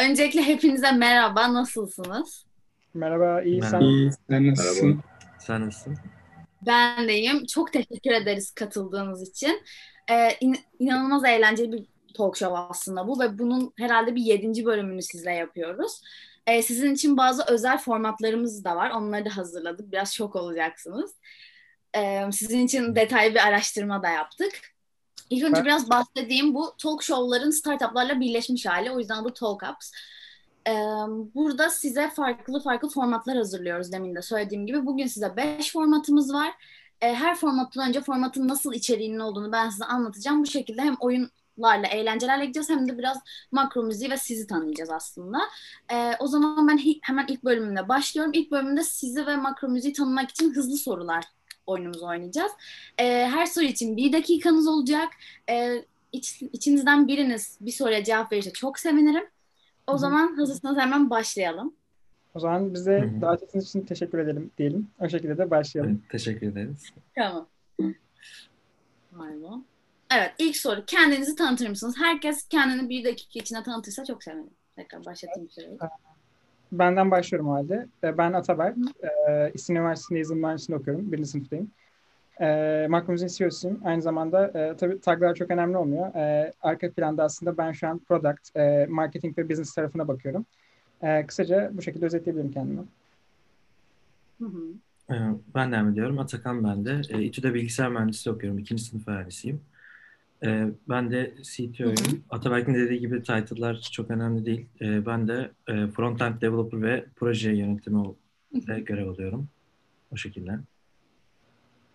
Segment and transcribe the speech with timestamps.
[0.00, 2.46] Öncelikle hepinize merhaba, nasılsınız?
[2.94, 3.80] Merhaba, iyi Merhaba.
[3.80, 3.86] sen.
[3.86, 4.88] İyi, sen nasılsın?
[4.88, 5.02] Merhaba.
[5.38, 5.98] Sen nasılsın?
[6.66, 7.46] Ben deyim.
[7.46, 9.62] Çok teşekkür ederiz katıldığınız için.
[10.10, 11.86] Ee, in- inanılmaz eğlenceli bir
[12.16, 16.00] talk show aslında bu ve bunun herhalde bir yedinci bölümünü sizle yapıyoruz.
[16.46, 18.90] Ee, sizin için bazı özel formatlarımız da var.
[18.90, 19.92] Onları da hazırladık.
[19.92, 21.14] Biraz şok olacaksınız.
[21.96, 24.52] Ee, sizin için detaylı bir araştırma da yaptık.
[25.30, 26.54] İlk önce Ben- biraz bahsedeyim.
[26.54, 28.90] Bu talk show'ların startuplarla birleşmiş hali.
[28.90, 29.92] O yüzden adı Talk Ups.
[30.68, 30.72] Ee,
[31.34, 34.86] burada size farklı farklı formatlar hazırlıyoruz demin de söylediğim gibi.
[34.86, 36.50] Bugün size 5 formatımız var.
[37.00, 40.42] Ee, her formattan önce formatın nasıl içeriğinin olduğunu ben size anlatacağım.
[40.42, 43.18] Bu şekilde hem oyunlarla, eğlencelerle gideceğiz hem de biraz
[43.52, 45.38] makro müziği ve sizi tanıyacağız aslında.
[45.92, 48.32] Ee, o zaman ben hemen ilk bölümümle başlıyorum.
[48.34, 51.24] İlk bölümde sizi ve makro müziği tanımak için hızlı sorular
[51.66, 52.52] oyunumuzu oynayacağız.
[52.98, 55.08] Ee, her soru için bir dakikanız olacak.
[55.50, 59.24] Ee, iç- içinizden biriniz bir soruya cevap verirse çok sevinirim.
[59.86, 61.74] O Hı zaman hazırsanız hemen başlayalım.
[62.34, 63.20] O zaman bize Hı hı.
[63.20, 64.88] davetiniz için teşekkür edelim diyelim.
[65.00, 65.92] O şekilde de başlayalım.
[66.00, 66.90] Evet, teşekkür ederiz.
[67.14, 67.46] Tamam.
[69.16, 69.64] Pardon.
[70.14, 70.84] Evet ilk soru.
[70.86, 71.94] Kendinizi tanıtır mısınız?
[71.98, 74.50] Herkes kendini bir dakika içinde tanıtırsa çok sevinirim.
[74.76, 75.78] Tekrar başlatayım süreyi.
[76.72, 77.86] Benden başlıyorum o halde.
[78.04, 78.76] Ee, Ben Ataberk.
[79.28, 81.12] Ee, İstinye Üniversitesi'nde yazılım mühendisliğinde okuyorum.
[81.12, 81.70] Birinci sınıftayım.
[82.40, 83.80] Ee, Makromuzin CEO'suyum.
[83.84, 86.14] Aynı zamanda e, tabii taglar çok önemli olmuyor.
[86.14, 90.46] Ee, arka planda aslında ben şu an product, e, marketing ve business tarafına bakıyorum.
[91.02, 92.82] Ee, kısaca bu şekilde özetleyebilirim kendimi.
[94.38, 95.38] Hı hı.
[95.54, 96.18] Ben devam ediyorum.
[96.18, 97.00] Atakan ben de.
[97.10, 98.58] Ee, İTÜ'de bilgisayar mühendisliği okuyorum.
[98.58, 99.60] İkinci sınıf öğrencisiyim.
[100.44, 102.24] Ee, Ben de CTO'yum.
[102.30, 104.66] Ataberk'in dediği gibi title'lar çok önemli değil.
[104.80, 108.06] Ee, Ben de e, front-end developer ve proje yönetimi
[108.68, 109.48] ve görev alıyorum.
[110.12, 110.52] O şekilde.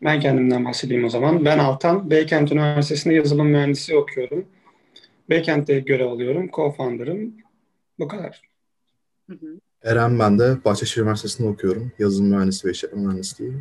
[0.04, 1.46] Ben kendimden bahsedeyim o zaman.
[1.46, 4.46] Ben Altan, Beykent Üniversitesi'nde yazılım mühendisliği okuyorum.
[5.30, 7.32] Beykent'te görev alıyorum, co-founder'ım.
[8.00, 8.42] Bu kadar.
[9.30, 9.60] Hı hı.
[9.84, 11.92] Eren ben de Bahçeşehir Üniversitesi'nde okuyorum.
[12.00, 13.54] Yazılım mühendisliği ve işletme mühendisliği.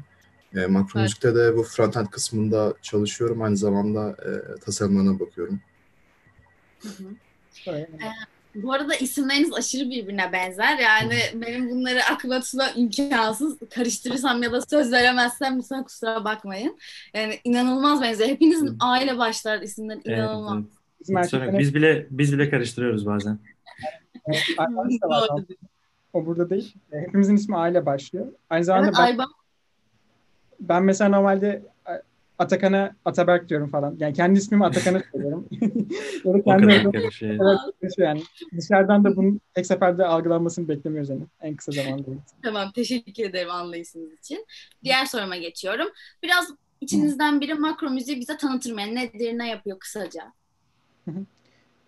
[0.54, 1.04] E, makro Evet.
[1.04, 3.42] müzikte de bu frontend kısmında çalışıyorum.
[3.42, 5.60] Aynı zamanda e, tasarımlarına bakıyorum.
[6.82, 7.04] Hı hı.
[7.66, 7.88] Böyle.
[8.54, 10.78] Bu arada isimleriniz aşırı birbirine benzer.
[10.78, 13.58] Yani benim bunları aklıma tutmam imkansız.
[13.74, 16.78] Karıştırırsam ya da söz veremezsem lütfen kusura bakmayın.
[17.14, 18.28] Yani inanılmaz benziyor.
[18.28, 20.54] Hepinizin aile başlar isimleri Evet, inanılmaz.
[20.54, 20.64] evet.
[21.08, 21.18] Yok.
[21.18, 23.38] erkeklerin Biz bile biz bile karıştırıyoruz bazen.
[26.12, 26.74] O burada değil.
[26.90, 28.26] Hepimizin ismi aile başlıyor.
[28.50, 29.26] Aynı zamanda Evet, ben, Ayba.
[30.68, 31.92] Ben mesela normalde e,
[32.38, 33.96] Atakan'a Ataberk diyorum falan.
[33.98, 35.48] Yani kendi ismimi Atakan'a söylüyorum.
[36.24, 36.72] ya da O kendi.
[37.82, 38.22] Evet, yani
[38.56, 42.10] dışarıdan da bunun tek seferde algılanmasını beklemiyoruz yani en kısa zamanda.
[42.42, 44.46] Tamam teşekkür ederim anlayışınız için.
[44.84, 45.86] Diğer soruma geçiyorum.
[46.22, 48.80] Biraz içinizden biri makro müziği bize tanıtır mı?
[48.80, 50.32] Yani nedir, ne yapıyor kısaca?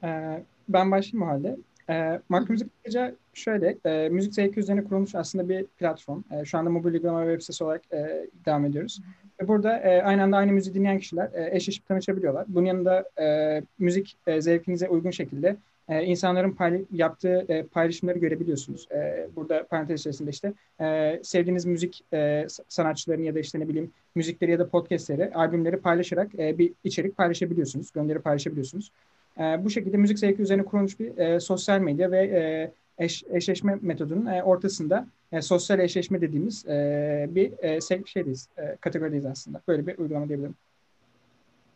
[0.03, 1.57] Ee, ben başlayayım o halde.
[1.91, 6.23] Ee, Makro Müzik kısaca şöyle, e, müzik zevki üzerine kurulmuş aslında bir platform.
[6.31, 9.01] E, şu anda mobil uygulama ve web sitesi olarak e, devam ediyoruz.
[9.43, 12.45] Ve burada e, aynı anda aynı müziği dinleyen kişiler e, eşleşip tanışabiliyorlar.
[12.49, 15.57] Bunun yanında e, müzik e, zevkinize uygun şekilde
[15.89, 18.89] e, insanların payla- yaptığı e, paylaşımları görebiliyorsunuz.
[18.93, 23.91] E, burada parantez içerisinde işte e, sevdiğiniz müzik e, sanatçılarını ya da işte ne bileyim
[24.15, 28.91] müzikleri ya da podcastleri, albümleri paylaşarak e, bir içerik paylaşabiliyorsunuz, gönderi paylaşabiliyorsunuz.
[29.39, 32.73] E, bu şekilde müzik zevki üzerine kurulmuş bir e, sosyal medya ve e,
[33.05, 39.27] eş, eşleşme metodunun e, ortasında e, sosyal eşleşme dediğimiz e, bir e, şeydeyiz, e, kategorideyiz
[39.27, 39.63] aslında.
[39.69, 40.55] Böyle bir uygulama diyebilirim.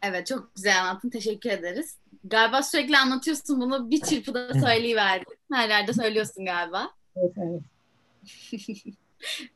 [0.02, 1.10] Evet çok güzel anlattın.
[1.10, 1.96] Teşekkür ederiz.
[2.24, 3.90] Galiba sürekli anlatıyorsun bunu.
[3.90, 5.36] Bir çırpıda söyleyiverdin.
[5.52, 6.90] Her yerde söylüyorsun galiba.
[7.16, 7.62] Evet, evet.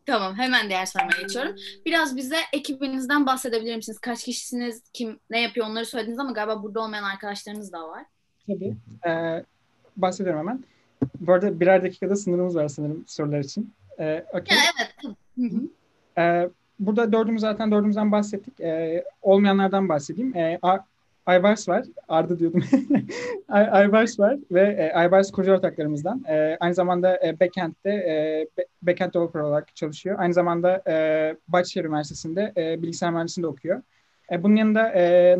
[0.07, 1.57] Tamam hemen diğer soruma geçiyorum.
[1.87, 3.99] Biraz bize ekibinizden bahsedebilir misiniz?
[3.99, 4.83] Kaç kişisiniz?
[4.93, 8.05] Kim ne yapıyor onları söylediniz ama galiba burada olmayan arkadaşlarınız da var.
[8.47, 8.75] Tabii.
[9.07, 9.43] E,
[9.97, 10.65] bahsediyorum hemen.
[11.21, 13.73] Bu arada birer dakikada sınırımız var sanırım sorular için.
[13.99, 14.57] E, okey.
[14.57, 15.17] Ya evet.
[16.19, 16.49] Ee,
[16.79, 18.61] burada dördümüz zaten dördümüzden bahsettik.
[18.61, 20.37] Ee, olmayanlardan bahsedeyim.
[20.37, 20.59] Ee,
[21.27, 21.85] Aybars var.
[22.09, 22.65] Arda diyordum.
[23.49, 26.25] Ay- Aybars var ve e, Aybars koca ortaklarımızdan.
[26.29, 28.47] E, aynı zamanda e, Backend'de e,
[28.83, 30.17] Backend developer olarak çalışıyor.
[30.19, 33.83] Aynı zamanda e, Bahçeşehir Üniversitesi'nde e, bilgisayar mühendisliğinde okuyor.
[34.33, 34.83] E, bunun yanında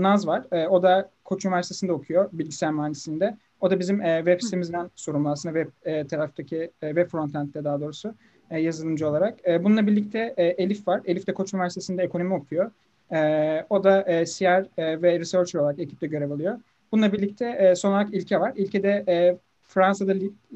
[0.03, 0.67] Naz var.
[0.69, 3.37] O da Koç Üniversitesi'nde okuyor bilgisayar mühendisliğinde.
[3.61, 8.15] O da bizim web sitemizden sorumlu aslında web e, taraftaki web frontend'de daha doğrusu
[8.51, 9.39] yazılımcı olarak.
[9.61, 11.01] Bununla birlikte Elif var.
[11.05, 12.71] Elif de Koç Üniversitesi'nde ekonomi okuyor.
[13.13, 16.61] E, o da e, CR e, ve researcher olarak ekipte görev alıyor.
[16.93, 18.53] Bununla birlikte e, son olarak İlke var.
[18.57, 20.13] İlke de e, Fransa'da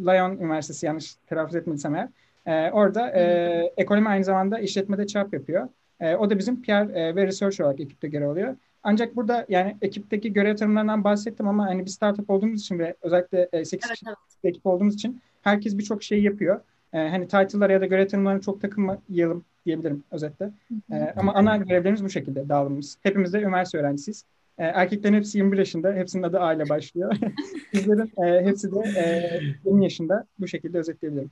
[0.07, 2.09] Lyon Üniversitesi yanlış telaffuz etmediysem eğer.
[2.47, 5.69] E, orada e, ekonomi aynı zamanda işletmede çarp yapıyor.
[6.01, 8.57] E, o da bizim PR e, ve research olarak ekipte görev alıyor.
[8.83, 13.49] Ancak burada yani ekipteki görev tanımlarından bahsettim ama hani bir startup olduğumuz için ve özellikle
[13.53, 14.55] e, 8 Evet, kişilik evet.
[14.55, 16.61] ekip olduğumuz için herkes birçok şey yapıyor.
[16.93, 20.51] E, hani title'lara ya da görev tanımlarına çok takılmayalım diyebilirim özetle.
[20.93, 22.99] E, ama ana görevlerimiz bu şekilde dağılımımız.
[23.03, 24.25] Hepimiz de üniversite öğrencisiyiz.
[24.59, 25.93] E, erkeklerin hepsi 21 yaşında.
[25.93, 27.17] Hepsinin adı A ile başlıyor.
[27.73, 30.27] Bizlerin e, hepsi de e, 20 yaşında.
[30.39, 31.31] Bu şekilde özetleyebilirim.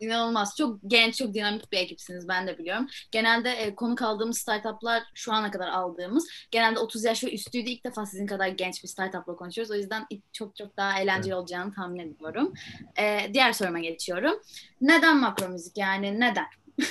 [0.00, 0.56] İnanılmaz.
[0.58, 2.86] Çok genç, çok dinamik bir ekipsiniz ben de biliyorum.
[3.10, 7.70] Genelde e, konuk aldığımız startuplar şu ana kadar aldığımız genelde 30 yaş ve üstüydü.
[7.70, 9.70] İlk defa sizin kadar genç bir startupla konuşuyoruz.
[9.70, 12.52] O yüzden çok çok daha eğlenceli olacağını tahmin ediyorum.
[12.98, 14.34] E, diğer soruma geçiyorum.
[14.80, 16.46] Neden makro müzik yani neden?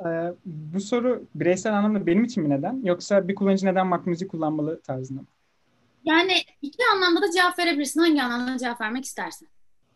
[0.00, 0.08] E,
[0.44, 2.80] bu soru bireysel anlamda benim için mi neden?
[2.84, 5.26] Yoksa bir kullanıcı neden makro müzik kullanmalı tarzında mı?
[6.04, 6.32] Yani
[6.62, 8.00] iki anlamda da cevap verebilirsin.
[8.00, 9.48] Hangi anlamda cevap vermek istersen.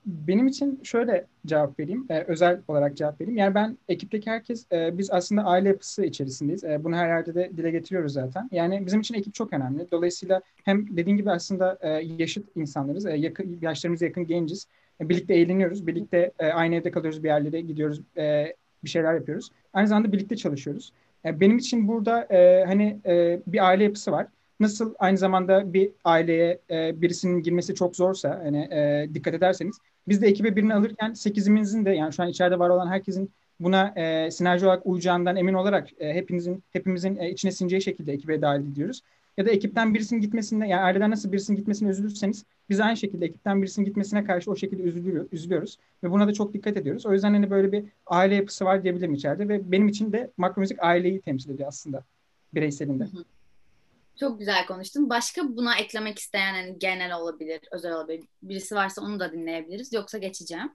[0.06, 3.38] Benim için şöyle cevap vereyim, e, özel olarak cevap vereyim.
[3.38, 6.64] Yani ben ekipteki herkes, e, biz aslında aile yapısı içerisindeyiz.
[6.64, 8.48] E, bunu her yerde de dile getiriyoruz zaten.
[8.52, 9.90] Yani bizim için ekip çok önemli.
[9.90, 14.66] Dolayısıyla hem dediğin gibi aslında e, yaşıt insanlarız, e, yakın, yaşlarımıza yakın genciz.
[15.00, 18.54] E, birlikte eğleniyoruz, birlikte e, aynı evde kalıyoruz, bir yerlere gidiyoruz, e,
[18.84, 19.50] bir şeyler yapıyoruz.
[19.72, 20.92] Aynı zamanda birlikte çalışıyoruz.
[21.24, 24.26] E, benim için burada e, hani e, bir aile yapısı var
[24.60, 29.78] nasıl aynı zamanda bir aileye e, birisinin girmesi çok zorsa hani e, dikkat ederseniz
[30.08, 33.30] biz de ekibe birini alırken sekizimizin de yani şu an içeride var olan herkesin
[33.60, 38.42] buna e, sinerji olarak uyacağından emin olarak e, hepimizin hepimizin e, içine sineceği şekilde ekibe
[38.42, 39.02] dahil ediyoruz.
[39.36, 43.62] Ya da ekipten birisinin gitmesinde yani aileden nasıl birisinin gitmesine üzülürseniz biz aynı şekilde ekipten
[43.62, 47.06] birisinin gitmesine karşı o şekilde üzülüyor, üzülüyoruz ve buna da çok dikkat ediyoruz.
[47.06, 50.60] O yüzden hani böyle bir aile yapısı var diyebilirim içeride ve benim için de makro
[50.60, 52.04] müzik aileyi temsil ediyor aslında
[52.54, 53.04] bireyselinde.
[53.04, 53.24] Hı hı.
[54.20, 55.10] Çok güzel konuştun.
[55.10, 58.24] Başka buna eklemek isteyen hani genel olabilir, özel olabilir.
[58.42, 59.92] Birisi varsa onu da dinleyebiliriz.
[59.92, 60.72] Yoksa geçeceğim.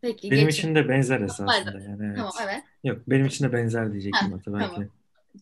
[0.00, 0.30] Peki.
[0.30, 0.58] Benim geç.
[0.58, 2.04] için de benzer esasında yani.
[2.06, 2.16] Evet.
[2.16, 2.62] Tamam evet.
[2.84, 4.74] Yok benim için de benzer diyecektim Ha, hatta belki.
[4.74, 4.88] tamam.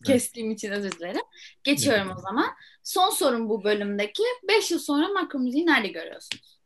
[0.05, 1.21] Kestiğim için özür dilerim.
[1.63, 2.17] Geçiyorum Evet.
[2.17, 2.45] o zaman.
[2.83, 4.23] Son sorum bu bölümdeki.
[4.47, 6.61] 5 yıl sonra makro müziği nerede görüyorsunuz?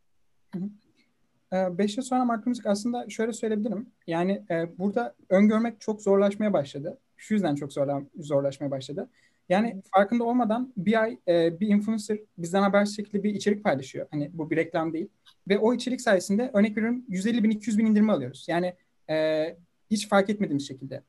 [1.54, 3.90] 5 yıl sonra makro müzik aslında şöyle söyleyebilirim.
[4.08, 7.00] Yani e, burada öngörmek çok zorlaşmaya başladı.
[7.18, 9.10] Şu yüzden çok zorla, zorlaşmaya başladı.
[9.50, 14.08] Yani farkında olmadan bir ay e, bir influencer bizden habersiz şekilde bir içerik paylaşıyor.
[14.12, 15.08] Hani bu bir reklam değil.
[15.50, 18.46] Ve o içerik sayesinde örnek veriyorum 150 bin 200 bin indirme alıyoruz.
[18.50, 18.74] Yani
[19.10, 19.58] e,
[19.92, 21.04] hiç fark etmediğimiz şekilde.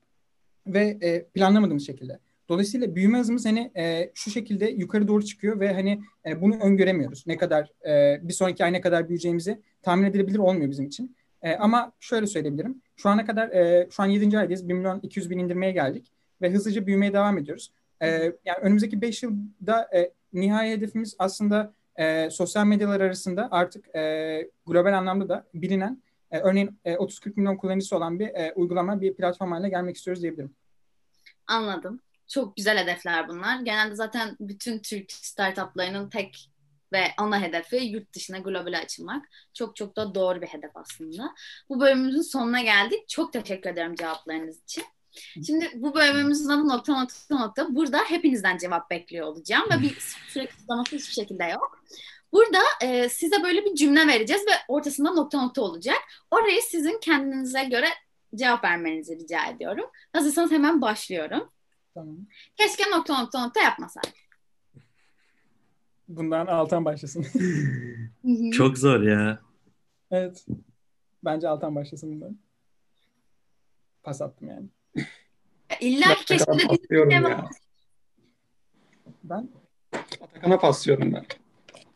[0.66, 2.18] Ve e, planlamadığımız şekilde.
[2.48, 7.26] Dolayısıyla büyüme hızımız hani e, şu şekilde yukarı doğru çıkıyor ve hani e, bunu öngöremiyoruz.
[7.26, 11.16] Ne kadar e, bir sonraki ay ne kadar büyüyeceğimizi tahmin edilebilir olmuyor bizim için.
[11.42, 12.82] E, ama şöyle söyleyebilirim.
[12.96, 14.38] Şu ana kadar e, şu an 7.
[14.38, 14.68] aydayız.
[14.68, 17.72] 1 milyon 200 bin indirmeye geldik ve hızlıca büyümeye devam ediyoruz.
[18.02, 18.08] E,
[18.44, 24.98] yani önümüzdeki 5 yılda e, nihai hedefimiz aslında e, sosyal medyalar arasında artık e, global
[24.98, 29.52] anlamda da bilinen e, örneğin e, 30-40 milyon kullanıcısı olan bir e, uygulama, bir platform
[29.52, 30.54] haline gelmek istiyoruz diyebilirim.
[31.46, 32.00] Anladım.
[32.28, 33.60] Çok güzel hedefler bunlar.
[33.60, 36.50] Genelde zaten bütün Türk startuplarının tek
[36.92, 39.28] ve ana hedefi yurt dışına globale açılmak.
[39.54, 41.34] Çok çok da doğru bir hedef aslında.
[41.68, 43.08] Bu bölümümüzün sonuna geldik.
[43.08, 44.84] Çok teşekkür ederim cevaplarınız için.
[45.46, 47.74] Şimdi bu bölümümüzün adı nokta nokta nokta.
[47.74, 49.96] Burada hepinizden cevap bekliyor olacağım ve bir
[50.28, 51.82] süre kısıtlaması hiçbir şekilde yok.
[52.36, 55.98] Burada e, size böyle bir cümle vereceğiz ve ortasında nokta nokta olacak.
[56.30, 57.86] Orayı sizin kendinize göre
[58.34, 59.84] cevap vermenizi rica ediyorum.
[60.12, 61.50] Hazırsanız hemen başlıyorum.
[61.94, 62.16] Tamam.
[62.56, 64.14] Keşke nokta nokta nokta yapmasaydık.
[66.08, 67.26] Bundan Altan başlasın.
[68.50, 69.40] Çok zor ya.
[70.10, 70.46] evet.
[71.24, 72.38] Bence Altan başlasın bundan.
[74.02, 74.66] Pas attım yani.
[75.80, 76.68] İlla ki keşke de şey.
[79.24, 79.48] Ben
[80.22, 81.24] Atakan'a paslıyorum ben.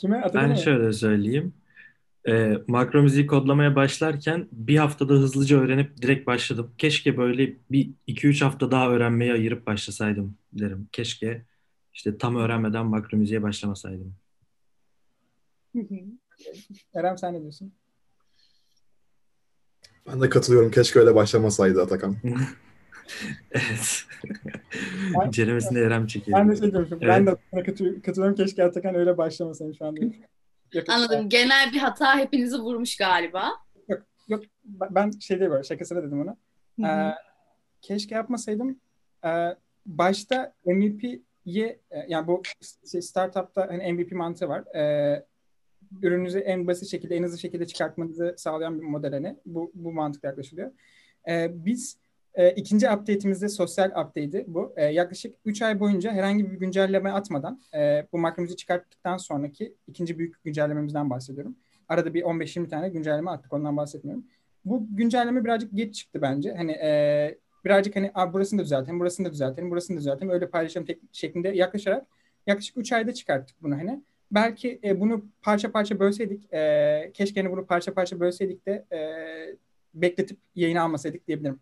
[0.01, 0.57] Kime Atakan'a Ben mı?
[0.57, 1.55] şöyle söyleyeyim.
[2.29, 6.75] Ee, makro müziği kodlamaya başlarken bir haftada hızlıca öğrenip direkt başladım.
[6.79, 10.89] Keşke böyle bir 2-3 hafta daha öğrenmeye ayırıp başlasaydım derim.
[10.93, 11.45] Keşke
[11.95, 14.15] işte tam öğrenmeden makro müziğe başlamasaydım.
[16.95, 17.73] Erem sen ne diyorsun?
[20.07, 20.71] Ben de katılıyorum.
[20.71, 22.17] Keşke öyle başlamasaydı Atakan.
[23.53, 24.05] Evet.
[25.21, 26.39] Ben- Ceremesinde Erem çekiyor.
[26.39, 26.99] Ben de şey diyorum.
[27.01, 27.27] Ben Evet.
[27.27, 28.37] de Atakan'a katı- katılıyorum.
[28.37, 30.01] Keşke Atakan öyle başlamasaydı şu anda.
[30.73, 31.29] Yakın- Anladım.
[31.29, 33.51] Genel bir hata hepinizi vurmuş galiba.
[34.29, 36.37] Yok ben ben şey değil böyle şakasına dedim onu.
[36.89, 37.11] Ee,
[37.83, 38.81] keşke yapmasaydım.
[39.25, 39.49] Ee,
[39.87, 42.43] başta MVP'ye e, yani bu
[42.93, 44.65] şey, startupta hani MVP mantığı var.
[44.77, 45.25] Ee,
[46.03, 49.37] ürününüzü en basit şekilde, en hızlı şekilde çıkartmanızı sağlayan bir model hani.
[49.47, 50.73] Bu, bu mantıkla yaklaşılıyor.
[51.29, 51.99] Ee, biz
[52.35, 54.73] e, ikinci update'imizde sosyal update'i bu.
[54.77, 60.19] E, yaklaşık 3 ay boyunca herhangi bir güncelleme atmadan e, bu makromuzu çıkarttıktan sonraki ikinci
[60.19, 61.57] büyük güncellememizden bahsediyorum.
[61.89, 64.25] Arada bir 15-20 tane güncelleme attık ondan bahsetmiyorum.
[64.65, 66.55] Bu güncelleme birazcık geç çıktı bence.
[66.55, 70.31] Hani e, birazcık hani burasını da düzeltelim, burasını da düzeltelim, burasını da düzeltelim.
[70.31, 72.07] Öyle paylaşım tek- şeklinde yaklaşarak
[72.47, 74.03] yaklaşık 3 ayda çıkarttık bunu hani.
[74.33, 79.01] Belki e, bunu parça parça bölseydik, e, keşke hani bunu parça parça bölseydik de e,
[79.95, 81.61] bekletip yayına almasaydık diyebilirim.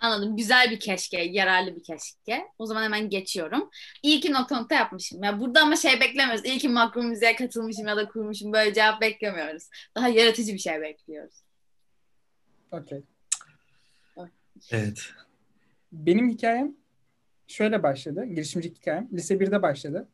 [0.00, 0.36] Anladım.
[0.36, 2.44] Güzel bir keşke, yararlı bir keşke.
[2.58, 3.70] O zaman hemen geçiyorum.
[4.02, 5.22] İyi ki nokta nokta yapmışım.
[5.22, 6.44] Ya burada ama şey beklemiyoruz.
[6.44, 8.52] İyi ki makro müziğe katılmışım ya da kurmuşum.
[8.52, 9.68] Böyle cevap beklemiyoruz.
[9.94, 11.34] Daha yaratıcı bir şey bekliyoruz.
[12.72, 13.02] Okey.
[14.70, 14.98] Evet.
[15.92, 16.74] Benim hikayem
[17.46, 18.24] şöyle başladı.
[18.24, 19.08] Girişimcilik hikayem.
[19.12, 20.08] Lise 1'de başladı.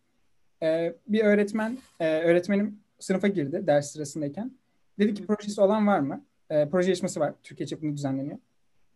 [0.62, 4.53] Ee, bir öğretmen, e, öğretmenim sınıfa girdi ders sırasındayken.
[4.99, 6.25] Dedi ki projesi olan var mı?
[6.50, 7.35] Ee, proje yarışması var.
[7.43, 8.38] Türkiye çapında düzenleniyor.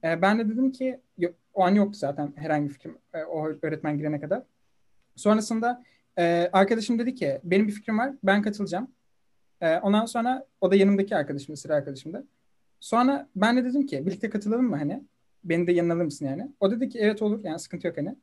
[0.04, 3.48] Ee, ben de dedim ki yok, o an yoktu zaten herhangi bir fikrim e, o
[3.62, 4.42] öğretmen girene kadar.
[5.16, 5.84] Sonrasında
[6.18, 8.90] e, arkadaşım dedi ki benim bir fikrim var ben katılacağım.
[9.60, 12.26] E, ondan sonra o da yanımdaki arkadaşım sıra arkadaşımdı.
[12.80, 15.02] Sonra ben de dedim ki birlikte katılalım mı hani?
[15.44, 16.52] Beni de yanına alır mısın yani?
[16.60, 18.16] O dedi ki evet olur yani sıkıntı yok hani.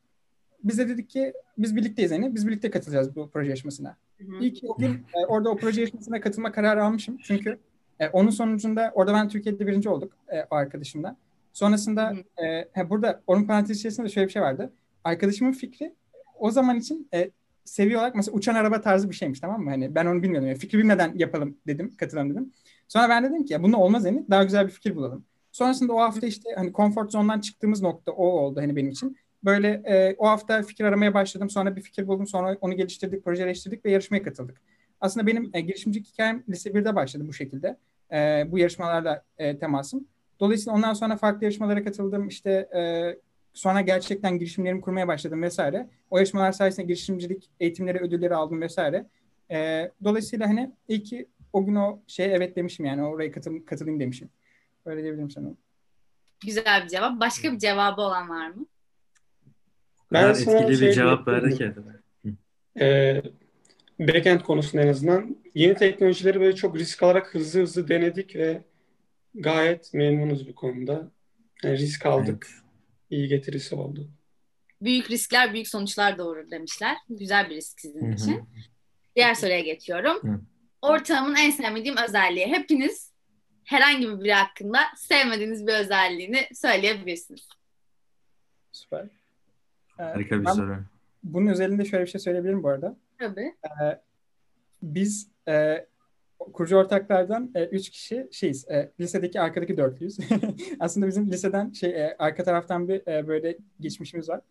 [0.64, 3.98] Biz de dedik ki biz birlikteyiz hani biz birlikte katılacağız bu proje yarışmasına.
[4.40, 7.18] İyi ki o gün e, orada o proje yarışmasına katılma kararı almışım.
[7.24, 7.60] Çünkü
[8.00, 11.16] e, onun sonucunda orada ben Türkiye'de birinci olduk e, o arkadaşımla.
[11.56, 14.74] Sonrasında e, he, burada onun parantez içerisinde şöyle bir şey vardı.
[15.04, 15.94] Arkadaşımın fikri
[16.40, 17.32] o zaman için e,
[17.64, 19.70] seviye olarak mesela uçan araba tarzı bir şeymiş tamam mı?
[19.70, 20.48] Hani ben onu bilmiyordum.
[20.48, 22.54] Yani fikri bilmeden yapalım dedim, katılalım dedim.
[22.88, 25.26] Sonra ben dedim ki ya bunun olmaz hani daha güzel bir fikir bulalım.
[25.52, 29.18] Sonrasında o hafta işte hani konfor zondan çıktığımız nokta o oldu hani benim için.
[29.44, 31.50] Böyle e, o hafta fikir aramaya başladım.
[31.50, 32.28] Sonra bir fikir buldum.
[32.28, 34.62] Sonra onu geliştirdik, projeleştirdik ve yarışmaya katıldık.
[35.02, 37.78] Aslında benim e, girişimcilik hikayem lise 1'de başladı bu şekilde.
[38.12, 40.08] E, bu yarışmalarla e, temasım.
[40.40, 42.28] Dolayısıyla ondan sonra farklı yarışmalara katıldım.
[42.28, 42.82] İşte e,
[43.54, 45.90] sonra gerçekten girişimlerimi kurmaya başladım vesaire.
[46.10, 49.06] O yarışmalar sayesinde girişimcilik eğitimleri, ödülleri aldım vesaire.
[49.52, 54.00] E, dolayısıyla hani iyi ki o gün o şeye evet demişim yani oraya katıl, katılayım
[54.00, 54.30] demişim.
[54.86, 55.48] Öyle diyebilirim sana.
[56.46, 57.20] Güzel bir cevap.
[57.20, 58.66] Başka bir cevabı olan var mı?
[60.14, 61.74] Ben etkili bir şey cevap verdi ki.
[62.80, 63.22] Ee,
[64.00, 68.62] backend konusunda en azından yeni teknolojileri böyle çok risk alarak hızlı hızlı denedik ve
[69.36, 71.12] gayet memnunuz bu konuda.
[71.64, 72.48] Yani risk aldık.
[72.52, 72.62] Evet.
[73.10, 74.10] İyi getirisi oldu.
[74.82, 76.98] Büyük riskler büyük sonuçlar doğurur demişler.
[77.10, 78.16] Güzel bir risk sizin hı.
[78.16, 78.44] için.
[79.16, 80.18] Diğer soruya geçiyorum.
[80.24, 80.40] Hı.
[80.82, 82.48] Ortağımın en sevmediğim özelliği.
[82.48, 83.12] Hepiniz
[83.64, 87.48] herhangi biri hakkında sevmediğiniz bir özelliğini söyleyebilirsiniz.
[88.72, 89.04] Süper.
[90.00, 90.84] E, Harika bir ben soru.
[91.24, 92.98] bunun özelinde şöyle bir şey söyleyebilirim bu arada.
[93.18, 93.56] Tabii.
[94.84, 95.86] Biz e,
[96.54, 98.70] kurucu ortaklardan e, üç kişi şeyiz.
[98.70, 100.18] E, lisedeki arkadaki dörtlüyüz.
[100.80, 104.42] Aslında bizim liseden şey e, arka taraftan bir e, böyle geçmişimiz var.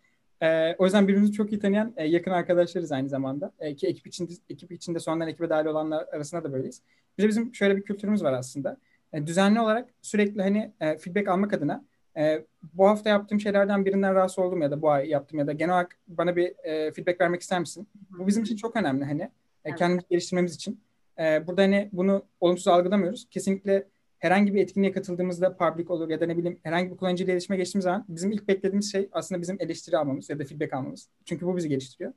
[0.42, 3.52] E, o yüzden birbirimizi çok iyi tanıyan e, yakın arkadaşlarız aynı zamanda.
[3.58, 6.82] E, ki ekip içinde ekip içinde sonradan ekibe dahil olanlar arasında da böyleyiz.
[7.18, 8.76] Bir de bizim şöyle bir kültürümüz var aslında.
[9.12, 11.84] E, düzenli olarak sürekli hani e, feedback almak adına
[12.16, 15.52] e, bu hafta yaptığım şeylerden birinden rahatsız oldum ya da bu ay yaptım ya da
[15.52, 17.88] genel olarak bana bir e, feedback vermek ister misin?
[18.10, 19.30] Bu bizim için çok önemli hani.
[19.64, 20.80] E, kendimizi geliştirmemiz için.
[21.18, 23.28] E, burada hani bunu olumsuz algılamıyoruz.
[23.30, 27.56] Kesinlikle herhangi bir etkinliğe katıldığımızda public olur ya da ne bileyim herhangi bir kullanıcıyla iletişime
[27.56, 31.08] geçtiğimiz zaman bizim ilk beklediğimiz şey aslında bizim eleştiri almamız ya da feedback almamız.
[31.24, 32.12] Çünkü bu bizi geliştiriyor.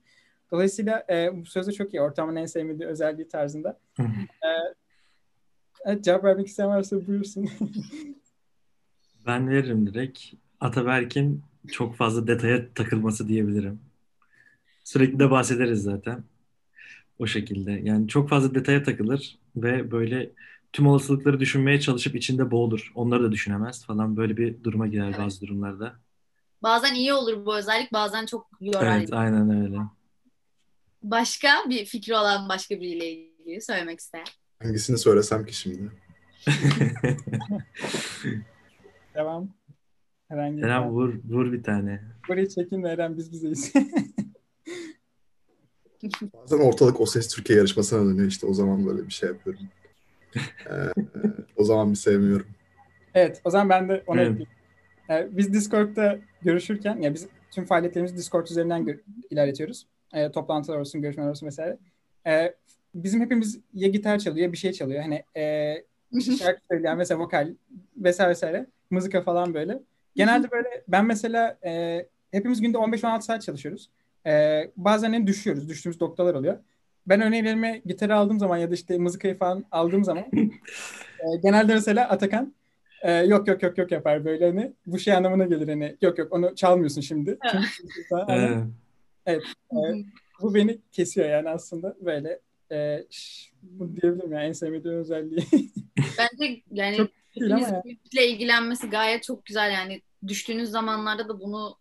[0.51, 2.01] Dolayısıyla e, bu sözde çok iyi.
[2.01, 3.80] Ortamın en sevmediği özelliği tarzında.
[3.98, 4.04] Hı.
[5.86, 7.50] Evet, cevap vermek isteyen varsa buyursun.
[9.27, 10.20] Ben veririm direkt.
[10.60, 13.80] Ataberk'in çok fazla detaya takılması diyebilirim.
[14.84, 16.24] Sürekli de bahsederiz zaten.
[17.19, 17.71] O şekilde.
[17.71, 20.31] Yani çok fazla detaya takılır ve böyle
[20.74, 22.91] tüm olasılıkları düşünmeye çalışıp içinde boğulur.
[22.95, 24.17] Onları da düşünemez falan.
[24.17, 25.19] Böyle bir duruma girer Evet.
[25.19, 25.95] bazı durumlarda.
[26.63, 28.97] Bazen iyi olur bu özellik, bazen çok yorar.
[28.97, 29.77] Evet, aynen öyle.
[31.03, 34.25] Başka bir fikri olan başka biriyle ilgili söylemek isteyen.
[34.63, 35.91] Hangisini söylesem ki şimdi?
[39.15, 39.50] Devam.
[40.27, 42.01] Herhangi Eren vur, vur bir tane.
[42.27, 43.74] Burayı çekin Eren biz bizeyiz.
[46.34, 49.62] Bazen ortalık O Ses Türkiye yarışmasına dönüyor işte o zaman böyle bir şey yapıyorum.
[50.70, 50.94] Ee,
[51.56, 52.48] o zaman bir sevmiyorum.
[53.13, 54.32] Evet, o zaman ben de ona Evet.
[54.32, 54.51] ekleyeyim.
[55.10, 59.00] Ee, biz Discord'da görüşürken, ya biz tüm faaliyetlerimizi Discord üzerinden gö-
[59.30, 59.88] ilerletiyoruz.
[60.13, 61.77] Ee, toplantılar olsun, görüşmeler olsun vesaire.
[62.27, 62.56] Ee,
[62.96, 65.01] bizim hepimiz ya gitar çalıyor ya bir şey çalıyor.
[65.01, 65.75] Hani e,
[66.39, 67.54] şarkı söyleyen mesela vokal
[67.98, 68.66] vesaire vesaire.
[68.89, 69.80] Mızıka falan böyle.
[70.16, 73.89] Genelde böyle ben mesela e, hepimiz günde 15-16 saat çalışıyoruz.
[74.27, 75.69] E, bazen en düşüyoruz.
[75.69, 76.57] Düştüğümüz noktalar oluyor.
[77.07, 81.74] Ben örneğin elime gitarı aldığım zaman ya da işte mızıkayı falan aldığım zaman e, genelde
[81.74, 82.53] mesela Atakan
[83.01, 86.34] e, yok yok yok yok yapar böyle hani bu şey anlamına gelir hani yok yok
[86.34, 87.38] onu çalmıyorsun şimdi.
[88.12, 88.63] Hani,
[89.25, 89.43] Evet.
[89.72, 89.75] e,
[90.41, 92.39] bu beni kesiyor yani aslında böyle
[92.72, 95.46] e, şş, bu diyebilirim yani en sevmediğim özelliği.
[95.98, 96.98] Bence yani
[97.86, 101.77] müzikle ilgilenmesi gayet çok güzel yani düştüğünüz zamanlarda da bunu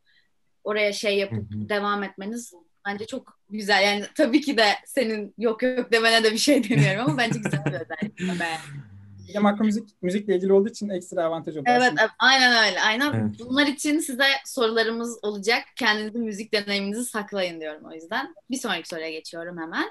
[0.66, 1.68] oraya şey yapıp Hı hı.
[1.68, 2.52] devam etmeniz
[2.87, 3.82] bence çok güzel.
[3.82, 7.64] Yani tabii ki de senin yok yok demene de bir şey demiyorum ama bence güzel
[7.64, 8.18] bir özellik.
[9.28, 11.76] Bir de makro müzik müzikle ilgili olduğu için ekstra avantaj oluyor.
[11.76, 12.00] Evet, aslında.
[12.00, 12.80] evet, aynen öyle.
[12.80, 13.12] Aynen.
[13.12, 13.40] Evet.
[13.40, 15.64] Bunlar için size sorularımız olacak.
[15.76, 18.35] Kendinizin müzik deneyiminizi saklayın diyorum o yüzden.
[18.50, 19.88] Bir sonraki soruya geçiyorum hemen.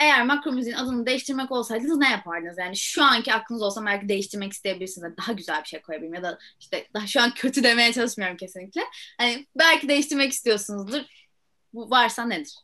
[0.00, 2.58] Eğer makro müziğin adını değiştirmek olsaydınız ne yapardınız?
[2.58, 5.16] Yani şu anki aklınız olsa belki değiştirmek isteyebilirsiniz.
[5.16, 8.80] Daha güzel bir şey koyabilirim ya da işte daha şu an kötü demeye çalışmıyorum kesinlikle.
[9.18, 11.00] Hani belki değiştirmek istiyorsunuzdur.
[11.74, 12.58] Bu varsa nedir?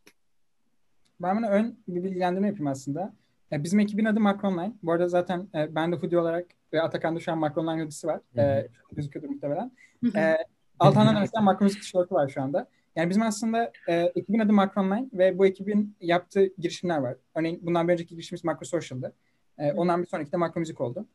[1.21, 3.15] Ben bunu ön bir bilgilendirme yapayım aslında.
[3.53, 4.73] E, bizim ekibin adı Macronline.
[4.83, 8.21] Bu arada zaten e, ben de hoodie olarak ve Atakan'da şu an Macronline hoodie'si var.
[8.37, 9.73] E, gözüküyordur muhtemelen.
[10.15, 10.37] E,
[10.79, 12.69] Altan'dan da mesela Macron Müzik tişörtü var şu anda.
[12.97, 17.17] Yani bizim aslında e, ekibin adı Macronline ve bu ekibin yaptığı girişimler var.
[17.35, 19.13] Örneğin bundan bir önceki girişimimiz Macro Social'dı.
[19.59, 21.07] E, ondan bir sonraki de Macro Müzik oldu.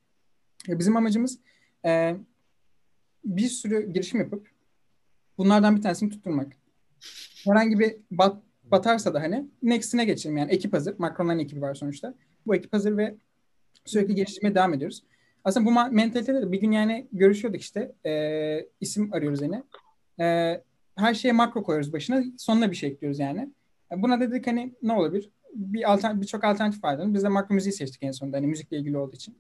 [0.70, 1.40] E, bizim amacımız
[1.86, 2.16] e,
[3.26, 4.48] bir sürü girişim yapıp
[5.38, 6.54] bunlardan bir tanesini tutturmak.
[7.46, 11.00] Herhangi bir bat, batarsa da hani next'ine geçelim yani ekip hazır.
[11.00, 12.14] Macronline ekibi var sonuçta.
[12.48, 13.16] Bu ekip hazır ve
[13.86, 15.04] sürekli geliştirmeye devam ediyoruz.
[15.44, 17.96] Aslında bu mentalitede de bir gün yani görüşüyorduk işte.
[18.06, 19.64] E, isim arıyoruz yine.
[20.20, 20.58] E,
[20.96, 22.24] her şeye makro koyuyoruz başına.
[22.38, 23.50] Sonuna bir şey ekliyoruz yani.
[23.92, 25.30] E, Buna dedik hani ne olabilir?
[25.56, 27.04] Bir altern birçok alternatif vardı.
[27.08, 29.36] Biz de makro müziği seçtik en sonunda hani müzikle ilgili olduğu için.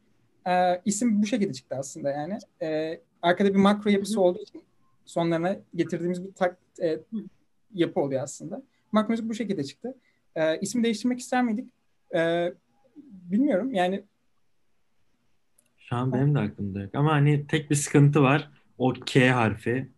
[0.48, 2.38] E, isim bu şekilde çıktı aslında yani.
[2.62, 4.63] E, arkada bir makro yapısı olduğu için
[5.05, 7.00] sonlarına getirdiğimiz bir tak, e,
[7.74, 8.63] yapı oluyor aslında.
[8.91, 9.98] Makro müzik bu şekilde çıktı.
[10.36, 11.70] E, isim değiştirmek ister miydik?
[12.15, 12.53] E,
[13.05, 14.03] bilmiyorum yani
[15.77, 16.96] Şu an benim de aklımda yok.
[16.96, 18.51] Ama hani tek bir sıkıntı var.
[18.77, 19.89] O K harfi.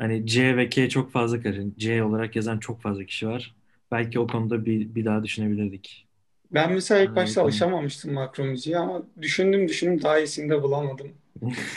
[0.00, 1.72] Hani C ve K çok fazla karışıyor.
[1.78, 3.54] C olarak yazan çok fazla kişi var.
[3.90, 6.06] Belki o konuda bir, bir daha düşünebilirdik.
[6.52, 11.08] Ben mesela ilk başta alışamamıştım makro müziğe ama düşündüm düşündüm daha iyisini de bulamadım.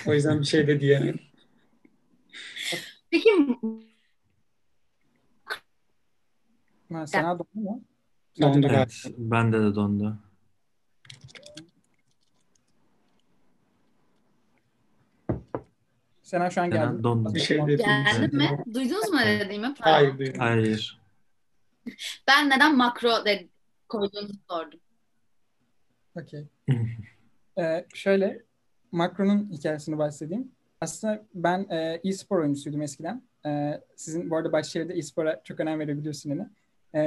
[0.07, 1.15] O yüzden bir şey de diyemem.
[3.11, 3.29] Peki
[6.93, 7.83] ha, sana doğru mu?
[8.41, 8.79] Dondu galiba.
[8.79, 10.17] Evet, bende de dondu.
[16.33, 17.03] Sena şu an Sena geldi.
[17.03, 17.33] dondu.
[17.33, 18.63] Bir şey geldi mi?
[18.73, 19.73] Duydunuz mu ne dediğimi?
[19.79, 20.39] Hayır duymadım.
[20.39, 21.01] Hayır.
[22.27, 23.47] Ben neden makro de
[23.89, 24.79] koyduğunuzu sordum.
[26.15, 26.47] Okey.
[27.59, 28.41] Ee, şöyle
[28.91, 30.51] Macron'un hikayesini bahsedeyim.
[30.81, 33.23] Aslında ben e, e-spor oyuncusuydum eskiden.
[33.45, 36.49] E, sizin bu arada Başşehir'de e-spora çok önem verebiliyorsun yine.
[36.95, 36.99] E,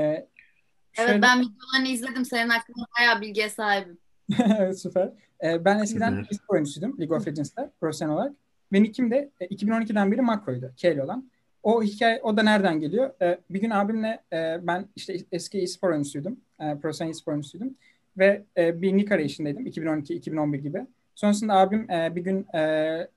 [0.98, 2.24] Evet ben videolarını izledim.
[2.24, 3.98] Senin hakkında bayağı bilgiye sahibim.
[4.58, 5.12] evet süper.
[5.44, 8.32] E, ben eskiden e-spor oyuncusuydum League of Legends'ta profesyonel olarak.
[8.72, 10.72] Ve nickim de e, 2012'den beri Macro'ydu.
[10.76, 11.30] K'li olan.
[11.62, 13.10] O hikaye o da nereden geliyor?
[13.22, 16.40] E, bir gün abimle e, ben işte eski e-spor oyuncusuydum.
[16.60, 17.74] E, profesyonel e-spor oyuncusuydum.
[18.18, 20.86] Ve e, bir nick arayışındaydım 2012-2011 gibi.
[21.14, 23.08] Sonrasında abim e, bir gün e,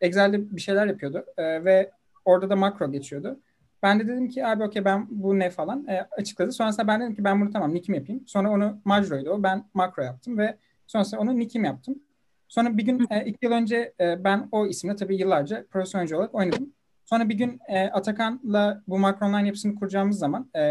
[0.00, 1.90] Excel'de bir şeyler yapıyordu e, ve
[2.24, 3.40] orada da makro geçiyordu.
[3.82, 6.52] Ben de dedim ki abi okey ben bu ne falan e, açıkladı.
[6.52, 8.22] Sonrasında ben dedim ki ben bunu tamam nickim yapayım.
[8.26, 9.42] Sonra onu Majro'ydu o.
[9.42, 10.56] Ben makro yaptım ve
[10.86, 12.02] sonrasında onu nickim yaptım.
[12.48, 16.16] Sonra bir gün e, iki yıl önce e, ben o isimle tabii yıllarca profesyonel oyuncu
[16.16, 16.72] olarak oynadım.
[17.04, 20.62] Sonra bir gün e, Atakan'la bu Macronline yapısını kuracağımız zaman e,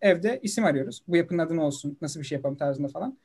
[0.00, 1.02] evde isim arıyoruz.
[1.08, 3.18] Bu yapının adı ne olsun, nasıl bir şey yapalım tarzında falan.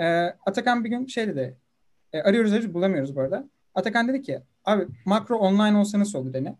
[0.00, 0.04] E,
[0.46, 1.56] Atakan bir gün şey dedi,
[2.12, 3.48] e, arıyoruz arıyoruz bulamıyoruz bu arada.
[3.74, 6.56] Atakan dedi ki abi makro online olsa nasıl olur dene.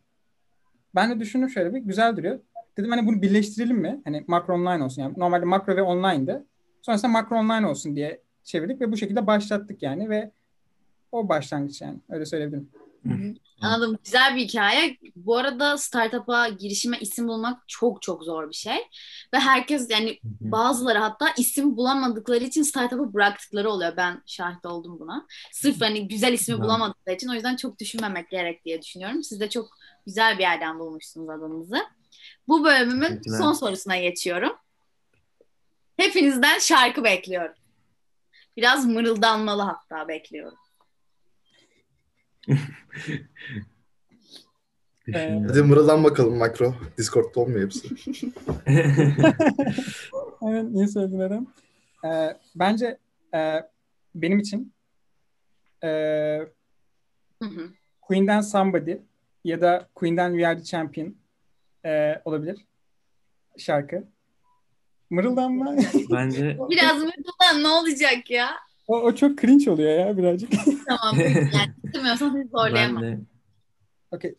[0.95, 2.41] Ben de düşündüm şöyle bir güzel duruyor.
[2.77, 4.01] Dedim hani bunu birleştirelim mi?
[4.05, 6.47] Hani makro online olsun yani normalde makro ve online'dı.
[6.83, 10.31] Sonrasında makro online olsun diye çevirdik ve bu şekilde başlattık yani ve
[11.13, 12.71] o başlangıç yani öyle söyleyebilirim.
[13.61, 13.99] Anladım.
[14.05, 14.97] Güzel bir hikaye.
[15.17, 18.77] Bu arada startup'a girişime isim bulmak çok çok zor bir şey.
[19.35, 23.97] Ve herkes yani bazıları hatta isim bulamadıkları için startup'ı bıraktıkları oluyor.
[23.97, 25.27] Ben şahit oldum buna.
[25.53, 27.29] Sırf hani güzel ismi bulamadıkları için.
[27.29, 29.23] O yüzden çok düşünmemek gerek diye düşünüyorum.
[29.23, 29.69] Siz de çok
[30.07, 31.77] güzel bir yerden bulmuşsunuz adınızı.
[32.49, 34.53] Bu bölümümün son sorusuna geçiyorum.
[35.97, 37.55] Hepinizden şarkı bekliyorum.
[38.57, 40.59] Biraz mırıldanmalı hatta bekliyorum.
[45.07, 45.47] Düşünüyorum.
[45.49, 46.75] Hadi mırıldan bakalım makro.
[46.99, 47.89] Discord'da olmuyor hepsi.
[50.49, 51.47] Evet, iyi söyledin Eren.
[52.05, 52.99] Ee, bence
[53.35, 53.63] e,
[54.15, 54.73] benim için
[55.85, 55.89] e,
[57.43, 57.71] Hı hı.
[58.01, 58.97] Queen'den Somebody
[59.45, 61.17] ya da Queen'den We Are The Champion
[61.85, 62.67] e, olabilir
[63.59, 64.05] şarkı.
[65.13, 65.77] Mırıldanma.
[66.11, 68.51] Bence Biraz mırıldan ne olacak ya?
[68.89, 70.53] o, o çok cringe oluyor ya birazcık.
[70.87, 71.21] Tamam.
[71.27, 73.03] Yani istemiyorsan ben zorlayamam.
[73.03, 73.21] de
[74.11, 74.35] Okey.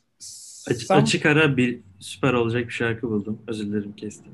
[0.67, 3.41] Aç- Sam- açık ara bir süper olacak bir şarkı buldum.
[3.47, 4.31] Özür dilerim kestim.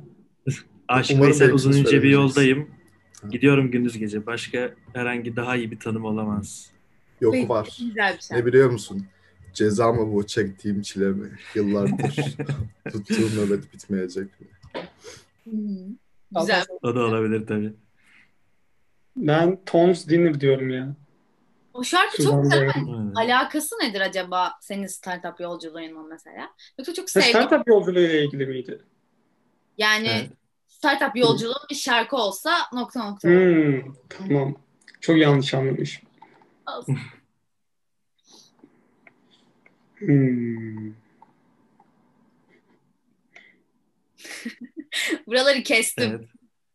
[0.87, 2.69] Aşık Veysel uzun ince bir yoldayım.
[3.21, 3.27] Ha.
[3.27, 4.25] Gidiyorum gündüz gece.
[4.25, 6.71] Başka herhangi daha iyi bir tanım olamaz.
[7.21, 7.77] Yok Peki, var.
[7.79, 8.37] Güzel bir şey.
[8.37, 9.05] Ne biliyor musun?
[9.53, 11.31] Ceza mı bu çektiğim çile mi?
[11.55, 12.35] Yıllardır
[12.91, 14.47] tuttuğum nöbet bitmeyecek mi?
[16.31, 16.65] Güzel.
[16.81, 17.73] O da olabilir tabii.
[19.15, 20.95] Ben Tom's Dinner diyorum ya.
[21.73, 22.69] O şarkı çok Suzan güzel.
[23.15, 26.49] Alakası nedir acaba senin startup yolculuğunla mesela?
[26.79, 28.81] Yoksa çok Sen sevdiğin startup yolculuğu ile ilgili miydi?
[29.77, 30.31] yani Evet.
[30.67, 33.29] startup yolculuğu bir şarkı olsa nokta nokta.
[33.29, 34.55] Hmm, tamam.
[35.01, 36.09] Çok yanlış anlamışım.
[36.77, 36.97] Olsun.
[39.99, 40.93] Hmm.
[45.27, 46.09] Buraları kestim.
[46.11, 46.29] Evet.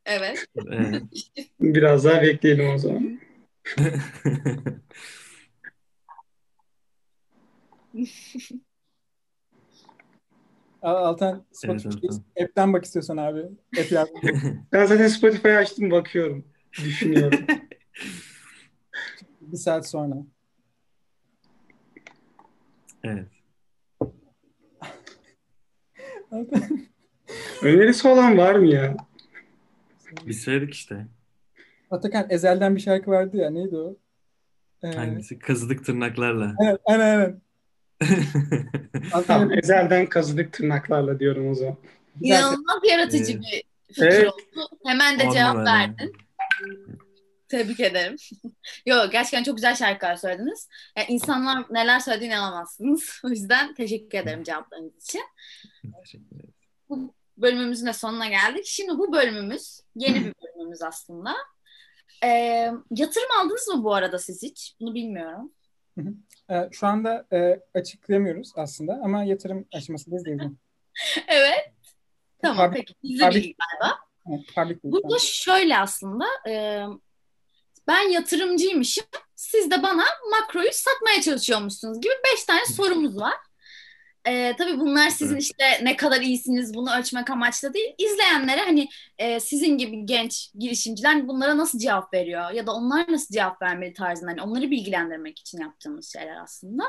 [0.06, 0.46] Evet.
[0.72, 1.02] Evet.
[1.60, 3.20] Biraz daha bekleyelim o zaman.
[10.82, 12.24] Al- Altan Evet, Spotify Altan.
[12.42, 13.40] app'ten bak istiyorsan abi.
[13.80, 14.20] App yardım.
[14.72, 16.44] Ben zaten Spotify'ı açtım bakıyorum.
[16.72, 17.46] Düşünüyorum.
[19.40, 20.14] bir saat sonra.
[23.04, 23.28] evet.
[26.30, 26.86] Altan-
[27.62, 28.96] Önerisi olan var mı ya?
[30.26, 31.06] Biz söyledik işte.
[31.90, 33.96] Atakan Ezel'den bir şarkı vardı ya neydi o?
[34.82, 35.38] Ee, Hangisi?
[35.38, 36.54] Kazıdık tırnaklarla.
[36.64, 37.40] evet, aynen aynen.
[39.26, 41.76] Tamam, ezelden kazıdık tırnaklarla diyorum o zaman.
[42.20, 43.42] İnanılmaz yaratıcı Evet.
[43.42, 44.26] bir fikir Evet.
[44.28, 44.68] oldu.
[44.86, 45.64] Hemen de cevap numara.
[45.64, 46.12] verdin.
[47.48, 48.16] Tebrik ederim.
[48.86, 50.68] Yok gerçekten çok güzel şarkılar söylediniz.
[50.96, 53.20] Yani insanlar neler söylediğini alamazsınız.
[53.24, 55.22] O yüzden teşekkür ederim cevaplarınız için.
[56.02, 57.10] Teşekkür ederim.
[57.36, 58.66] Bölümümüzün de sonuna geldik.
[58.66, 61.34] Şimdi bu bölümümüz yeni bir bölümümüz aslında.
[62.24, 64.74] Ee, yatırım aldınız mı bu arada siz hiç?
[64.80, 65.52] Bunu bilmiyorum.
[66.50, 70.58] Ee, şu anda e, açıklayamıyoruz aslında ama yatırım aşamasındayız diyebilirim.
[71.28, 71.72] evet.
[72.42, 72.94] Tamam Public- peki.
[73.02, 73.98] Gizli public- bilgi galiba.
[74.30, 74.92] Evet, public değil.
[74.92, 76.84] Burada şöyle aslında e,
[77.88, 79.04] ben yatırımcıymışım.
[79.34, 83.34] Siz de bana makroyu satmaya çalışıyormuşsunuz gibi beş tane sorumuz var.
[84.28, 85.42] E, tabii bunlar sizin Evet.
[85.42, 87.94] işte ne kadar iyisiniz bunu ölçmek amaçlı değil.
[87.98, 93.34] İzleyenlere hani e, sizin gibi genç girişimciler bunlara nasıl cevap veriyor ya da onlar nasıl
[93.34, 96.84] cevap vermeli tarzında hani onları bilgilendirmek için yaptığımız şeyler aslında.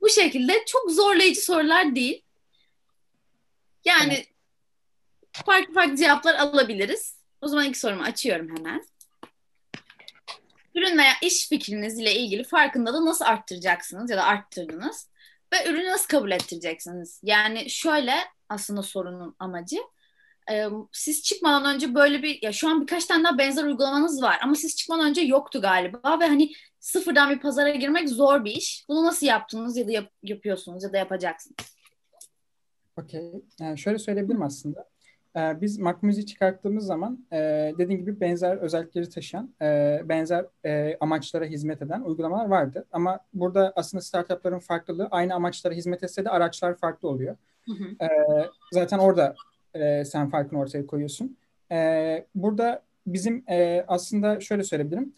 [0.00, 2.22] Bu şekilde çok zorlayıcı sorular değil.
[3.84, 4.26] Yani
[5.32, 7.22] farklı farklı cevaplar alabiliriz.
[7.40, 8.84] O zaman ilk sorumu açıyorum hemen.
[10.74, 15.11] Ürün veya iş fikriniz ile ilgili farkındalığı nasıl arttıracaksınız ya da arttırdınız?
[15.52, 17.20] Ve ürünü nasıl kabul ettireceksiniz?
[17.22, 18.14] Yani şöyle
[18.48, 19.76] aslında sorunun amacı.
[20.50, 24.38] Ee, siz çıkmadan önce böyle bir ya şu an birkaç tane daha benzer uygulamanız var
[24.42, 28.84] ama siz çıkmadan önce yoktu galiba ve hani sıfırdan bir pazara girmek zor bir iş.
[28.88, 31.56] Bunu nasıl yaptınız ya da yap- yapıyorsunuz ya da yapacaksınız?
[32.96, 33.32] Okey.
[33.60, 34.91] Yani şöyle söyleyebilirim aslında.
[35.36, 37.38] Ee, biz Mac Music'i çıkarttığımız zaman e,
[37.78, 42.86] dediğim gibi benzer özellikleri taşıyan, e, benzer e, amaçlara hizmet eden uygulamalar vardı.
[42.92, 47.36] Ama burada aslında startupların farklılığı aynı amaçlara hizmet etse de araçlar farklı oluyor.
[47.66, 48.04] Hı hı.
[48.04, 48.08] Ee,
[48.72, 49.34] zaten orada
[49.74, 51.36] e, sen farkını ortaya koyuyorsun.
[51.72, 55.14] Ee, burada bizim e, aslında şöyle söyleyebilirim.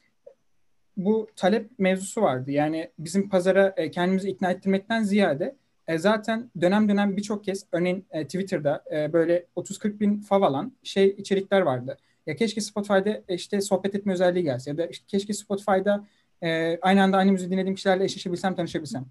[0.96, 2.50] Bu talep mevzusu vardı.
[2.50, 5.57] Yani bizim pazara e, kendimizi ikna ettirmekten ziyade
[5.88, 10.73] e, zaten dönem dönem birçok kez örneğin e, Twitter'da e, böyle 30-40 bin fav alan
[10.83, 11.97] şey içerikler vardı.
[12.27, 16.07] Ya keşke Spotify'da e, işte sohbet etme özelliği gelse ya da işte keşke Spotify'da
[16.42, 19.07] e, aynı anda aynı müziği dinlediğim kişilerle eşleşebilsem, tanışabilsem.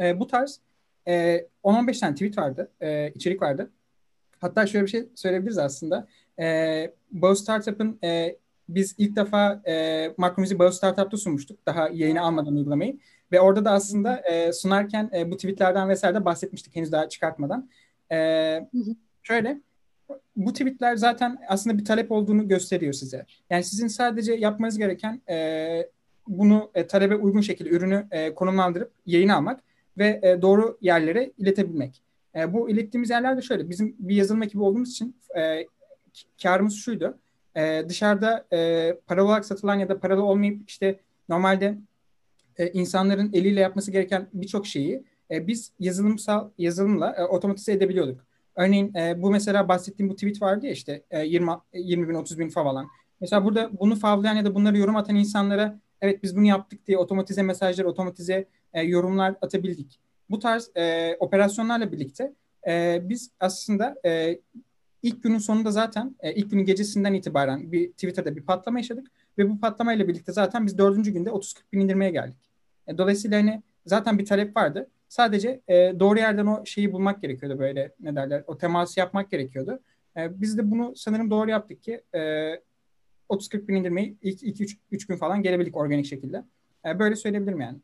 [0.00, 0.60] E, bu tarz
[1.08, 3.70] e, 10-15 tane tweet vardı, e, içerik vardı.
[4.40, 6.06] Hatta şöyle bir şey söyleyebiliriz aslında.
[6.38, 8.36] E, Bao Startup'ın e,
[8.68, 11.66] biz ilk defa e, Makromuzi Bao Startup'ta sunmuştuk.
[11.66, 12.98] Daha yayına almadan uygulamayı.
[13.32, 17.70] Ve orada da aslında e, sunarken e, bu tweetlerden vesaire de bahsetmiştik henüz daha çıkartmadan.
[18.12, 18.68] E,
[19.22, 19.60] şöyle,
[20.36, 23.26] bu tweetler zaten aslında bir talep olduğunu gösteriyor size.
[23.50, 25.88] Yani sizin sadece yapmanız gereken e,
[26.28, 29.60] bunu e, talebe uygun şekilde ürünü e, konumlandırıp yayın almak
[29.98, 32.02] ve e, doğru yerlere iletebilmek.
[32.34, 33.70] E, bu ilettiğimiz yerler de şöyle.
[33.70, 35.66] Bizim bir yazılım ekibi olduğumuz için e,
[36.42, 37.18] karımız şuydu.
[37.56, 41.78] E, dışarıda e, paralı olarak satılan ya da paralı olmayıp işte normalde
[42.58, 48.26] e, insanların eliyle yapması gereken birçok şeyi e, biz yazılımsal yazılımla e, otomatize edebiliyorduk.
[48.56, 52.38] Örneğin e, bu mesela bahsettiğim bu tweet vardı ya işte e, 20 20 bin 30
[52.38, 52.86] bin fav alan.
[53.20, 56.98] Mesela burada bunu favlayan ya da bunları yorum atan insanlara evet biz bunu yaptık diye
[56.98, 60.00] otomatize mesajlar, otomatize e, yorumlar atabildik.
[60.30, 62.32] Bu tarz e, operasyonlarla birlikte
[62.66, 64.40] e, biz aslında e,
[65.02, 69.06] ilk günün sonunda zaten e, ilk günün gecesinden itibaren bir Twitter'da bir patlama yaşadık
[69.38, 72.45] ve bu patlamayla birlikte zaten biz dördüncü günde 30-40 bin indirmeye geldik.
[72.88, 74.90] E, dolayısıyla hani zaten bir talep vardı.
[75.08, 79.80] Sadece e, doğru yerden o şeyi bulmak gerekiyordu böyle ne derler o teması yapmak gerekiyordu.
[80.16, 82.20] E, biz de bunu sanırım doğru yaptık ki e,
[83.28, 86.44] 30-40 bin indirmeyi ilk 2-3 gün falan gelebildik organik şekilde.
[86.86, 87.78] E, böyle söyleyebilirim yani.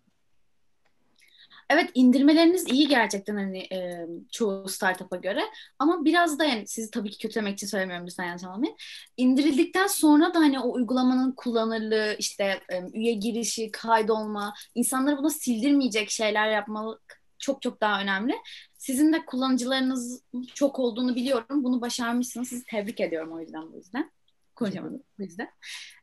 [1.72, 5.40] Evet indirmeleriniz iyi gerçekten hani e, çoğu startup'a göre
[5.78, 8.76] ama biraz da yani sizi tabii ki kötülemek için söylemiyorum lütfen yanlış anlamayın.
[9.16, 16.10] İndirildikten sonra da hani o uygulamanın kullanırlığı işte e, üye girişi, kaydolma, insanları buna sildirmeyecek
[16.10, 18.34] şeyler yapmalık çok çok daha önemli.
[18.78, 20.22] Sizin de kullanıcılarınız
[20.54, 21.64] çok olduğunu biliyorum.
[21.64, 22.48] Bunu başarmışsınız.
[22.48, 24.10] Sizi tebrik ediyorum o yüzden bu yüzden.
[24.54, 25.48] Konuşamadım bu yüzden.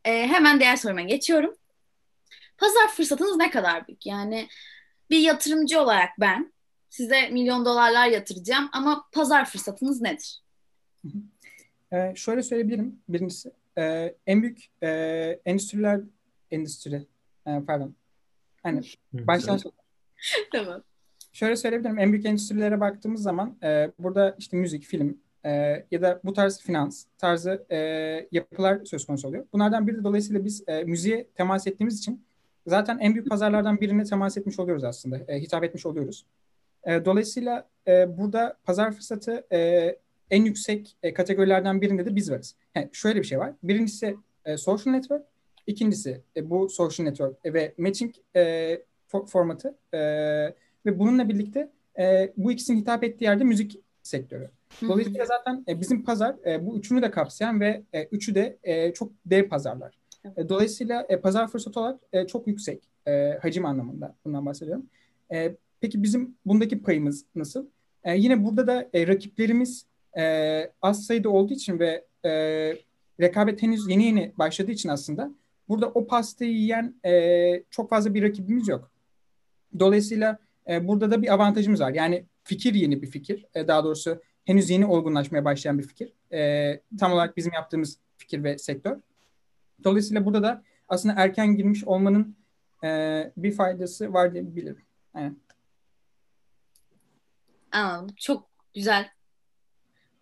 [0.05, 1.55] E, hemen diğer soruma geçiyorum.
[2.57, 4.05] Pazar fırsatınız ne kadar büyük?
[4.05, 4.47] Yani
[5.09, 6.53] bir yatırımcı olarak ben
[6.89, 10.41] size milyon dolarlar yatıracağım ama pazar fırsatınız nedir?
[11.93, 12.99] Ee, şöyle söyleyebilirim.
[13.09, 14.89] Birincisi e, en büyük e,
[15.45, 16.01] endüstriler
[16.51, 17.05] endüstri
[17.47, 17.95] e, pardon.
[18.63, 18.81] Hani
[19.13, 19.59] baştan
[20.51, 20.83] tamam.
[21.33, 21.99] Şöyle söyleyebilirim.
[21.99, 25.49] En büyük endüstrilere baktığımız zaman e, burada işte müzik, film e,
[25.91, 27.77] ya da bu tarz finans tarzı e,
[28.31, 29.45] yapılar söz konusu oluyor.
[29.53, 32.25] Bunlardan biri de dolayısıyla biz e, müziğe temas ettiğimiz için
[32.69, 35.17] zaten en büyük pazarlardan birine temas etmiş oluyoruz aslında.
[35.27, 36.25] E, hitap etmiş oluyoruz.
[36.83, 39.95] E, dolayısıyla e, burada pazar fırsatı e,
[40.31, 42.55] en yüksek e, kategorilerden birinde de biz varız.
[42.75, 43.53] Yani şöyle bir şey var.
[43.63, 45.23] Birincisi e, social network.
[45.67, 49.99] İkincisi e, bu social network e, ve matching e, for, formatı e,
[50.85, 54.49] ve bununla birlikte e, bu ikisinin hitap ettiği yerde müzik sektörü.
[54.87, 58.93] Dolayısıyla zaten e, bizim pazar e, bu üçünü de kapsayan ve e, üçü de e,
[58.93, 59.98] çok dev pazarlar.
[60.37, 64.85] E, dolayısıyla e, pazar fırsatı olarak e, çok yüksek e, hacim anlamında bundan bahsediyorum.
[65.33, 67.65] E, peki bizim bundaki payımız nasıl?
[68.03, 69.85] E, yine burada da e, rakiplerimiz
[70.17, 72.31] e, az sayıda olduğu için ve e,
[73.19, 75.31] rekabet henüz yeni yeni başladığı için aslında
[75.69, 78.91] burada o pastayı yiyen e, çok fazla bir rakibimiz yok.
[79.79, 81.91] Dolayısıyla e, burada da bir avantajımız var.
[81.91, 83.45] Yani fikir yeni bir fikir.
[83.55, 86.13] E, daha doğrusu henüz yeni olgunlaşmaya başlayan bir fikir.
[86.33, 88.97] E, tam olarak bizim yaptığımız fikir ve sektör.
[89.83, 92.35] Dolayısıyla burada da aslında erken girmiş olmanın
[92.83, 92.87] e,
[93.37, 94.85] bir faydası var diyebilirim.
[95.15, 95.33] Evet.
[97.71, 98.15] Anladım.
[98.19, 99.09] Çok güzel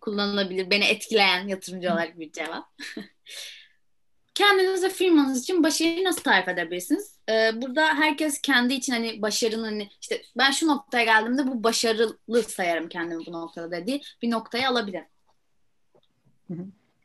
[0.00, 0.70] kullanılabilir.
[0.70, 2.64] Beni etkileyen yatırımcı olarak bir cevap.
[4.34, 7.18] Kendinize firmanız için başarıyı nasıl tarif edebilirsiniz?
[7.28, 12.42] Ee, burada herkes kendi için hani başarının hani işte ben şu noktaya geldiğimde bu başarılı
[12.42, 15.02] sayarım kendimi bu noktada dediği bir noktaya alabilir.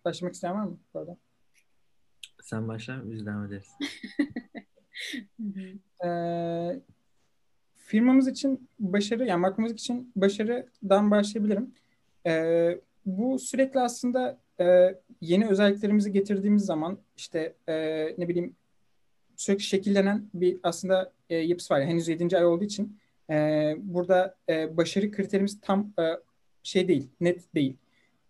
[0.06, 1.18] Başlamak isteyen var mı bu arada?
[2.44, 3.72] Sen başla biz devam ederiz.
[6.06, 6.82] ee,
[7.76, 11.74] firmamız için başarı, yani markamız için başarıdan başlayabilirim.
[12.26, 18.56] Ee, bu sürekli aslında e, yeni özelliklerimizi getirdiğimiz zaman işte e, ne bileyim
[19.36, 21.80] sürekli şekillenen bir aslında e, yapısı var.
[21.80, 22.38] Yani henüz 7.
[22.38, 26.04] ay olduğu için e, burada e, başarı kriterimiz tam e,
[26.64, 27.78] şey değil, net değil.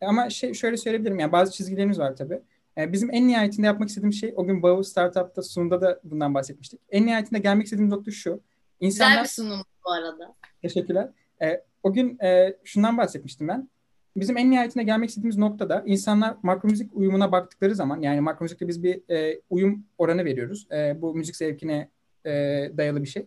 [0.01, 2.41] Ama şey şöyle söyleyebilirim yani bazı çizgilerimiz var tabii.
[2.77, 6.79] E, bizim en nihayetinde yapmak istediğim şey o gün Bao Startup'ta sunumda da bundan bahsetmiştik.
[6.89, 8.41] En nihayetinde gelmek istediğim nokta şu.
[8.79, 9.11] İnsanlar...
[9.11, 10.35] Güzel bir sunum bu arada.
[10.61, 11.09] Teşekkürler.
[11.41, 13.69] E, o gün e, şundan bahsetmiştim ben
[14.17, 18.67] bizim en nihayetinde gelmek istediğimiz noktada insanlar makro müzik uyumuna baktıkları zaman yani makro müzikte
[18.67, 20.67] biz bir e, uyum oranı veriyoruz.
[20.71, 21.89] E, bu müzik zevkine
[22.25, 22.31] e,
[22.77, 23.25] dayalı bir şey.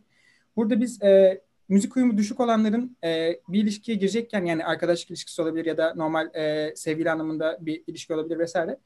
[0.56, 5.64] Burada biz e, müzik uyumu düşük olanların e, bir ilişkiye girecekken yani arkadaşlık ilişkisi olabilir
[5.64, 8.78] ya da normal e, sevgili anlamında bir ilişki olabilir vesaire.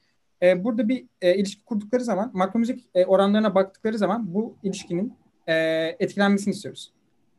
[0.42, 5.14] E, burada bir e, ilişki kurdukları zaman makro müzik e, oranlarına baktıkları zaman bu ilişkinin
[5.46, 5.55] e,
[5.98, 6.92] etkilenmesini istiyoruz.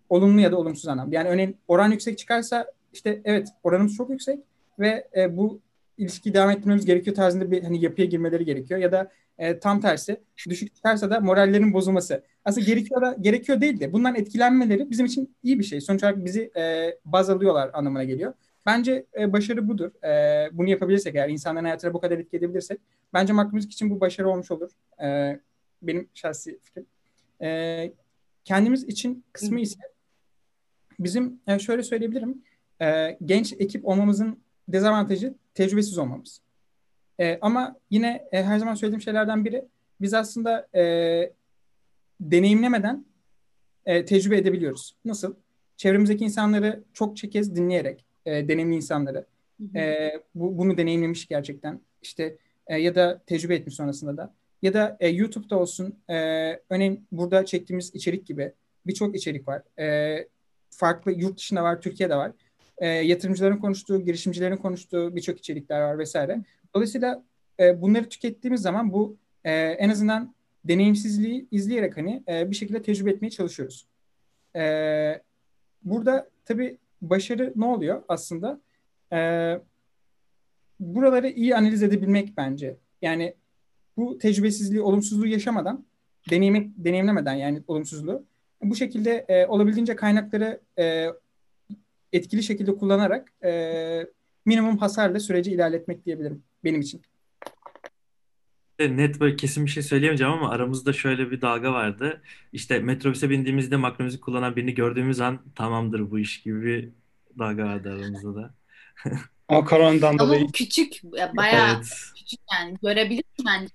[0.10, 1.16] Olumlu ya da olumsuz anlamda.
[1.16, 4.40] Yani örneğin oran yüksek çıkarsa işte evet oranımız çok yüksek
[4.80, 5.62] ve e, bu
[5.98, 10.22] ilişkiyi devam ettirmemiz gerekiyor tarzında bir hani yapıya girmeleri gerekiyor ya da e, tam tersi
[10.50, 12.24] düşük çıkarsa da morallerin bozulması.
[12.46, 15.82] Aslında gerekiyor da gerekiyor değil de bundan etkilenmeleri bizim için iyi bir şey.
[15.82, 18.34] Sonuç olarak bizi e, baz alıyorlar anlamına geliyor.
[18.66, 20.04] Bence e, başarı budur.
[20.04, 22.80] E, bunu yapabilirsek eğer insanların hayatına bu kadar etki edebilirsek
[23.14, 24.72] bence makro müzik için bu başarı olmuş olur.
[25.04, 25.40] E,
[25.82, 26.86] benim şahsi fikrim.
[27.42, 27.94] E,
[28.46, 29.80] kendimiz için kısmı ise
[31.00, 32.44] bizim yani şöyle söyleyebilirim.
[32.82, 36.42] E, genç ekip olmamızın dezavantajı tecrübesiz olmamız.
[37.20, 39.66] E, ama yine e, her zaman söylediğim şeylerden biri
[40.02, 40.84] biz aslında e,
[42.22, 43.06] deneyimlemeden
[43.86, 44.96] e, tecrübe edebiliyoruz.
[45.06, 45.36] Nasıl?
[45.78, 49.26] Çevremizdeki insanları çok kez dinleyerek, e, deneyimli insanları,
[49.76, 54.98] e, bu, bunu deneyimlemiş gerçekten işte e, ya da tecrübe etmiş sonrasında da ya da
[55.00, 56.16] e, YouTube'da olsun e,
[56.70, 58.52] örneğin burada çektiğimiz içerik gibi
[58.88, 59.62] birçok içerik var.
[59.80, 60.18] E,
[60.70, 62.32] farklı yurt dışında var, Türkiye'de var
[62.82, 66.40] e, yatırımcıların konuştuğu, girişimcilerin konuştuğu birçok içerikler var vesaire.
[66.76, 67.24] Dolayısıyla
[67.60, 73.12] e, bunları tükettiğimiz zaman bu e, en azından deneyimsizliği izleyerek hani e, bir şekilde tecrübe
[73.12, 73.88] etmeye çalışıyoruz.
[74.56, 75.22] E,
[75.84, 78.62] burada tabii başarı ne oluyor aslında?
[79.14, 79.18] E,
[80.80, 82.78] buraları iyi analiz edebilmek bence.
[83.02, 83.36] Yani
[83.98, 85.86] bu tecrübesizliği, olumsuzluğu yaşamadan,
[86.30, 88.26] deneyim, deneyimlemeden yani olumsuzluğu
[88.64, 91.08] Bu şekilde e, olabildiğince kaynakları e,
[92.14, 94.08] etkili şekilde kullanarak e,
[94.46, 97.02] minimum hasarla süreci ilerletmek diyebilirim benim için.
[98.90, 102.22] Net böyle kesin bir şey söyleyemeyeceğim ama aramızda şöyle bir dalga vardı.
[102.54, 106.90] İşte metrobüse bindiğimizde makro müzik kullanan birini gördüğümüz an tamamdır bu iş gibi bir
[107.40, 108.54] dalga vardı aramızda da.
[109.48, 111.94] Ama koronadan Ama dolayı küçük, ya bayağı Evet.
[112.18, 112.78] küçük yani.
[112.84, 113.74] Görebilirsin bence.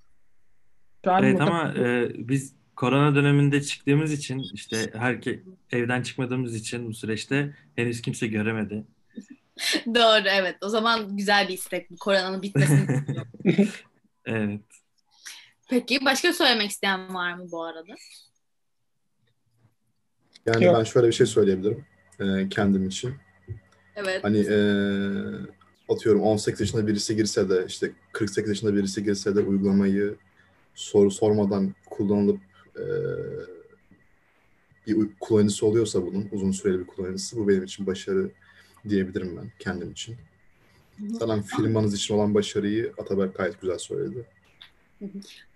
[1.04, 5.40] Şu an Evet muhtemelen- ama e, biz korona döneminde çıktığımız için işte herke
[5.70, 8.84] evden çıkmadığımız için bu süreçte henüz kimse göremedi.
[9.86, 10.56] Doğru evet.
[10.60, 13.04] O zaman güzel bir istek bu koronanın bitmesini.
[14.28, 14.60] Evet.
[15.68, 17.94] Peki başka söylemek isteyen var mı bu arada?
[20.46, 20.76] Yani Yok.
[20.78, 21.84] ben şöyle bir şey söyleyebilirim
[22.20, 23.14] e, kendim için.
[23.96, 24.24] Evet.
[24.24, 24.58] Hani e,
[25.88, 30.16] atıyorum 18 yaşında birisi girse de işte 48 yaşında birisi girse de uygulamayı
[30.74, 32.40] soru sormadan kullanılıp
[32.76, 32.84] e,
[34.86, 38.30] bir kullanıcısı oluyorsa bunun uzun süreli bir kullanıcısı bu benim için başarı
[38.88, 40.16] diyebilirim ben kendim için.
[41.10, 44.26] Zaten firmanız için olan başarıyı Ataberk gayet güzel söyledi.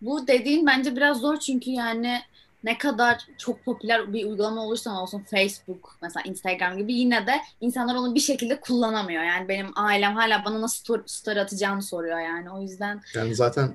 [0.01, 2.21] Bu dediğin bence biraz zor çünkü yani
[2.65, 7.95] ne kadar çok popüler bir uygulama olursa olsun Facebook mesela Instagram gibi yine de insanlar
[7.95, 9.23] onu bir şekilde kullanamıyor.
[9.23, 12.51] Yani benim ailem hala bana nasıl story, story atacağımı soruyor yani.
[12.51, 13.75] O yüzden Yani zaten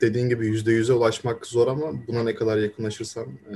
[0.00, 3.54] dediğin gibi yüzde yüze ulaşmak zor ama buna ne kadar yakınlaşırsan e,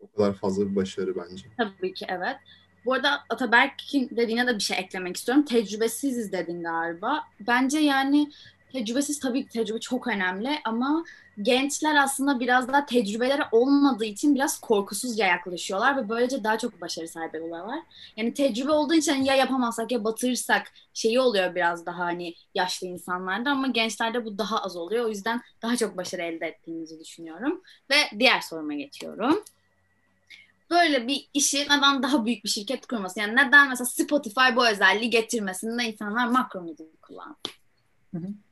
[0.00, 1.46] o kadar fazla bir başarı bence.
[1.56, 2.36] tabii ki evet.
[2.84, 5.44] Bu arada Ataberk'in dediğine de bir şey eklemek istiyorum.
[5.44, 7.22] Tecrübesiziz dedin galiba.
[7.40, 8.30] Bence yani
[8.72, 11.04] tecrübesiz tabii ki tecrübe çok önemli ama
[11.42, 17.08] gençler aslında biraz daha tecrübeleri olmadığı için biraz korkusuzca yaklaşıyorlar ve böylece daha çok başarı
[17.08, 17.78] sahibi oluyorlar.
[18.16, 23.50] Yani tecrübe olduğu için ya yapamazsak ya batırırsak şeyi oluyor biraz daha hani yaşlı insanlarda
[23.50, 25.04] ama gençlerde bu daha az oluyor.
[25.04, 27.62] O yüzden daha çok başarı elde ettiğimizi düşünüyorum.
[27.90, 29.44] Ve diğer soruma geçiyorum
[30.70, 33.20] böyle bir işi neden daha büyük bir şirket kurması?
[33.20, 38.47] Yani neden mesela Spotify bu özelliği getirmesinde insanlar makro müzik kullansın?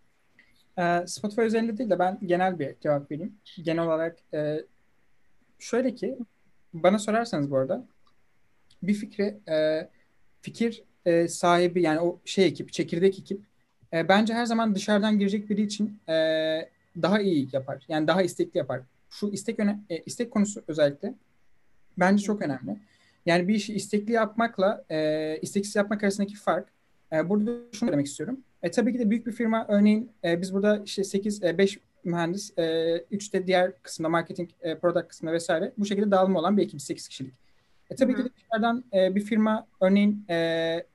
[0.79, 3.35] Ee, Spotify özelinde değil de ben genel bir cevap vereyim.
[3.62, 4.65] Genel olarak e,
[5.59, 6.19] şöyle ki
[6.73, 7.87] bana sorarsanız bu arada
[8.83, 9.89] bir fikri e,
[10.43, 13.43] fikir e, sahibi yani o şey ekip, çekirdek ekip
[13.93, 16.12] e, bence her zaman dışarıdan girecek biri için e,
[17.03, 17.85] daha iyi yapar.
[17.89, 18.81] Yani daha istekli yapar.
[19.11, 21.15] Şu istek öne, e, istek konusu özellikle
[21.99, 22.77] bence çok önemli.
[23.27, 26.69] Yani bir işi istekli yapmakla e, isteksiz yapmak arasındaki fark.
[27.12, 28.41] E, burada şunu demek istiyorum.
[28.66, 31.79] E, tabii ki de büyük bir firma örneğin e, biz burada işte 8 e, 5
[32.05, 36.57] mühendis, e, 3 de diğer kısımda marketing, e, product kısmında vesaire bu şekilde dağılma olan
[36.57, 37.35] bir ekip 8 kişilik.
[37.90, 38.22] E, tabii Hı hı.
[38.22, 40.87] ki de dışarıdan e, bir firma örneğin e,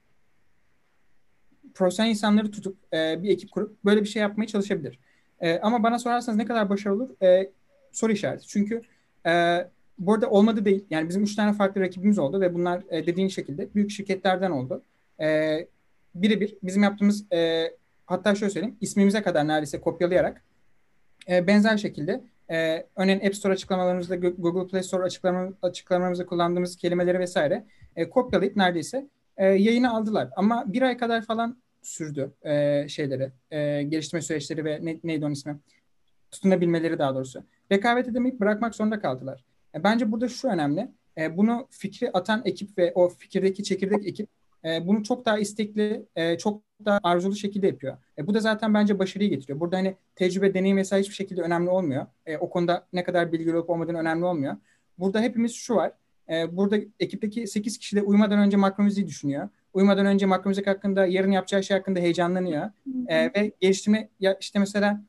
[1.74, 5.00] profesyonel insanları tutup e, bir ekip kurup böyle bir şey yapmaya çalışabilir.
[5.40, 7.24] E, ama bana sorarsanız ne kadar başarılı olur?
[7.24, 7.52] E,
[7.92, 8.48] soru işareti.
[8.48, 8.82] Çünkü
[9.26, 9.58] e,
[10.00, 10.86] bu arada olmadı değil.
[10.90, 14.84] Yani bizim üç tane farklı rakibimiz oldu ve bunlar e, dediğin şekilde büyük şirketlerden oldu.
[15.22, 15.68] E,
[16.16, 17.72] birebir bizim yaptığımız e,
[18.06, 20.44] hatta şöyle söyleyeyim ismimize kadar neredeyse kopyalayarak
[21.30, 26.76] e, benzer şekilde e, örneğin App Store açıklamalarımızda Go- Google Play Store açıklama, açıklamalarımızda kullandığımız
[26.76, 30.30] kelimeleri vesaire e, kopyalayıp neredeyse e, yayını aldılar.
[30.36, 35.34] Ama bir ay kadar falan sürdü e, şeyleri, e, geliştirme süreçleri ve ne, neydi onun
[35.34, 35.60] ismi?
[36.32, 37.44] Tutunabilmeleri daha doğrusu.
[37.72, 39.46] Rekabet edemeyip bırakmak zorunda kaldılar.
[39.76, 40.92] E, bence burada şu önemli.
[41.18, 44.30] E, bunu fikri atan ekip ve o fikirdeki çekirdek ekip
[44.66, 47.98] e, bunu çok daha istekli, e, çok daha arzulu şekilde yapıyor.
[48.18, 49.60] E, bu da zaten bence başarıyı getiriyor.
[49.60, 52.06] Burada hani tecrübe, deneyim vesaire hiçbir şekilde önemli olmuyor.
[52.26, 54.58] E, o konuda ne kadar bilgi olup olmadığın önemli olmuyor.
[54.98, 55.92] Burada hepimiz şu var.
[56.30, 59.50] E, burada ekipteki 8 kişi de uyumadan önce makro müziği düşünüyor.
[59.74, 62.72] Uyumadan önce makro müzik hakkında, yarın yapacağı şey hakkında heyecanlanıyor.
[63.08, 65.02] E, ve geliştirme, ya işte mesela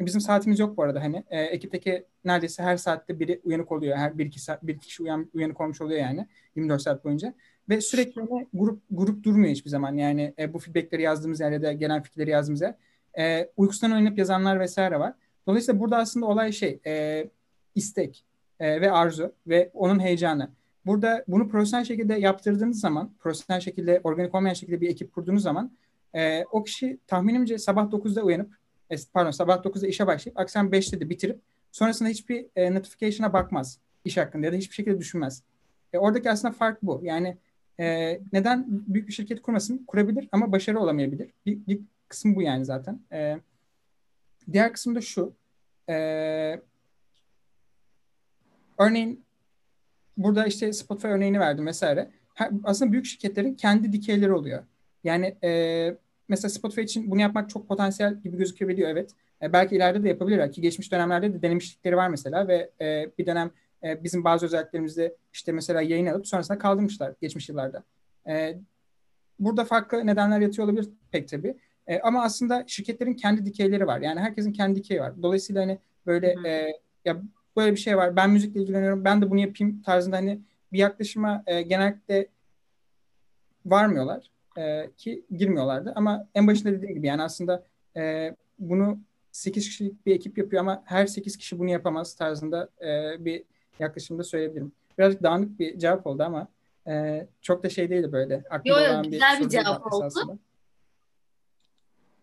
[0.00, 1.24] bizim saatimiz yok bu arada hani.
[1.30, 3.96] E, ekipteki neredeyse her saatte biri uyanık oluyor.
[3.96, 7.34] Her bir iki, saat, bir iki kişi uyan, uyanık olmuş oluyor yani 24 saat boyunca.
[7.68, 8.22] Ve sürekli
[8.54, 9.94] grup grup durmuyor hiçbir zaman.
[9.94, 12.74] Yani e, bu feedbackleri yazdığımız yer ya gelen fikirleri yazdığımız yer.
[13.18, 15.14] E, uykusundan oynayıp yazanlar vesaire var.
[15.46, 17.24] Dolayısıyla burada aslında olay şey e,
[17.74, 18.24] istek
[18.60, 20.50] e, ve arzu ve onun heyecanı.
[20.86, 25.72] Burada bunu profesyonel şekilde yaptırdığınız zaman, profesyonel şekilde, organik olmayan şekilde bir ekip kurduğunuz zaman
[26.14, 28.52] e, o kişi tahminimce sabah 9'da uyanıp,
[28.90, 31.40] e, pardon sabah 9'da işe başlayıp akşam 5'te de bitirip
[31.72, 35.42] sonrasında hiçbir e, notification'a bakmaz iş hakkında ya da hiçbir şekilde düşünmez.
[35.92, 37.00] E, oradaki aslında fark bu.
[37.02, 37.36] Yani
[37.80, 39.84] e, neden büyük bir şirket kurmasın?
[39.86, 41.30] Kurabilir ama başarı olamayabilir.
[41.46, 43.00] Bir, bir kısım bu yani zaten.
[43.12, 43.38] E,
[44.52, 45.34] diğer kısım da şu.
[45.88, 45.94] E,
[48.78, 49.24] örneğin
[50.16, 52.10] burada işte Spotify örneğini verdim vesaire.
[52.34, 54.64] Her, aslında büyük şirketlerin kendi dikeyleri oluyor.
[55.04, 55.96] Yani e,
[56.28, 59.10] mesela Spotify için bunu yapmak çok potansiyel gibi gözükebiliyor evet.
[59.42, 63.26] E, belki ileride de yapabilirler ki geçmiş dönemlerde de denemişlikleri var mesela ve e, bir
[63.26, 63.50] dönem
[63.84, 67.84] e, bizim bazı özelliklerimizde işte mesela yayın alıp sonrasında kaldırmışlar geçmiş yıllarda.
[68.28, 68.58] E,
[69.38, 71.58] burada farklı nedenler yatıyor olabilir pek tabii.
[71.86, 74.00] E, ama aslında şirketlerin kendi dikeyleri var.
[74.00, 75.22] Yani herkesin kendi dikeyi var.
[75.22, 76.72] Dolayısıyla hani böyle e,
[77.04, 77.22] ya
[77.56, 78.16] böyle bir şey var.
[78.16, 79.04] Ben müzikle ilgileniyorum.
[79.04, 80.40] Ben de bunu yapayım tarzında hani
[80.72, 82.26] bir yaklaşıma e, genellikle
[83.66, 85.92] varmıyorlar e, ki girmiyorlardı.
[85.96, 87.64] Ama en başında dediğim gibi yani aslında
[87.96, 89.00] e, bunu
[89.32, 93.44] 8 kişilik bir ekip yapıyor ama her 8 kişi bunu yapamaz tarzında e, bir
[93.80, 94.72] yaklaşımda söyleyebilirim.
[94.98, 96.48] Birazcık dağınık bir cevap oldu ama
[96.88, 98.44] e, çok da şey değildi böyle.
[98.50, 100.06] Aklımda yo, yo, güzel bir, bir cevap oldu.
[100.06, 100.38] Esasında.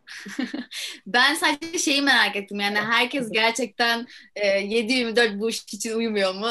[1.08, 6.50] ben sadece şeyi merak ettim yani herkes gerçekten e, 7-24 bu iş için uyumuyor mu?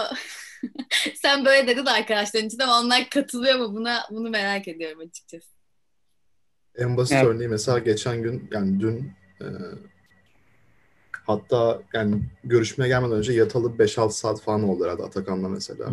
[1.15, 5.49] Sen böyle dedin arkadaşların için ama onlar katılıyor mu buna bunu merak ediyorum açıkçası.
[6.77, 7.27] En basit evet.
[7.27, 9.47] örneği mesela geçen gün yani dün e,
[11.27, 15.93] hatta yani görüşmeye gelmeden önce yatalı 5-6 saat falan oldu herhalde Atakan'la mesela.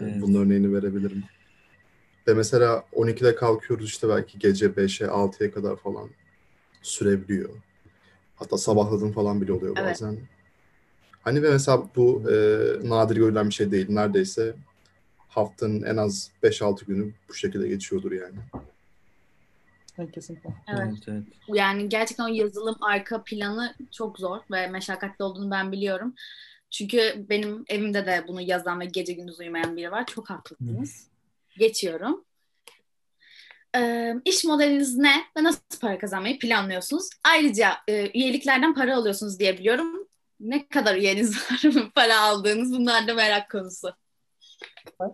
[0.00, 0.14] Evet.
[0.20, 1.24] Bunun örneğini verebilirim.
[2.28, 6.08] Ve mesela 12'de kalkıyoruz işte belki gece 5'e 6'ya kadar falan
[6.82, 7.50] sürebiliyor.
[8.36, 9.90] Hatta sabahladığım falan bile oluyor evet.
[9.90, 10.18] bazen.
[11.22, 12.34] Hani ve mesela bu e,
[12.88, 13.86] nadir görülen bir şey değil.
[13.88, 14.54] Neredeyse
[15.28, 18.36] haftanın en az 5-6 günü bu şekilde geçiyordur yani.
[20.14, 20.50] Kesinlikle.
[20.68, 20.94] Evet.
[21.08, 21.24] evet.
[21.48, 26.14] Yani gerçekten o yazılım arka planı çok zor ve meşakkatli olduğunu ben biliyorum.
[26.70, 30.06] Çünkü benim evimde de bunu yazan ve gece gündüz uyumayan biri var.
[30.06, 31.08] Çok haklısınız.
[31.58, 32.24] Geçiyorum.
[33.76, 37.10] Ee, iş modeliniz ne ve nasıl para kazanmayı planlıyorsunuz?
[37.24, 40.08] Ayrıca e, üyeliklerden para alıyorsunuz diye biliyorum.
[40.40, 41.62] Ne kadar üyeniz var
[41.94, 43.94] para aldığınız bunlar da merak konusu.
[44.86, 45.04] Ee,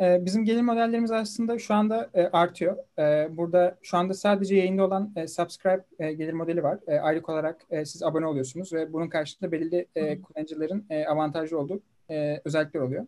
[0.00, 2.76] bizim gelir modellerimiz aslında şu anda e, artıyor.
[2.98, 6.78] E, burada şu anda sadece yayında olan e, subscribe e, gelir modeli var.
[6.86, 12.40] E, aylık olarak siz abone oluyorsunuz ve bunun karşılığında belirli e, kullanıcıların avantajlı olduğu e,
[12.44, 13.06] özellikler oluyor.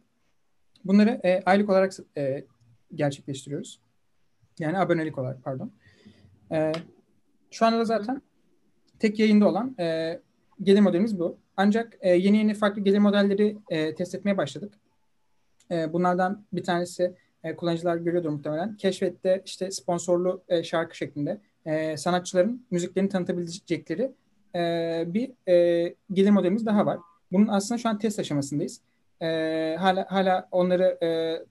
[0.85, 2.45] Bunları e, aylık olarak e,
[2.95, 3.81] gerçekleştiriyoruz.
[4.59, 5.73] Yani abonelik olarak pardon.
[6.53, 6.73] E,
[7.51, 8.23] şu anda da zaten
[8.99, 10.19] tek yayında olan e,
[10.63, 11.39] gelir modelimiz bu.
[11.57, 14.75] Ancak yeni yeni farklı gelir modelleri e, test etmeye başladık.
[15.71, 17.15] E, bunlardan bir tanesi
[17.45, 18.77] e, kullanıcılar görüyordur muhtemelen.
[18.77, 24.13] Keşfette işte sponsorlu e, şarkı şeklinde e, sanatçıların müziklerini tanıtabilecekleri
[25.15, 25.31] bir
[26.13, 26.99] gelir modelimiz daha var.
[27.33, 28.81] Bunun aslında şu an test aşamasındayız.
[29.81, 30.99] Hala hala onları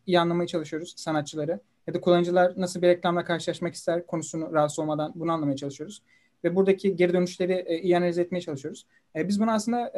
[0.06, 5.12] iyi anlamaya çalışıyoruz sanatçıları ya da kullanıcılar nasıl bir reklamla karşılaşmak ister konusunu rahatsız olmadan
[5.16, 6.02] bunu anlamaya çalışıyoruz.
[6.44, 8.86] Ve buradaki geri dönüşleri iyi analiz etmeye çalışıyoruz.
[9.16, 9.92] Biz bunu aslında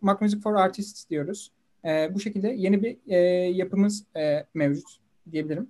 [0.00, 1.50] Mac Music for Artists diyoruz.
[1.84, 3.16] E, bu şekilde yeni bir e,
[3.50, 4.88] yapımız e, mevcut
[5.32, 5.68] diyebilirim.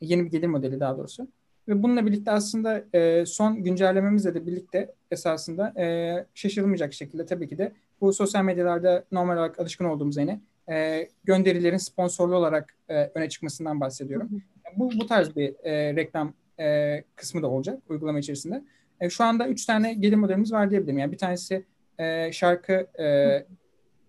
[0.00, 1.28] Yeni bir gelir modeli daha doğrusu.
[1.68, 7.58] Ve bununla birlikte aslında e, son güncellememizle de birlikte esasında e, şaşırılmayacak şekilde tabii ki
[7.58, 10.40] de bu sosyal medyalarda normal olarak alışkın olduğumuz yine
[10.70, 14.28] e, gönderilerin sponsorlu olarak e, öne çıkmasından bahsediyorum.
[14.30, 18.64] Hı bu, bu tarz bir e, reklam e, kısmı da olacak uygulama içerisinde.
[19.00, 20.98] E, şu anda üç tane gelir modelimiz var diyebilirim.
[20.98, 21.64] Yani bir tanesi
[21.98, 23.06] e, şarkı e,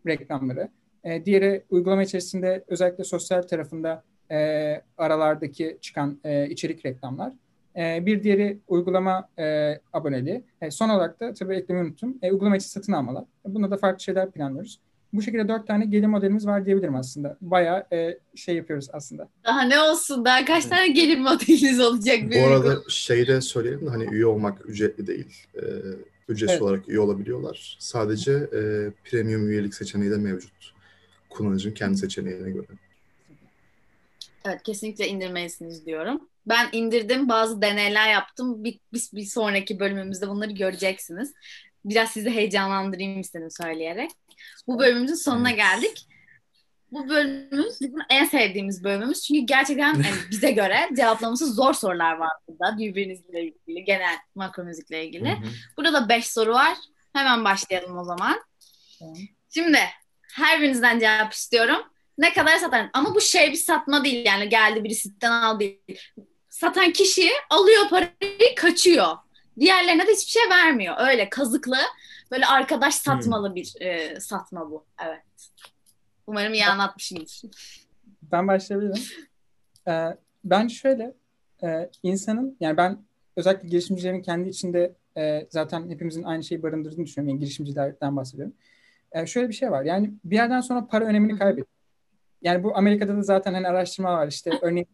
[0.08, 0.70] reklamları.
[1.06, 7.34] E, diğeri uygulama içerisinde özellikle sosyal tarafında e, aralardaki çıkan e, içerik reklamlar.
[7.78, 10.44] E, bir diğeri uygulama e, aboneliği.
[10.62, 12.18] E, son olarak da tabii eklemeyi unuttum.
[12.22, 13.24] E, uygulama içi satın almalar.
[13.24, 14.80] E, bunda da farklı şeyler planlıyoruz.
[15.14, 17.38] Bu şekilde dört tane gelir modelimiz var diyebilirim aslında.
[17.42, 19.30] Bayağı e, şey yapıyoruz aslında.
[19.46, 20.26] Daha ne olsun?
[20.26, 22.20] Daha kaç tane gelir modeliniz olacak?
[22.36, 25.48] Bu arada şeyi de söyleyelim de hani üye olmak ücretli değil.
[25.56, 25.62] Ee,
[26.30, 26.62] ücretsiz evet.
[26.62, 27.78] olarak üye olabiliyorlar.
[27.80, 30.75] Sadece e, premium üyelik seçeneği de mevcut.
[31.36, 32.68] Kullanıcının kendi seçeneğine göre.
[34.46, 36.30] Evet kesinlikle indirmelisiniz diyorum.
[36.46, 38.64] Ben indirdim bazı deneyler yaptım.
[38.64, 41.34] Bir, bir, bir sonraki bölümümüzde bunları göreceksiniz.
[41.86, 44.12] Biraz sizi heyecanlandırayım istedim söyleyerek.
[44.68, 46.08] Bu bölümümüzün sonuna geldik.
[46.92, 49.24] Bu bölümümüz bizim en sevdiğimiz bölümümüz.
[49.24, 52.78] Çünkü gerçekten yani bize göre cevaplaması zor sorular var burada.
[52.78, 55.38] Birbirinizle ilgili, genel makro müzikle ilgili.
[55.78, 56.78] Burada da beş soru var.
[57.14, 58.42] Hemen başlayalım o zaman.
[59.50, 59.80] Şimdi
[60.36, 61.78] her birinizden cevap istiyorum.
[62.18, 62.90] Ne kadar satar?
[62.94, 65.80] Ama bu şey bir satma değil yani geldi birisinden al değil.
[66.50, 69.18] Satan kişi alıyor parayı kaçıyor.
[69.60, 70.96] Diğerlerine de hiçbir şey vermiyor.
[71.00, 71.78] Öyle kazıklı
[72.32, 73.56] Böyle arkadaş satmalı hmm.
[73.56, 74.86] bir e, satma bu.
[75.08, 75.52] Evet.
[76.28, 77.42] Umarım iyi anlatmışımdır.
[78.22, 79.04] Ben başlayabilirim.
[79.88, 81.14] Ee, bence şöyle
[81.64, 83.06] e, insanın yani ben
[83.36, 87.30] özellikle girişimcilerin kendi içinde e, zaten hepimizin aynı şeyi barındırdığını düşünüyorum.
[87.30, 88.54] Yani girişimcilerden bahsediyorum.
[89.16, 89.84] E, şöyle bir şey var.
[89.84, 91.68] Yani bir yerden sonra para önemini kaybediyor.
[92.42, 94.88] Yani bu Amerika'da da zaten hani araştırma var işte örneğin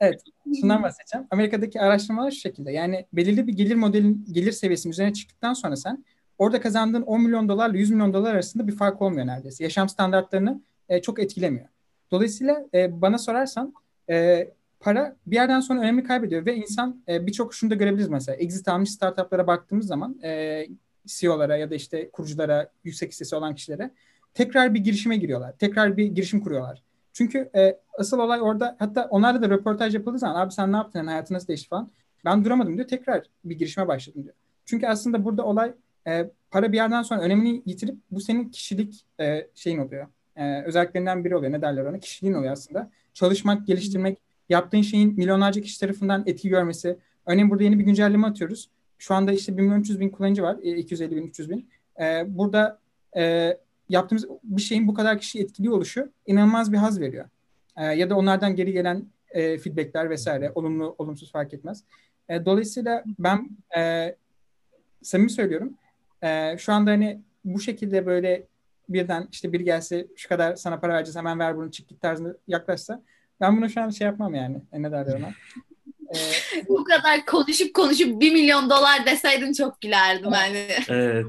[0.00, 0.22] Evet,
[0.60, 1.26] şundan bahsedeceğim.
[1.30, 2.72] Amerika'daki araştırmalar şu şekilde.
[2.72, 6.04] Yani belirli bir gelir modelin gelir seviyesinin üzerine çıktıktan sonra sen
[6.38, 9.64] orada kazandığın 10 milyon dolarla 100 milyon dolar arasında bir fark olmuyor neredeyse.
[9.64, 11.68] Yaşam standartlarını e, çok etkilemiyor.
[12.10, 13.74] Dolayısıyla e, bana sorarsan
[14.10, 14.48] e,
[14.80, 18.36] para bir yerden sonra önemli kaybediyor ve insan e, birçok şunu da görebiliriz mesela.
[18.36, 20.66] Exit almış startuplara baktığımız zaman e,
[21.06, 23.90] CEO'lara ya da işte kuruculara, yüksek hissesi olan kişilere
[24.34, 25.52] tekrar bir girişime giriyorlar.
[25.58, 26.82] Tekrar bir girişim kuruyorlar.
[27.12, 30.98] Çünkü e, asıl olay orada hatta onlarla da röportaj yapıldığı zaman abi sen ne yaptın,
[30.98, 31.90] yani hayatın nasıl değişti falan.
[32.24, 32.88] Ben duramadım diyor.
[32.88, 34.34] Tekrar bir girişime başladım diyor.
[34.64, 35.72] Çünkü aslında burada olay
[36.06, 40.06] e, para bir yerden sonra önemini yitirip bu senin kişilik e, şeyin oluyor.
[40.36, 41.52] E, özelliklerinden biri oluyor.
[41.52, 41.98] Ne derler ona?
[41.98, 42.90] Kişiliğin oluyor aslında.
[43.14, 44.18] Çalışmak, geliştirmek,
[44.48, 46.98] yaptığın şeyin milyonlarca kişi tarafından etki görmesi.
[47.26, 48.70] Örneğin burada yeni bir güncelleme atıyoruz.
[48.98, 50.56] Şu anda işte 1 milyon 300 bin kullanıcı var.
[50.56, 51.68] 250 bin, 300 bin.
[52.00, 52.78] E, burada
[53.16, 53.56] e,
[53.88, 57.24] yaptığımız bir şeyin bu kadar kişi etkili oluşu inanılmaz bir haz veriyor.
[57.76, 61.84] E, ya da onlardan geri gelen e, feedbackler vesaire olumlu olumsuz fark etmez.
[62.28, 64.14] E, dolayısıyla ben e,
[65.02, 65.74] samimi söylüyorum.
[66.22, 68.46] E, şu anda hani bu şekilde böyle
[68.88, 72.36] birden işte biri gelse şu kadar sana para vereceğiz hemen ver bunu çık git tarzında
[72.48, 73.02] yaklaşsa
[73.40, 74.62] ben bunu şu an şey yapmam yani.
[74.72, 75.30] E, ne derler ona?
[76.14, 80.68] Ee, bu kadar konuşup konuşup bir milyon dolar deseydin çok gülerdim yani.
[80.88, 81.26] Evet.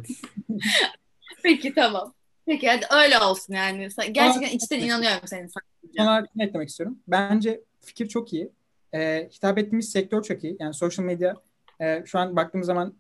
[1.44, 2.14] Peki tamam.
[2.46, 3.88] Peki hadi öyle olsun yani.
[4.12, 7.00] Gerçekten içten inanıyorum senin Son olarak ne eklemek istiyorum?
[7.08, 8.52] Bence fikir çok iyi.
[8.94, 10.58] Ee, hitap ettiğimiz sektör çok iyi.
[10.60, 11.36] Yani social media
[11.82, 12.94] e, şu an baktığımız zaman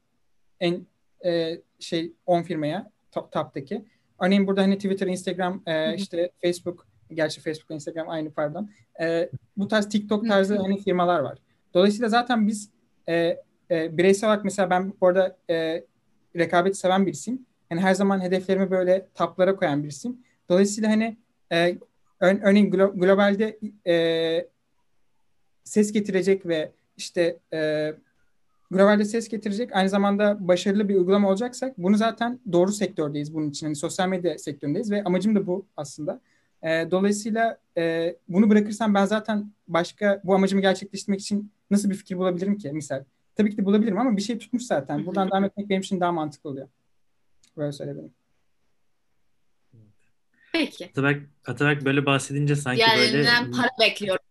[0.60, 0.86] en
[1.26, 3.86] e, şey 10 firmaya top, top'taki.
[4.20, 8.70] Örneğin burada hani Twitter, Instagram, e, işte Facebook, gerçi Facebook, Instagram aynı pardon.
[9.02, 11.38] E, bu tarz TikTok tarzı hani firmalar var.
[11.74, 12.70] Dolayısıyla zaten biz
[13.09, 13.38] e,
[13.72, 15.84] e, bireysel olarak mesela ben bu arada e,
[16.36, 17.45] rekabeti seven birisiyim.
[17.72, 20.17] Yani her zaman hedeflerimi böyle taplara koyan birisiyim.
[20.49, 21.17] Dolayısıyla hani
[21.51, 21.78] e,
[22.20, 24.47] ör, örneğin glo- globalde e,
[25.63, 27.93] ses getirecek ve işte e,
[28.72, 33.65] globalde ses getirecek aynı zamanda başarılı bir uygulama olacaksak bunu zaten doğru sektördeyiz bunun için.
[33.65, 36.22] Hani sosyal medya sektöründeyiz ve amacım da bu aslında.
[36.63, 42.17] E, dolayısıyla e, bunu bırakırsam ben zaten başka bu amacımı gerçekleştirmek için nasıl bir fikir
[42.17, 43.03] bulabilirim ki misal?
[43.36, 45.05] Tabii ki de bulabilirim ama bir şey tutmuş zaten.
[45.05, 46.67] Buradan devam etmek benim için daha mantıklı oluyor.
[47.57, 48.13] Böyle söyleyebilirim.
[50.53, 50.86] Peki.
[50.86, 53.24] Atabek, Atabek böyle bahsedince sanki yani böyle...
[53.24, 54.26] Yani para bekliyorum.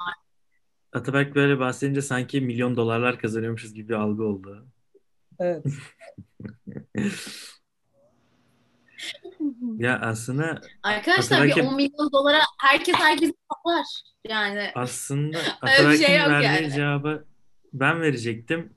[0.92, 4.66] Atabek böyle bahsedince sanki milyon dolarlar kazanıyormuşuz gibi bir algı oldu.
[5.38, 5.64] Evet.
[9.78, 13.86] ya aslında Arkadaşlar bir 10 milyon dolara herkes herkes toplar.
[14.28, 16.72] Yani aslında Atabek'in şey verdiği yani.
[16.72, 17.24] cevabı
[17.72, 18.72] ben verecektim.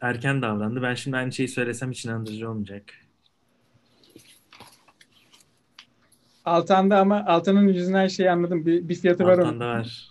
[0.00, 0.82] Erken davrandı.
[0.82, 2.84] Ben şimdi aynı şeyi söylesem hiç inandırıcı olmayacak.
[6.44, 8.66] Altan'da ama Altan'ın yüzünden şey anladım.
[8.66, 9.44] Bir, bir fiyatı var onun.
[9.44, 10.10] Altan'da var.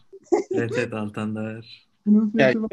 [0.51, 1.87] evet evet Altan'da var.
[2.05, 2.69] Bunun fiyatı var.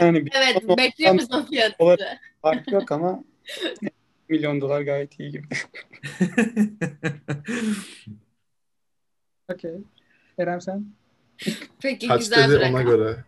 [0.00, 1.98] Yani evet bekliyoruz o fiyatı.
[2.42, 3.24] Fark yok ama
[4.28, 5.46] milyon dolar gayet iyi gibi.
[9.52, 9.80] Okey.
[10.38, 10.86] Eren sen?
[11.82, 13.24] Peki Kaç güzel dedi ona göre?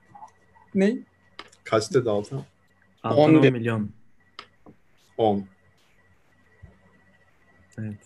[0.74, 0.96] Ne?
[1.64, 2.44] Kaç dedi Altan?
[3.03, 3.90] Altan 10, 10 milyon.
[5.16, 5.46] 10.
[7.78, 7.99] Evet.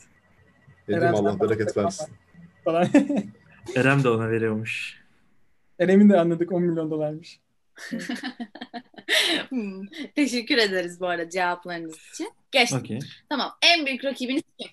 [0.88, 2.14] Dedim Eren Allah bereket versin.
[2.64, 2.88] Falan.
[3.76, 5.02] Erem de ona veriyormuş.
[5.78, 7.40] Erem'in de anladık 10 milyon dolarmış.
[9.48, 9.86] hmm.
[10.14, 12.32] Teşekkür ederiz bu arada cevaplarınız için.
[12.50, 12.80] Geçtik.
[12.80, 12.98] Okay.
[13.28, 13.52] Tamam.
[13.62, 14.70] En büyük rakibiniz kim?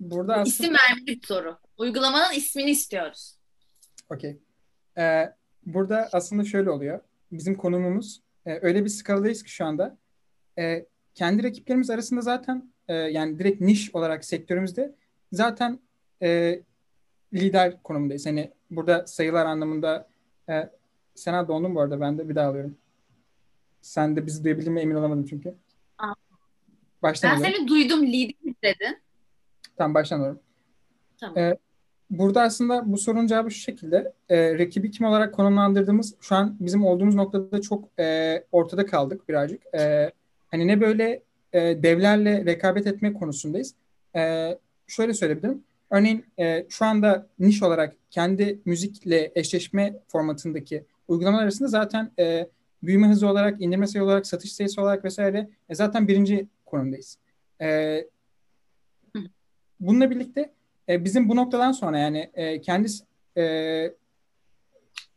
[0.00, 0.48] Burada aslında...
[0.48, 1.58] İsim vermeli bir soru.
[1.76, 3.36] Uygulamanın ismini istiyoruz.
[4.10, 4.38] Okey.
[4.98, 5.32] Ee,
[5.66, 7.00] burada aslında şöyle oluyor.
[7.32, 9.98] Bizim konumumuz e, öyle bir skaladayız ki şu anda.
[10.58, 14.94] E, kendi rakiplerimiz arasında zaten e, yani direkt niş olarak sektörümüzde
[15.32, 15.80] zaten
[16.22, 16.60] e,
[17.34, 18.26] lider konumundayız.
[18.26, 20.08] Hani burada sayılar anlamında
[20.48, 20.70] e,
[21.14, 22.76] Sena dondun bu arada ben de bir daha alıyorum.
[23.80, 25.54] Sen de bizi duyabildin mi emin olamadım çünkü.
[25.98, 26.14] Aa.
[27.02, 28.98] Baştan ben seni duydum lider dedin.
[29.76, 30.40] Tamam baştan alıyorum.
[31.20, 31.38] Tamam.
[31.38, 31.56] Ee,
[32.10, 34.12] burada aslında bu sorunun cevabı şu şekilde.
[34.28, 39.74] E, rakibi kim olarak konumlandırdığımız şu an bizim olduğumuz noktada çok e, ortada kaldık birazcık.
[39.74, 40.12] E,
[40.50, 41.22] hani ne böyle
[41.52, 43.74] e, devlerle rekabet etme konusundayız.
[44.16, 44.52] E,
[44.86, 45.64] şöyle söyleyebilirim.
[45.92, 52.48] Örneğin e, şu anda niş olarak kendi müzikle eşleşme formatındaki uygulamalar arasında zaten e,
[52.82, 57.18] büyüme hızı olarak, indirme sayı olarak, satış sayısı olarak vesaire e, zaten birinci konumdayız.
[57.60, 57.98] E,
[59.80, 60.52] bununla birlikte
[60.88, 62.88] e, bizim bu noktadan sonra yani e, kendi
[63.36, 63.94] e,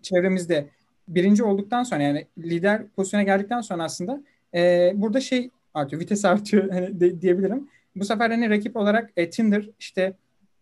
[0.01, 0.67] çevremizde
[1.07, 4.23] birinci olduktan sonra yani lider pozisyona geldikten sonra aslında
[4.53, 7.69] e, burada şey artıyor, vites artıyor hani de, diyebilirim.
[7.95, 10.13] Bu sefer hani rakip olarak e, Tinder, işte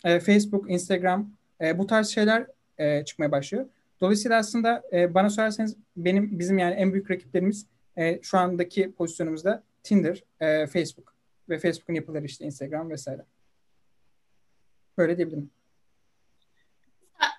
[0.04, 1.32] e, Facebook, Instagram
[1.62, 2.47] e, bu tarz şeyler
[2.78, 3.66] e, çıkmaya başlıyor.
[4.01, 7.66] Dolayısıyla aslında e, bana sorarsanız benim bizim yani en büyük rakiplerimiz
[7.97, 11.14] e, şu andaki pozisyonumuzda Tinder, e, Facebook
[11.49, 13.26] ve Facebook'un yapıları işte Instagram vesaire.
[14.97, 15.49] Böyle diyebilirim.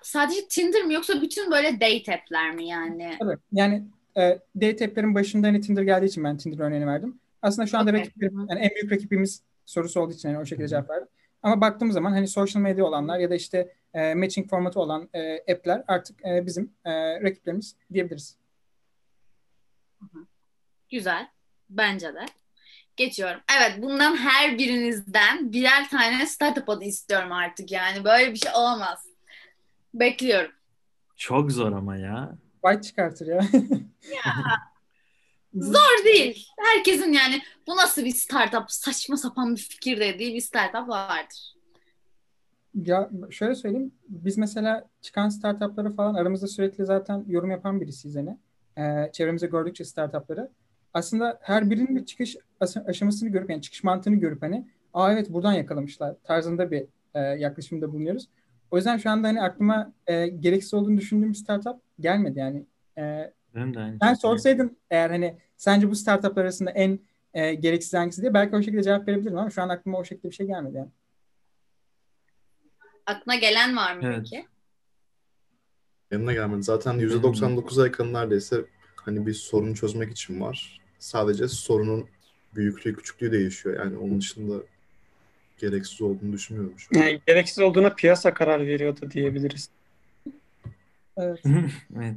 [0.01, 3.15] Sadece Tinder mi yoksa bütün böyle date app'ler mi yani?
[3.19, 3.37] Tabii.
[3.51, 3.83] Yani
[4.17, 7.19] e, date app'lerin başında hani Tinder geldiği için ben Tinder örneğini verdim.
[7.41, 8.01] Aslında şu anda Okay.
[8.01, 11.07] rakiplerim, yani en büyük rakibimiz sorusu olduğu için yani o şekilde cevap verdim.
[11.43, 15.53] Ama baktığımız zaman hani social medya olanlar ya da işte e, matching formatı olan e,
[15.53, 18.37] app'ler artık e, bizim e, rakiplerimiz diyebiliriz.
[20.91, 21.27] Güzel.
[21.69, 22.25] Bence de.
[22.95, 23.41] Geçiyorum.
[23.57, 28.03] Evet bundan her birinizden birer tane startup adı istiyorum artık yani.
[28.03, 29.07] Böyle bir şey olamaz.
[29.93, 30.51] Bekliyorum.
[31.15, 32.37] Çok zor ama ya.
[32.61, 33.39] White çıkartır ya.
[35.55, 36.47] Zor değil.
[36.59, 41.55] Herkesin yani bu nasıl bir startup saçma sapan bir fikir dediği bir startup vardır.
[42.75, 43.91] Ya şöyle söyleyeyim.
[44.09, 48.37] Biz mesela çıkan startupları falan aramızda sürekli zaten yorum yapan birisiyiz hani.
[48.77, 50.49] Ee, çevremizde gördükçe startupları.
[50.93, 55.29] Aslında her birinin bir çıkış as- aşamasını görüp yani çıkış mantığını görüp hani aa evet
[55.29, 58.27] buradan yakalamışlar tarzında bir e, yaklaşımda bulunuyoruz.
[58.71, 62.65] O yüzden şu anda hani aklıma e, gereksiz olduğunu düşündüğüm bir startup gelmedi yani.
[62.97, 64.21] E, Benim de aynı ben şekilde.
[64.21, 66.99] sorsaydın eğer hani sence bu startuplar arasında en
[67.33, 70.29] e, gereksiz hangisi diye belki o şekilde cevap verebilirdim ama şu an aklıma o şekilde
[70.29, 70.89] bir şey gelmedi yani.
[73.05, 74.17] Aklına gelen var mı Evet.
[74.31, 74.45] peki?
[76.11, 76.63] Yanına gelmedi.
[76.63, 80.81] Zaten %99'a yakın neredeyse hani bir sorunu çözmek için var.
[80.99, 82.07] Sadece sorunun
[82.55, 83.79] büyüklüğü, küçüklüğü değişiyor.
[83.79, 84.53] Yani onun dışında
[85.57, 87.01] gereksiz olduğunu düşünmüyorum şu an.
[87.03, 89.69] Yani gereksiz olduğuna piyasa karar veriyordu diyebiliriz.
[91.17, 91.43] Evet.
[91.97, 92.15] Evet.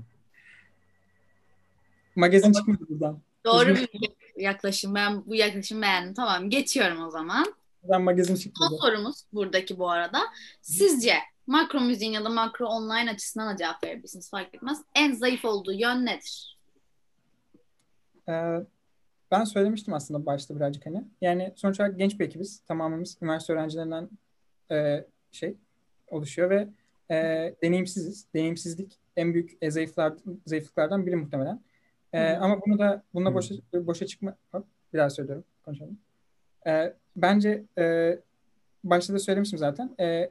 [2.18, 3.20] Magazin çıkmadı buradan.
[3.44, 3.88] Doğru bir
[4.36, 4.94] yaklaşım.
[4.94, 6.14] Ben bu yaklaşımı beğendim.
[6.14, 7.54] Tamam geçiyorum o zaman.
[7.82, 8.74] Buradan magazin Son çıkmadı.
[8.80, 10.18] sorumuz buradaki bu arada.
[10.62, 11.14] Sizce
[11.46, 14.82] makro müziğin ya da makro online açısından da cevap verebilirsiniz fark etmez.
[14.94, 16.58] En zayıf olduğu yön nedir?
[18.28, 18.56] Ee,
[19.30, 21.04] ben söylemiştim aslında başta birazcık hani.
[21.20, 22.60] Yani sonuç olarak genç bir ekibiz.
[22.68, 24.08] Tamamımız üniversite öğrencilerinden
[24.70, 25.54] e, şey
[26.10, 26.68] oluşuyor ve
[27.10, 27.16] e,
[27.62, 28.26] deneyimsiziz.
[28.34, 30.12] Deneyimsizlik en büyük e, zayıflar,
[30.46, 31.60] zayıflıklardan biri muhtemelen.
[32.12, 34.36] E, ama bunu da bununla boşa, boşa çıkma...
[34.52, 35.44] Hop, bir daha söylüyorum.
[35.64, 35.98] Konuşalım.
[36.66, 38.18] E, bence e,
[38.84, 39.94] başta da söylemiştim zaten.
[40.00, 40.30] E,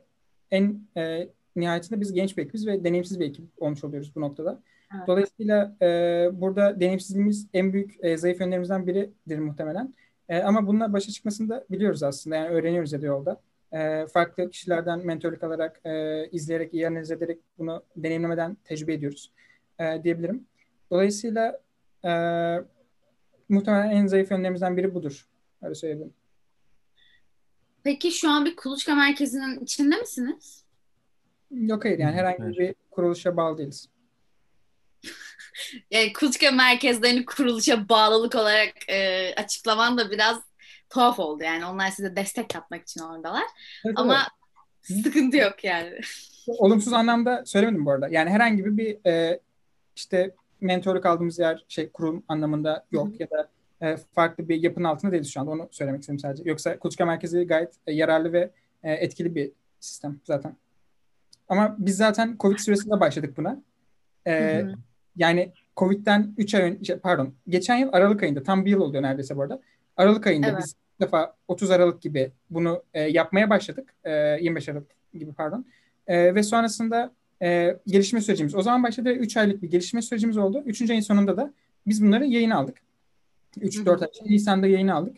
[0.52, 4.62] en e, nihayetinde biz genç bir ekibiz ve deneyimsiz bir ekip olmuş oluyoruz bu noktada.
[4.96, 5.08] Evet.
[5.08, 5.88] Dolayısıyla e,
[6.34, 9.94] burada deneyimsizliğimiz en büyük e, zayıf yönlerimizden biridir muhtemelen.
[10.30, 12.36] E, ama bununla başa çıkmasını da biliyoruz aslında.
[12.36, 13.42] Yani öğreniyoruz ya da yolda.
[13.72, 19.32] E, farklı kişilerden mentorluk alarak, e, izleyerek, iyi analiz ederek bunu deneyimlemeden tecrübe ediyoruz
[19.80, 20.46] e, diyebilirim.
[20.92, 21.60] Dolayısıyla
[22.08, 22.12] e,
[23.50, 25.28] muhtemelen en zayıf yönlerimizden biri budur.
[25.62, 26.14] Öyle söyleyebilirim.
[27.84, 30.64] Peki şu an bir kuluçka merkezinin içinde misiniz?
[31.52, 32.58] Yok hayır yani herhangi evet.
[32.58, 33.90] bir kuruluşa bağlı değiliz.
[35.92, 40.38] Yani kuluçka merkezlerini kuruluşa bağlılık olarak e, açıklaman da biraz
[40.90, 41.44] tuhaf oldu.
[41.44, 43.44] Yani onlar size destek katmak için oradalar.
[43.86, 44.28] Evet, Ama
[44.90, 45.04] evet.
[45.04, 46.00] sıkıntı yok yani.
[46.48, 48.08] olumsuz anlamda söylemedim bu arada.
[48.08, 49.40] Yani herhangi bir, bir e,
[49.96, 53.50] işte mentorluk aldığımız yer şey kurum anlamında yok ya da
[53.82, 55.52] e, farklı bir yapının altında değiliz şu anda.
[55.52, 56.50] Onu söylemek istedim sadece.
[56.50, 58.52] Yoksa kuluçka merkezi gayet e, yararlı ve
[58.84, 60.56] e, etkili bir sistem zaten.
[61.50, 63.62] Ama biz zaten Covid süresinde başladık buna.
[64.28, 64.66] E,
[65.16, 69.38] yani Covid'den 3 ay önce pardon geçen yıl Aralık ayında tam bir yıl oluyor neredeyse
[69.38, 69.62] bu arada.
[69.98, 70.60] Aralık ayında Evet.
[70.60, 73.94] biz ilk defa 30 Aralık gibi bunu e, yapmaya başladık.
[74.04, 75.66] E, 25 Aralık gibi pardon.
[76.08, 78.56] E, ve sonrasında e, gelişme sürecimiz.
[78.56, 80.64] O zaman başladı 3 aylık bir gelişme sürecimiz oldu.
[80.66, 80.90] 3.
[80.90, 81.54] ayın sonunda da
[81.88, 82.78] biz bunları yayına aldık.
[83.60, 84.06] Hı 3-4 hı.
[84.06, 85.18] ay Nisan'da yayına aldık.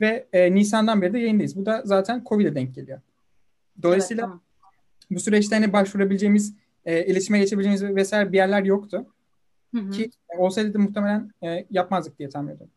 [0.00, 1.56] Ve e, Nisan'dan beri de yayındayız.
[1.56, 3.00] Bu da zaten Covid'e denk geliyor.
[3.82, 4.42] Dolayısıyla Evet, tamam.
[5.10, 6.54] bu süreçte hani başvurabileceğimiz,
[6.84, 9.06] e, iletişime geçebileceğimiz vesaire bir yerler yoktu.
[9.74, 9.90] Hı hı.
[9.90, 12.72] Ki olsaydı da muhtemelen e, yapmazdık diye tahmin ediyorum.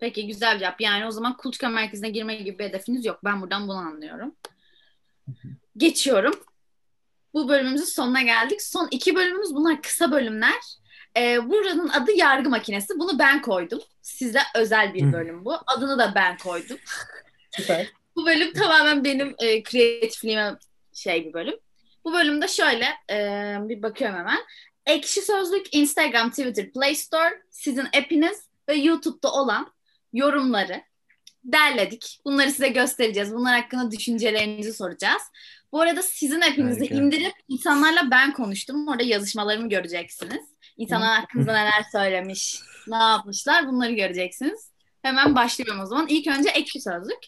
[0.00, 0.80] Peki güzel cevap.
[0.80, 3.20] Yani o zaman kuluçka merkezine girme gibi bir hedefiniz yok.
[3.24, 4.34] Ben buradan bunu anlıyorum.
[5.76, 6.34] Geçiyorum.
[7.34, 8.62] Bu bölümümüzün sonuna geldik.
[8.62, 10.60] Son iki bölümümüz bunlar kısa bölümler.
[11.16, 12.98] Ee, buranın adı yargı makinesi.
[12.98, 13.80] Bunu ben koydum.
[14.02, 15.54] Size özel bir bölüm bu.
[15.66, 16.78] Adını da ben koydum.
[17.50, 17.86] Süper.
[18.16, 20.54] Bu bölüm tamamen benim e, kreatifliğime
[20.92, 21.54] şey bir bölüm.
[22.04, 24.38] Bu bölümde şöyle e, bir bakıyorum hemen.
[24.86, 29.72] Ekşi Sözlük, Instagram, Twitter, Play Store, sizin app'iniz ve YouTube'da olan
[30.12, 30.82] yorumları
[31.44, 32.20] derledik.
[32.24, 33.34] Bunları size göstereceğiz.
[33.34, 35.22] Bunlar hakkında düşüncelerinizi soracağız.
[35.72, 36.94] Bu arada sizin app'inizi Harika.
[36.94, 38.88] indirip insanlarla ben konuştum.
[38.88, 40.42] Orada yazışmalarımı göreceksiniz.
[40.76, 44.72] İnsanlar hakkında neler söylemiş, ne yapmışlar bunları göreceksiniz.
[45.02, 46.06] Hemen başlıyorum o zaman.
[46.08, 47.18] İlk önce Ekşi Sözlük.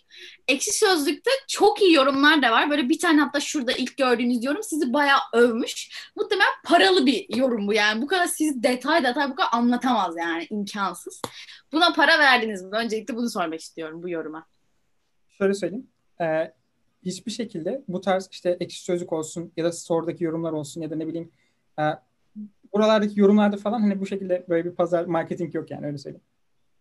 [0.49, 2.71] Ekşi Sözlük'te çok iyi yorumlar da var.
[2.71, 5.91] Böyle bir tane hatta şurada ilk gördüğünüz yorum sizi bayağı övmüş.
[6.17, 8.03] Muhtemelen paralı bir yorum bu yani.
[8.03, 11.23] Bu kadar sizi detay detay bu kadar anlatamaz yani imkansız.
[11.73, 12.71] Buna para verdiniz mi?
[12.77, 14.47] Öncelikle bunu sormak istiyorum bu yoruma.
[15.39, 15.87] Şöyle söyleyeyim.
[16.21, 16.25] E,
[17.05, 20.97] hiçbir şekilde bu tarz işte ekşi sözlük olsun ya da store'daki yorumlar olsun ya da
[20.97, 21.31] ne bileyim
[21.79, 21.83] e,
[22.73, 26.25] buralardaki yorumlarda falan hani bu şekilde böyle bir pazar marketing yok yani öyle söyleyeyim.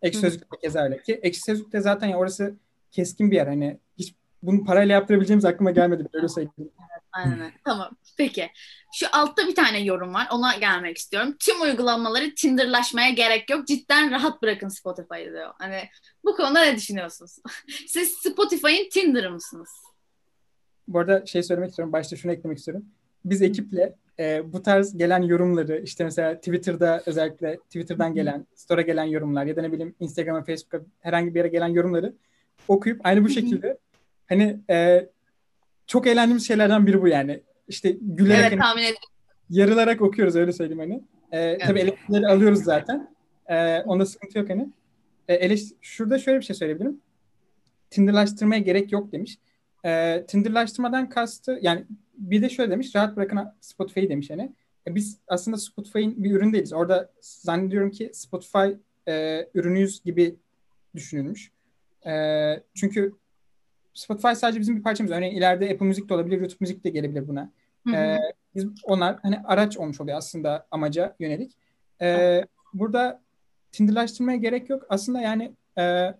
[0.01, 1.01] Ekşi sözlükte keza öyle.
[1.01, 2.55] Ki ekşi sözlükte zaten ya orası
[2.91, 3.47] keskin bir yer.
[3.47, 6.09] Hani hiç bunu parayla yaptırabileceğimiz aklıma gelmedi.
[6.13, 6.71] Öyle söyleyeyim.
[7.11, 7.51] Aynen.
[7.65, 7.91] Tamam.
[8.17, 8.51] Peki.
[8.93, 10.27] Şu altta bir tane yorum var.
[10.31, 11.35] Ona gelmek istiyorum.
[11.39, 13.67] Tüm uygulamaları Tinder'laşmaya gerek yok.
[13.67, 15.53] Cidden rahat bırakın Spotify'ı diyor.
[15.59, 15.89] Hani
[16.25, 17.35] bu konuda ne düşünüyorsunuz?
[17.87, 19.69] Siz Spotify'ın Tinder'ı mısınız?
[20.93, 21.93] Bu arada şey söylemek istiyorum.
[21.93, 22.85] Başta şunu eklemek istiyorum.
[23.25, 29.03] Biz ekiple e, bu tarz gelen yorumları işte mesela Twitter'da özellikle Twitter'dan gelen, Store'a gelen
[29.03, 32.13] yorumlar ya da ne bileyim Instagram'a, Facebook'a herhangi bir yere gelen yorumları
[32.67, 33.77] okuyup aynı bu şekilde
[34.29, 35.09] hani e,
[35.87, 37.41] çok eğlendiğimiz şeylerden biri bu yani.
[37.67, 39.09] İşte gülerek Evet hani, tahmin ettim.
[39.49, 41.03] yarılarak okuyoruz öyle söyleyeyim hani.
[41.31, 43.15] E, Tabii eleştirileri alıyoruz zaten.
[43.47, 44.69] E, onda sıkıntı yok hani.
[45.27, 47.01] E, eleş- Şurada şöyle bir şey söyleyebilirim.
[47.89, 49.37] Tinderlaştırmaya gerek yok demiş.
[49.85, 51.85] E, Tinderlaştırmadan kastı yani
[52.17, 54.53] bir de şöyle demiş rahat bırakın Spotify'ı demiş hani.
[54.87, 56.73] E, biz aslında Spotify'ın bir ürün değiliz.
[56.73, 58.67] Orada zannediyorum ki Spotify
[59.07, 60.35] e, ürünüyüz gibi
[60.95, 61.51] düşünülmüş.
[62.05, 62.13] E,
[62.73, 63.13] çünkü
[63.93, 65.11] Spotify sadece bizim bir parçamız.
[65.11, 67.51] Örneğin ileride Apple Müzik de olabilir, YouTube Müzik de gelebilir buna.
[67.87, 67.95] Hı hı.
[67.95, 68.19] Ee,
[68.55, 71.51] biz onlar hani araç olmuş oluyor aslında amaca yönelik.
[72.01, 73.21] Ee, burada
[73.71, 74.85] Tinderlaştırmaya gerek yok.
[74.89, 76.13] Aslında yani e,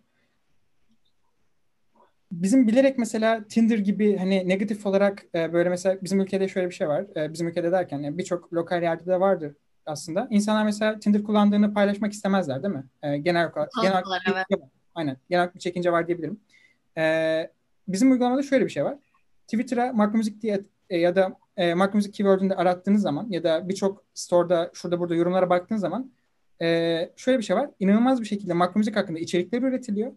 [2.41, 6.73] bizim bilerek mesela Tinder gibi hani negatif olarak e, böyle mesela bizim ülkede şöyle bir
[6.73, 7.05] şey var.
[7.15, 9.55] E, bizim ülkede derken yani birçok lokal yerde de vardır
[9.85, 10.27] aslında.
[10.31, 12.83] İnsanlar mesela Tinder kullandığını paylaşmak istemezler değil mi?
[13.03, 14.59] E, genel olarak genel evet.
[14.95, 15.17] Aynen.
[15.29, 16.39] Genel bir çekince var diyebilirim.
[16.97, 17.51] E,
[17.87, 18.97] bizim uygulamada şöyle bir şey var.
[19.47, 23.69] Twitter'a Mark Music diye e, ya da e, Mark Music keyword'ünde arattığınız zaman ya da
[23.69, 26.11] birçok store'da şurada burada yorumlara baktığınız zaman
[26.61, 27.69] e, şöyle bir şey var.
[27.79, 30.11] İnanılmaz bir şekilde Mark Music hakkında içerikler üretiliyor.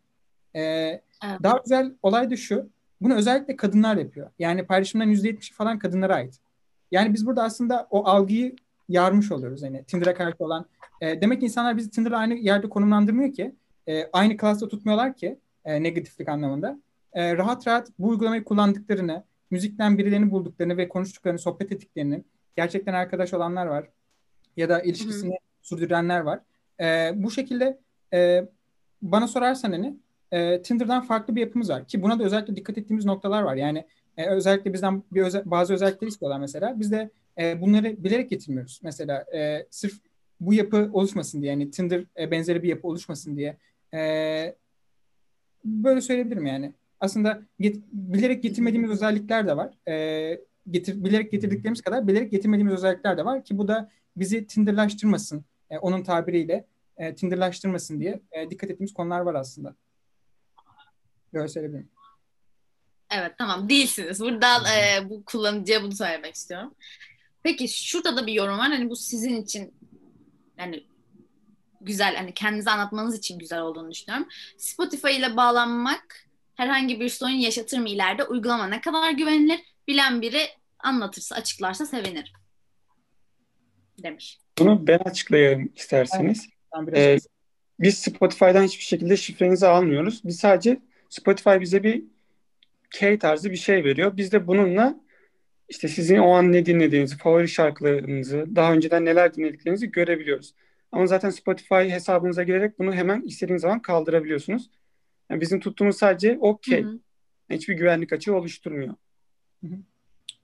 [0.57, 1.43] E, Evet.
[1.43, 2.71] Daha güzel olay da şu.
[3.01, 4.31] Bunu özellikle kadınlar yapıyor.
[4.39, 6.41] Yani paylaşımların %70'i falan kadınlara ait.
[6.91, 8.57] Yani biz burada aslında o algıyı
[8.89, 9.63] yarmış oluyoruz.
[9.63, 10.67] Yani Tinder'a karşı olan.
[11.01, 13.55] E, demek ki insanlar bizi Tinder'la aynı yerde konumlandırmıyor ki.
[13.89, 16.79] E, aynı klasta tutmuyorlar ki e, negatiflik anlamında.
[17.13, 22.25] E, rahat rahat bu uygulamayı kullandıklarını, müzikten birilerini bulduklarını ve konuştuklarını, sohbet ettiklerini,
[22.57, 23.89] gerçekten arkadaş olanlar var.
[24.57, 26.41] Ya da ilişkisini sürdürenler var.
[26.81, 27.79] E, bu şekilde
[28.13, 28.49] e,
[29.03, 29.97] bana sorarsan hani
[30.33, 31.87] e, Tinder'dan farklı bir yapımız var.
[31.89, 33.57] Ki buna da özellikle dikkat ettiğimiz noktalar var.
[33.57, 33.85] Yani
[34.17, 36.81] e, özellikle bizden bir öze- bazı özellikler istiyorlar mesela.
[36.81, 38.81] Biz de e, bunları bilerek getirmiyoruz.
[38.83, 39.95] Mesela e, sırf
[40.41, 43.57] bu yapı oluşmasın diye yani Tinder e, benzeri bir yapı oluşmasın diye
[43.95, 44.55] e,
[45.65, 46.73] böyle söyleyebilirim yani.
[47.01, 49.75] Aslında get- bilerek getirmediğimiz özellikler de var.
[49.89, 55.45] E, getir bilerek getirdiklerimiz kadar bilerek getirmediğimiz özellikler de var ki bu da bizi Tinder'laştırmasın.
[55.71, 56.65] E, onun tabiriyle
[56.97, 59.75] e, Tinder'laştırmasın diye e, dikkat ettiğimiz konular var aslında.
[61.35, 61.89] Böyle söyleyebilirim.
[63.11, 64.21] Evet tamam değilsiniz.
[64.21, 66.75] Buradan e, bu kullanıcıya bunu söylemek istiyorum.
[67.43, 68.69] Peki şurada da bir yorum var.
[68.69, 69.75] Hani bu sizin için
[70.59, 70.87] yani
[71.81, 74.29] güzel hani kendinizi anlatmanız için güzel olduğunu düşünüyorum.
[74.59, 78.25] Spotify ile bağlanmak herhangi bir sorun yaşatır mı ileride?
[78.25, 79.61] Uygulama ne kadar güvenilir?
[79.89, 80.43] Bilen biri
[80.79, 82.33] anlatırsa, açıklarsa sevinirim.
[84.03, 84.39] Demiş.
[84.59, 86.49] Bunu ben açıklayayım isterseniz.
[86.77, 87.19] Ben biraz Ee,
[87.81, 90.25] biz Spotify'dan hiçbir şekilde şifrenizi almıyoruz.
[90.25, 92.05] Biz sadece Spotify bize bir
[92.91, 94.17] key tarzı bir şey veriyor.
[94.17, 95.01] Biz de bununla
[95.69, 100.55] işte sizin o an ne dinlediğinizi, favori şarkılarınızı, daha önceden neler dinlediklerinizi görebiliyoruz.
[100.93, 104.71] Ama zaten Spotify hesabınıza girerek bunu hemen istediğiniz zaman kaldırabiliyorsunuz.
[105.31, 106.83] Yani bizim tuttuğumuz sadece o key.
[106.83, 106.99] Hı hı.
[107.51, 108.95] Hiçbir güvenlik açığı oluşturmuyor.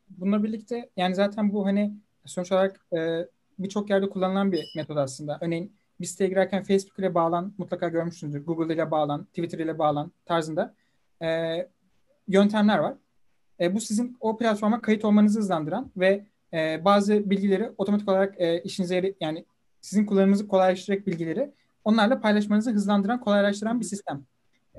[0.08, 1.94] Bununla birlikte yani zaten bu hani
[2.24, 5.38] sonuç olarak e, birçok yerde kullanılan bir metod aslında.
[5.40, 5.72] Örneğin
[6.02, 8.46] bir siteye girerken Facebook ile bağlan, mutlaka görmüşsünüzdür.
[8.46, 10.74] Google ile bağlan, Twitter ile bağlan tarzında
[11.22, 11.58] e,
[12.28, 12.94] yöntemler var.
[13.60, 18.62] E, bu sizin o platforma kayıt olmanızı hızlandıran ve e, bazı bilgileri otomatik olarak e,
[18.62, 19.44] işinize yani
[19.80, 21.50] sizin kullanımınızı kolaylaştıracak bilgileri
[21.84, 24.24] onlarla paylaşmanızı hızlandıran, kolaylaştıran bir sistem.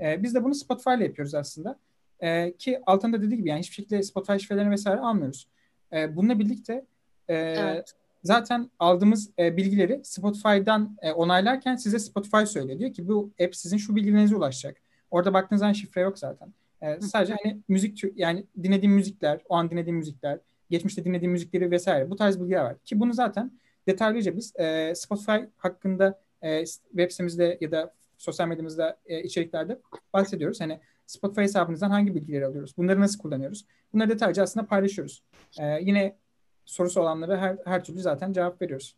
[0.00, 1.78] E, biz de bunu Spotify ile yapıyoruz aslında.
[2.20, 5.48] E, ki altında dediği gibi yani hiçbir şekilde Spotify şifrelerini vesaire almıyoruz.
[5.92, 6.86] E, bununla birlikte
[7.28, 7.94] e, Evet.
[8.24, 12.78] Zaten aldığımız e, bilgileri Spotify'dan e, onaylarken size Spotify söylüyor.
[12.78, 14.76] Diyor ki bu app sizin şu bilgilerinize ulaşacak.
[15.10, 16.54] Orada baktığınız zaman şifre yok zaten.
[16.82, 20.38] E, sadece hani müzik tür- yani dinlediğim müzikler, o an dinlediğim müzikler,
[20.70, 22.76] geçmişte dinlediğim müzikleri vesaire bu tarz bilgiler var.
[22.84, 23.52] Ki bunu zaten
[23.88, 29.78] detaylıca biz e, Spotify hakkında e, web sitemizde ya da sosyal medyamızda e, içeriklerde
[30.12, 30.60] bahsediyoruz.
[30.60, 32.76] Hani Spotify hesabınızdan hangi bilgileri alıyoruz?
[32.76, 33.66] Bunları nasıl kullanıyoruz?
[33.92, 35.22] Bunları detaylıca aslında paylaşıyoruz.
[35.60, 36.16] E, yine
[36.64, 38.96] sorusu olanlara her, her türlü zaten cevap veriyoruz.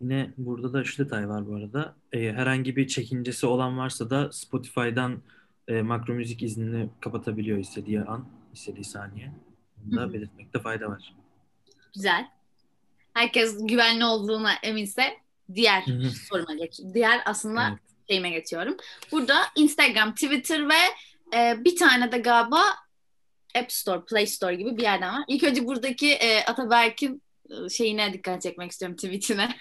[0.00, 1.94] Yine burada da şu detay var bu arada.
[2.12, 5.22] Ee, herhangi bir çekincesi olan varsa da Spotify'dan
[5.68, 9.32] e, makro müzik iznini kapatabiliyor istediği an, istediği saniye.
[9.76, 11.14] Bunu da belirtmekte fayda var.
[11.94, 12.26] Güzel.
[13.14, 15.02] Herkes güvenli olduğuna eminse
[15.54, 15.84] diğer
[16.28, 16.80] soruma geç.
[16.94, 17.78] Diğer aslında Evet.
[18.08, 18.76] şeyime geçiyorum.
[19.12, 20.80] Burada Instagram, Twitter ve
[21.36, 22.60] e, bir tane de galiba
[23.54, 25.24] App Store, Play Store gibi bir yerden var.
[25.28, 29.56] İlk önce buradaki e, Ataberk'in e, şeyine dikkat çekmek istiyorum tweetine.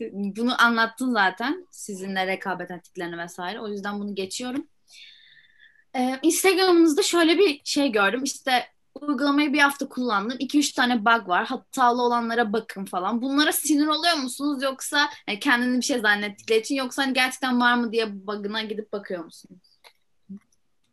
[0.12, 1.66] bunu anlattın zaten.
[1.70, 3.60] Sizinle rekabet ettiklerini vesaire.
[3.60, 4.66] O yüzden bunu geçiyorum.
[5.96, 8.24] E, Instagram'ınızda şöyle bir şey gördüm.
[8.24, 10.38] İşte uygulamayı bir hafta kullandım.
[10.38, 11.46] 2-3 tane bug var.
[11.46, 13.22] Hatalı olanlara bakın falan.
[13.22, 17.74] Bunlara sinir oluyor musunuz yoksa hani kendini bir şey zannettikleri için yoksa hani gerçekten var
[17.74, 19.78] mı diye bug'ına gidip bakıyor musunuz?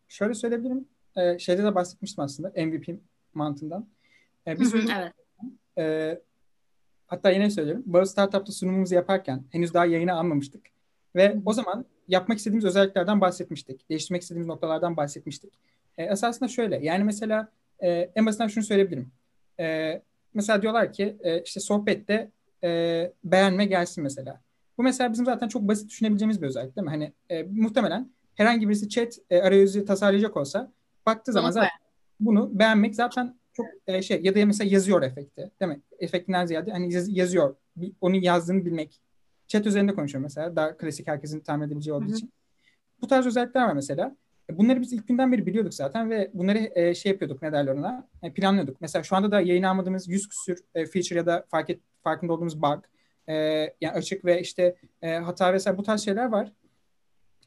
[0.08, 0.88] Şöyle söyleyebilirim.
[1.16, 3.00] Ee, şeyde de bahsetmiştim aslında MVP
[3.34, 3.88] mantığından.
[4.46, 5.12] Ee, biz Hı hı, evet.
[5.78, 6.20] e,
[7.06, 7.82] hatta yine söylüyorum.
[7.86, 10.66] Bazı startupta sunumumuzu yaparken henüz daha yayına almamıştık.
[11.16, 13.88] Ve o zaman yapmak istediğimiz özelliklerden bahsetmiştik.
[13.90, 15.52] Değiştirmek istediğimiz noktalardan bahsetmiştik.
[15.98, 16.84] E, esasında şöyle.
[16.84, 17.48] Yani mesela
[17.80, 19.12] e, en basitinden şunu söyleyebilirim.
[19.60, 20.02] E,
[20.34, 22.30] mesela diyorlar ki e, işte sohbette
[22.64, 24.40] e, beğenme gelsin mesela.
[24.78, 26.90] Bu mesela bizim zaten çok basit düşünebileceğimiz bir özellik değil mi?
[26.90, 30.72] Hani e, muhtemelen herhangi birisi chat e, arayüzü tasarlayacak olsa
[31.16, 31.70] baktığı zaman zaten
[32.20, 35.80] bunu beğenmek zaten çok e, şey ya da mesela yazıyor efekti değil mi?
[35.98, 37.56] Efektinden ziyade hani yaz- yazıyor.
[37.76, 39.00] Bir- Onun yazdığını bilmek.
[39.48, 40.56] Chat üzerinde konuşuyor mesela.
[40.56, 42.32] Daha klasik herkesin tahmin edebileceği olduğu için.
[43.02, 44.16] Bu tarz özellikler var mesela.
[44.50, 47.72] E, Bunları biz ilk günden beri biliyorduk zaten ve bunları e, şey yapıyorduk ne derler
[47.74, 48.80] ona e, planlıyorduk.
[48.80, 52.32] Mesela şu anda da yayın almadığımız 100 küsür e, feature ya da fark et, farkında
[52.32, 52.84] olduğumuz bug
[53.28, 53.34] e,
[53.80, 56.52] yani açık ve işte e, hata vesaire bu tarz şeyler var.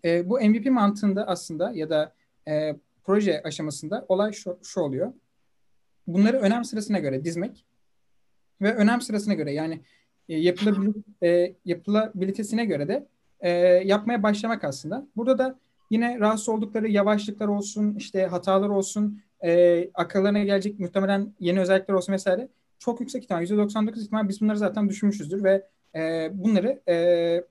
[0.06, 2.14] E, bu MVP mantığında aslında ya da
[2.48, 5.14] e, proje aşamasında olay şu, şu oluyor.
[6.08, 7.66] Bunları önem sırasına göre dizmek
[8.62, 9.82] ve önem sırasına göre yani
[10.30, 13.08] e, yapılabilir, e, yapılabilitesine göre de
[13.40, 13.50] e,
[13.86, 15.08] yapmaya başlamak aslında.
[15.16, 21.60] Burada da yine rahatsız oldukları yavaşlıklar olsun, işte hatalar olsun, e, akıllarına gelecek muhtemelen yeni
[21.60, 22.48] özellikler olsun vesaire.
[22.80, 27.44] Çok yüksek ihtimal, %99 ihtimal biz bunları zaten düşünmüşüzdür ve e, bunları e,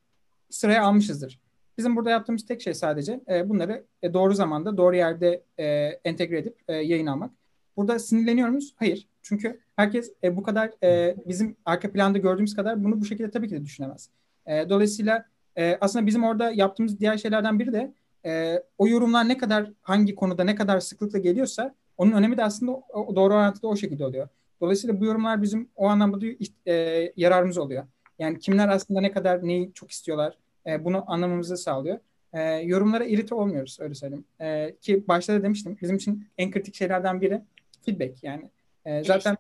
[0.51, 1.42] sıraya almışızdır.
[1.79, 5.65] Bizim burada yaptığımız tek şey sadece e, bunları e, doğru zamanda, doğru yerde e,
[6.05, 7.31] entegre edip e, yayın almak.
[7.77, 8.75] Burada sinirleniyor muyuz?
[8.77, 9.09] Hayır.
[9.23, 13.49] Çünkü herkes e, bu kadar e, bizim arka planda gördüğümüz kadar bunu bu şekilde tabii
[13.49, 14.11] ki de düşünemez.
[14.47, 17.93] E, dolayısıyla e, aslında bizim orada yaptığımız diğer şeylerden biri de
[18.25, 22.73] e, o yorumlar ne kadar hangi konuda ne kadar sıklıkla geliyorsa onun önemi de aslında
[22.73, 24.29] o, doğru orantıda o şekilde oluyor.
[24.61, 26.27] Dolayısıyla bu yorumlar bizim o anlamda da
[26.67, 27.85] e, yararımız oluyor.
[28.19, 31.99] Yani kimler aslında ne kadar neyi çok istiyorlar e, bunu anlamamızı sağlıyor.
[32.33, 34.25] E, yorumlara irite olmuyoruz öyle söyleyeyim.
[34.41, 37.41] E, ki başta da demiştim bizim için en kritik şeylerden biri
[37.85, 38.51] feedback yani.
[38.85, 39.37] E, zaten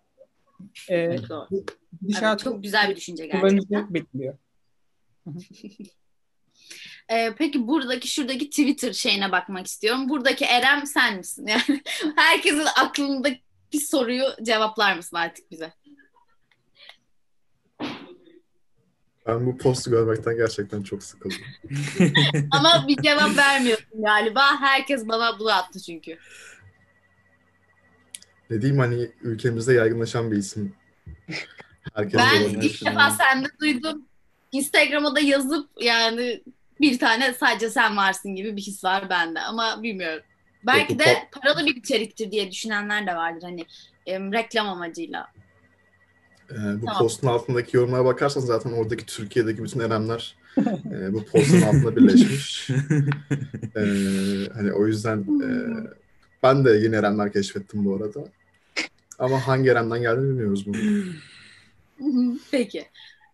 [0.88, 3.94] e, Evet, çok güzel bir düşünce gerçekten.
[3.94, 4.34] belirliyor.
[7.08, 10.08] Ee, peki buradaki şuradaki Twitter şeyine bakmak istiyorum.
[10.08, 11.46] Buradaki Erem sen misin?
[11.50, 11.82] Yani
[12.16, 13.42] herkesin aklındaki
[13.80, 15.72] soruyu cevaplar mısın artık bize?
[19.26, 21.38] Ben bu postu görmekten gerçekten çok sıkıldım.
[22.50, 24.60] Ama bir cevap vermiyorsun galiba.
[24.60, 26.18] Herkes bana bunu attı çünkü.
[28.50, 30.74] Ne diyeyim hani ülkemizde yaygınlaşan bir isim.
[31.94, 34.06] Herkes Ben ilk defa sende duydum.
[34.52, 36.42] Instagram'a da yazıp yani
[36.80, 40.22] bir tane sadece sen varsın gibi bir his var bende ama bilmiyorum.
[40.66, 43.66] Belki de paralı bir içeriktir diye düşünenler de vardır hani
[44.08, 45.32] reklam amacıyla.
[46.52, 46.98] Ee, bu Tamam.
[46.98, 50.36] postun altındaki yorumlara bakarsan zaten oradaki Türkiye'deki bütün Eremler
[50.92, 52.70] e, bu postun altında birleşmiş.
[53.76, 55.48] Ee, hani o yüzden e,
[56.42, 58.24] ben de yeni Eremler keşfettim bu arada.
[59.18, 60.76] Ama hangi Erem'den geldiğini bilmiyoruz bunu.
[62.50, 62.84] Peki.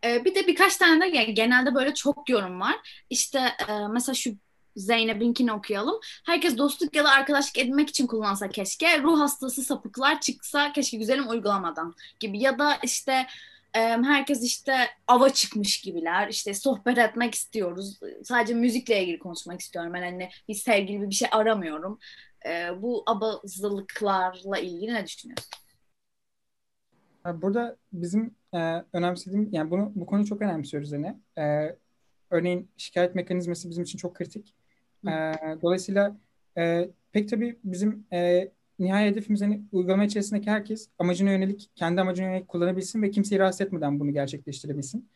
[0.04, 3.04] Ee, bir de birkaç tane de yani genelde böyle çok yorum var.
[3.10, 4.30] İşte e, mesela şu
[4.78, 6.00] Zeynep'inkini okuyalım.
[6.26, 9.02] Herkes dostluk ya da arkadaşlık edinmek için kullansa keşke.
[9.02, 12.42] Ruh hastası sapıklar çıksa keşke güzelim uygulamadan gibi.
[12.42, 13.26] Ya da işte
[13.74, 14.76] e, herkes işte
[15.06, 16.28] ava çıkmış gibiler.
[16.28, 18.00] İşte sohbet etmek istiyoruz.
[18.24, 19.92] Sadece müzikle ilgili konuşmak istiyorum.
[19.94, 21.98] Ben hani bir sevgili bir şey aramıyorum.
[22.46, 25.50] E, bu abazılıklarla ilgili ne düşünüyorsun?
[27.22, 28.58] Ha, Burada bizim e,
[28.92, 31.20] önemsediğim, yani bunu bu konuyu çok önemsiyoruz yine.
[31.38, 31.76] E,
[32.30, 34.54] örneğin şikayet mekanizması bizim için çok kritik.
[35.06, 35.10] E,
[35.62, 36.16] dolayısıyla
[36.58, 42.26] e, pek tabii bizim e, nihai hedefimiz hani uygulama içerisindeki herkes amacına yönelik, kendi amacına
[42.26, 45.08] yönelik kullanabilsin ve kimseyi rahatsız etmeden bunu gerçekleştirebilsin.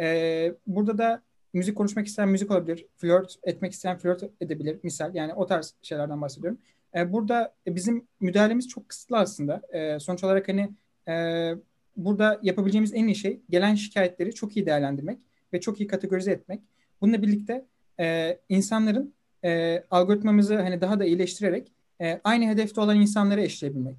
[0.00, 1.22] E, burada da
[1.52, 5.14] müzik konuşmak isteyen müzik olabilir, flört etmek isteyen flört edebilir misal.
[5.14, 6.58] Yani o tarz şeylerden bahsediyorum.
[6.94, 9.62] E, burada bizim müdahalemiz çok kısıtlı aslında.
[9.72, 10.70] E, sonuç olarak hani
[11.08, 11.54] e,
[11.96, 15.18] burada yapabileceğimiz en iyi şey gelen şikayetleri çok iyi değerlendirmek
[15.52, 16.60] ve çok iyi kategorize etmek.
[17.00, 17.64] Bununla birlikte
[18.00, 19.14] e, insanların
[19.44, 23.96] e, algoritmamızı hani daha da iyileştirerek e, aynı hedefte olan insanlara eşleyebilmek.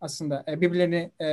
[0.00, 1.28] aslında e, birbirlerini e,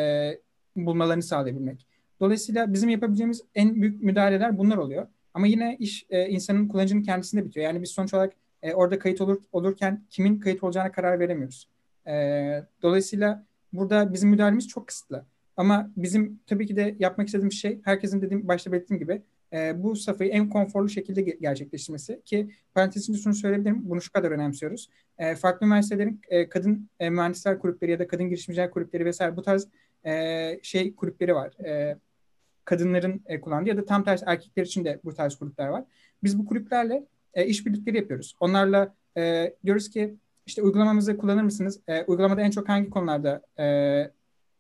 [0.76, 1.86] bulmalarını sağlayabilmek.
[2.20, 5.08] Dolayısıyla bizim yapabileceğimiz en büyük müdahaleler bunlar oluyor.
[5.34, 7.66] Ama yine iş e, insanın kullanıcının kendisinde bitiyor.
[7.66, 8.34] Yani biz sonuç olarak
[8.64, 11.68] e, orada kayıt olur, olurken kimin kayıt olacağına karar veremiyoruz.
[12.08, 12.14] E,
[12.82, 15.26] dolayısıyla burada bizim müdahalemiz çok kısıtlı.
[15.58, 19.22] Ama bizim tabii ki de yapmak istediğimiz şey herkesin dediğim başta belirttiğim gibi
[19.54, 23.90] e, bu safhayı en konforlu şekilde gerçekleştirmesi ki parantez şunu söyleyebilirim.
[23.90, 24.90] Bunu şu kadar önemsiyoruz.
[25.18, 29.42] E, farklı üniversitelerin e, kadın e, mühendisler kulüpleri ya da kadın girişimciler kulüpleri vesaire bu
[29.42, 29.68] tarz
[30.06, 31.66] e, şey kulüpleri var.
[31.66, 31.98] E,
[32.66, 35.84] kadınların e, kullandığı ya da tam tersi erkekler için de bu tarz kulüpler var.
[36.24, 38.36] Biz bu kulüplerle e, işbirlikleri yapıyoruz.
[38.40, 41.80] Onlarla e, diyoruz ki işte uygulamamızı kullanır mısınız?
[41.88, 43.66] E, uygulamada en çok hangi konularda e,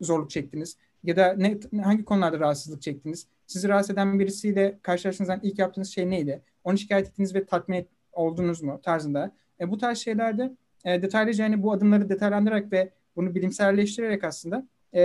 [0.01, 0.77] zorluk çektiniz?
[1.03, 3.27] Ya da ne, hangi konularda rahatsızlık çektiniz?
[3.49, 6.41] Sizi rahatsız eden birisiyle karşılaştığınızdan ilk yaptığınız şey neydi?
[6.63, 9.35] Onu şikayet ettiniz ve tatmin oldunuz mu tarzında.
[9.59, 15.01] E, bu tarz şeylerde e, detaylıca yani bu adımları detaylandırarak ve bunu bilimselleştirerek aslında e,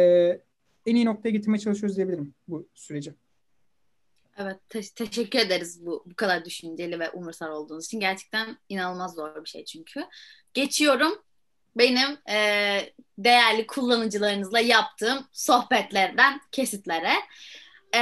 [0.86, 3.14] en iyi noktaya getirmeye çalışıyoruz diyebilirim bu süreci.
[4.36, 8.00] Evet, te- teşekkür ederiz bu bu kadar düşünceli ve umursar olduğunuz için.
[8.00, 10.04] Gerçekten inanılmaz zor bir şey çünkü.
[10.54, 11.12] Geçiyorum
[11.76, 12.78] benim e,
[13.18, 17.12] değerli kullanıcılarınızla yaptığım sohbetlerden kesitlere.
[17.94, 18.00] E,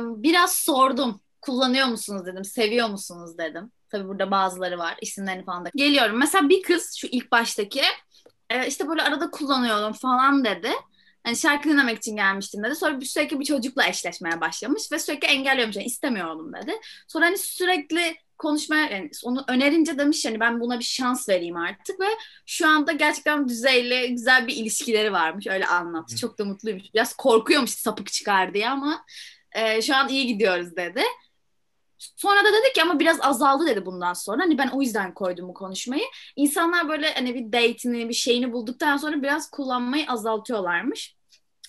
[0.00, 1.20] biraz sordum.
[1.40, 3.72] Kullanıyor musunuz dedim, seviyor musunuz dedim.
[3.90, 5.70] Tabii burada bazıları var, isimlerini falan da.
[5.74, 6.18] Geliyorum.
[6.18, 7.82] Mesela bir kız şu ilk baştaki
[8.50, 10.70] e, işte böyle arada kullanıyorum falan dedi.
[11.24, 12.74] Hani şarkı dinlemek için gelmiştim dedi.
[12.74, 15.76] Sonra bir sürekli bir çocukla eşleşmeye başlamış ve sürekli engelliyormuş.
[15.76, 16.72] Yani istemiyorum dedi.
[17.08, 22.00] Sonra hani sürekli konuşmaya yani onu önerince demiş yani ben buna bir şans vereyim artık
[22.00, 22.06] ve
[22.46, 26.16] şu anda gerçekten düzeyli güzel bir ilişkileri varmış öyle anlattı.
[26.16, 26.94] Çok da mutluymuş.
[26.94, 29.04] Biraz korkuyormuş sapık çıkar diye ama
[29.52, 31.02] e, şu an iyi gidiyoruz dedi.
[31.98, 34.42] Sonra da dedi ki ama biraz azaldı dedi bundan sonra.
[34.42, 36.04] Hani ben o yüzden koydum bu konuşmayı.
[36.36, 41.16] İnsanlar böyle hani bir date'ini, bir şeyini bulduktan sonra biraz kullanmayı azaltıyorlarmış.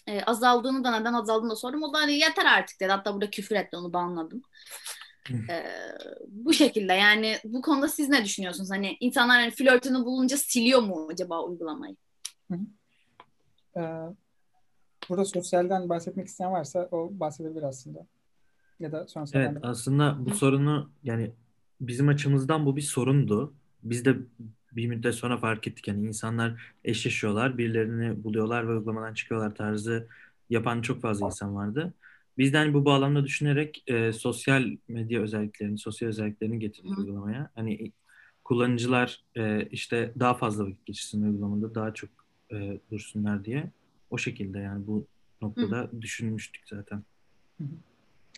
[0.08, 1.84] Ee, azaldığını da neden azaldığını da sordum.
[1.84, 2.92] O da hani yeter artık dedi.
[2.92, 4.42] Hatta burada küfür etti onu banladım.
[5.50, 5.66] Ee,
[6.28, 8.72] bu şekilde yani bu konuda siz ne düşünüyorsunuz?
[8.72, 11.96] Hani insanlar hani flörtünü bulunca siliyor mu acaba uygulamayı?
[13.78, 13.82] Ee,
[15.10, 18.06] burada sosyalden bahsetmek isteyen varsa o bahsedebilir aslında.
[18.80, 21.32] Ya da sonrasında Evet aslında bu sorunu yani
[21.82, 23.54] bizim açımızdan bu bir sorundu.
[23.84, 24.18] Biz de
[24.72, 30.08] bir müddet sonra fark ettik yani insanlar eşleşiyorlar, birilerini buluyorlar ve uygulamadan çıkıyorlar tarzı
[30.50, 31.94] yapan çok fazla insan vardı.
[32.40, 37.02] Biz de hani bu bağlamda düşünerek e, sosyal medya özelliklerini, sosyal özelliklerini getirdik Hı.
[37.02, 37.50] uygulamaya.
[37.56, 37.92] Hani
[38.44, 42.10] kullanıcılar e, işte daha fazla vakit geçirsin uygulamada, daha çok
[42.52, 43.72] e, dursunlar diye.
[44.10, 45.06] O şekilde yani bu
[45.42, 46.02] noktada Hı.
[46.02, 47.04] düşünmüştük zaten.
[47.58, 47.64] Hı.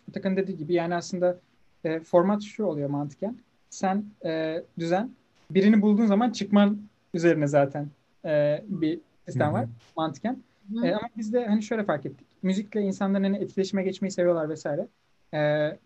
[0.08, 1.40] Atakan dediği gibi yani aslında
[1.84, 3.36] e, format şu oluyor mantıken.
[3.70, 5.10] Sen e, düzen
[5.50, 6.78] birini bulduğun zaman çıkman
[7.14, 7.88] üzerine zaten
[8.24, 9.54] e, bir sistem Hı-hı.
[9.54, 10.42] var mantıken.
[10.82, 12.31] E, ama biz de hani şöyle fark ettik.
[12.42, 14.88] Müzikle insanların hani etkileşime geçmeyi seviyorlar vesaire.
[15.34, 15.38] E,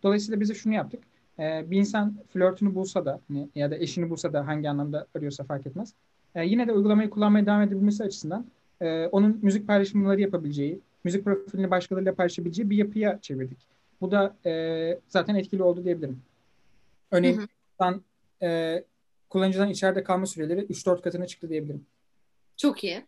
[0.03, 1.01] dolayısıyla biz de şunu yaptık.
[1.39, 5.45] E, bir insan flörtünü bulsa da hani, ya da eşini bulsa da hangi anlamda arıyorsa
[5.45, 5.93] fark etmez.
[6.35, 8.47] E, yine de uygulamayı kullanmaya devam edebilmesi açısından
[8.81, 13.59] e, onun müzik paylaşımları yapabileceği, müzik profilini başkalarıyla paylaşabileceği bir yapıya çevirdik.
[14.01, 16.23] Bu da e, zaten etkili oldu diyebilirim.
[17.11, 17.47] Örneğin hı
[17.81, 18.01] hı.
[18.43, 18.85] e,
[19.31, 21.87] kullanıcıdan içeride kalma süreleri 3-4 katına çıktı diyebilirim.
[22.57, 23.07] Çok iyi.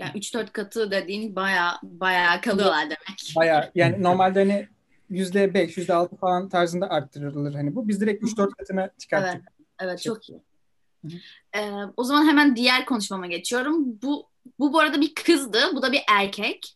[0.00, 3.32] Yani 3-4 katı dediğin baya baya kalıyorlar demek.
[3.36, 4.68] Baya yani normalde hani
[5.10, 7.88] %5, %6 falan tarzında arttırılır hani bu.
[7.88, 9.42] Biz direkt 3-4 katına çıkarttık.
[9.42, 10.40] Evet, evet çok iyi.
[11.56, 14.02] Ee, o zaman hemen diğer konuşmama geçiyorum.
[14.02, 14.28] Bu
[14.58, 16.74] bu bu arada bir kızdı, bu da bir erkek.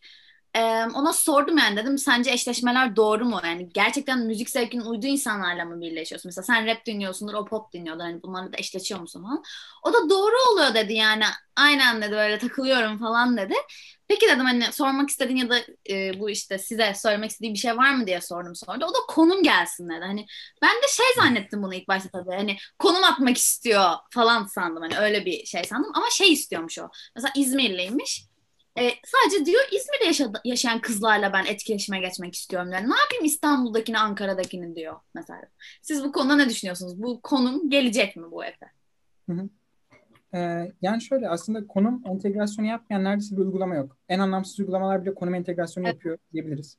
[0.95, 3.39] Ona sordum yani dedim sence eşleşmeler doğru mu?
[3.43, 6.29] Yani gerçekten müzik zevkinin uyduğu insanlarla mı birleşiyorsun?
[6.29, 8.01] Mesela sen rap dinliyorsundur, o pop dinliyordur.
[8.03, 9.43] Hani bunlarla da eşleşiyor musun falan.
[9.83, 11.23] O da doğru oluyor dedi yani.
[11.55, 13.53] Aynen dedi böyle takılıyorum falan dedi.
[14.07, 17.77] Peki dedim hani sormak istediğin ya da e, bu işte size söylemek istediği bir şey
[17.77, 18.85] var mı diye sordum sonra.
[18.85, 19.99] O da konum gelsin dedi.
[20.05, 20.25] Hani
[20.61, 22.31] ben de şey zannettim bunu ilk başta tabii.
[22.35, 24.83] Hani konum atmak istiyor falan sandım.
[24.83, 25.91] Hani öyle bir şey sandım.
[25.95, 26.89] Ama şey istiyormuş o.
[27.15, 28.25] Mesela İzmirliymiş
[28.77, 32.71] e, sadece diyor İzmir'de yaşadı, yaşayan kızlarla ben etkileşime geçmek istiyorum.
[32.71, 35.41] Yani ne yapayım İstanbul'dakini, Ankara'dakini diyor mesela.
[35.81, 37.01] Siz bu konuda ne düşünüyorsunuz?
[37.01, 38.65] Bu konum gelecek mi bu Efe?
[39.29, 39.49] Hı hı.
[40.35, 43.97] Ee, yani şöyle aslında konum entegrasyonu yapmayan neredeyse bir uygulama yok.
[44.09, 45.95] En anlamsız uygulamalar bile konum entegrasyonu evet.
[45.95, 46.77] yapıyor diyebiliriz.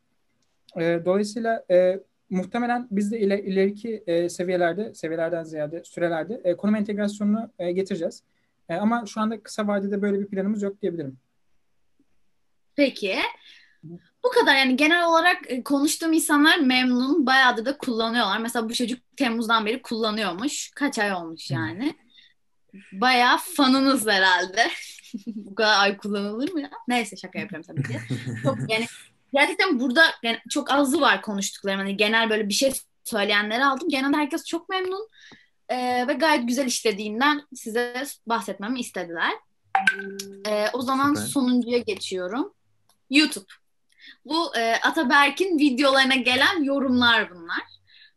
[0.80, 6.74] Ee, dolayısıyla e, muhtemelen biz de iler, ileriki e, seviyelerde, seviyelerden ziyade sürelerde e, konum
[6.74, 8.22] entegrasyonunu e, getireceğiz.
[8.68, 11.18] E, ama şu anda kısa vadede böyle bir planımız yok diyebilirim.
[12.76, 13.18] Peki.
[14.24, 17.26] Bu kadar yani genel olarak e, konuştuğum insanlar memnun.
[17.26, 18.38] Bayağıdır da kullanıyorlar.
[18.38, 20.70] Mesela bu çocuk Temmuz'dan beri kullanıyormuş.
[20.74, 21.96] Kaç ay olmuş yani.
[22.92, 24.70] bayağı fanınız herhalde.
[25.26, 26.70] Bu kadar ay kullanılır mı ya?
[26.88, 28.00] Neyse şaka yapıyorum tabii ki.
[28.42, 28.86] Çok yani
[29.32, 31.78] gerçekten burada yani çok azı var konuştuklarım.
[31.78, 32.72] Hani genel böyle bir şey
[33.04, 33.88] söyleyenleri aldım.
[33.88, 35.08] Genelde herkes çok memnun
[35.68, 39.32] e, ve gayet güzel işlediğinden size bahsetmemi istediler.
[40.48, 41.28] E, o zaman Süper.
[41.28, 42.52] sonuncuya geçiyorum.
[43.10, 43.52] YouTube.
[44.24, 47.62] Bu e, Ataberk'in videolarına gelen yorumlar bunlar.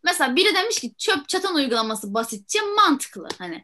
[0.04, 3.28] Mesela biri demiş ki çöp çatan uygulaması basitçe mantıklı.
[3.38, 3.64] Hani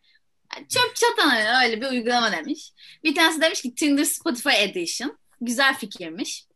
[0.70, 2.74] çöp çatan hani öyle bir uygulama demiş.
[3.04, 5.18] Bir tanesi demiş ki Tinder Spotify Edition.
[5.42, 6.48] Güzel fikirmiş.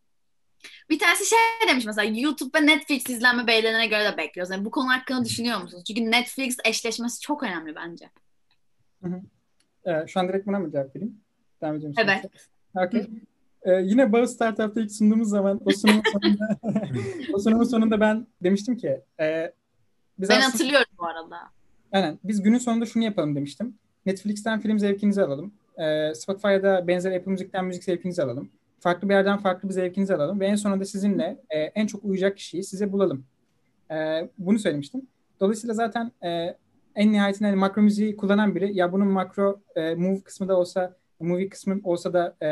[0.89, 4.51] Bir tanesi şey demiş mesela YouTube ve Netflix izlenme beğenilerine göre de bekliyoruz.
[4.51, 5.83] Yani bu konu hakkında düşünüyor musunuz?
[5.87, 8.09] Çünkü Netflix eşleşmesi çok önemli bence.
[9.03, 9.21] Hı hı.
[9.85, 11.21] Ee, şu an direkt buna mı cevap vereyim?
[11.61, 11.95] Devam edeceğim.
[11.97, 12.25] Evet.
[12.75, 13.07] Okay.
[13.63, 16.59] Ee, yine Bağız Startup'ta ilk sunduğumuz zaman o sunumun sonunda
[17.33, 19.53] o sunumun sonunda ben demiştim ki e,
[20.19, 21.37] biz ben aslında, hatırlıyorum bu arada.
[21.91, 22.19] Aynen.
[22.23, 23.75] Biz günün sonunda şunu yapalım demiştim.
[24.05, 25.53] Netflix'ten film zevkinizi alalım.
[25.77, 28.49] E, Spotify'da benzer Apple Müzik'ten müzik zevkinizi alalım
[28.79, 32.37] farklı bir yerden farklı bir zevkinizi alalım ve en sonunda sizinle e, en çok uyacak
[32.37, 33.25] kişiyi size bulalım.
[33.91, 35.07] E, bunu söylemiştim.
[35.39, 36.55] Dolayısıyla zaten e,
[36.95, 40.95] en nihayetinde hani makro müziği kullanan biri ya bunun makro e, move kısmı da olsa
[41.19, 42.49] movie kısmı olsa da e,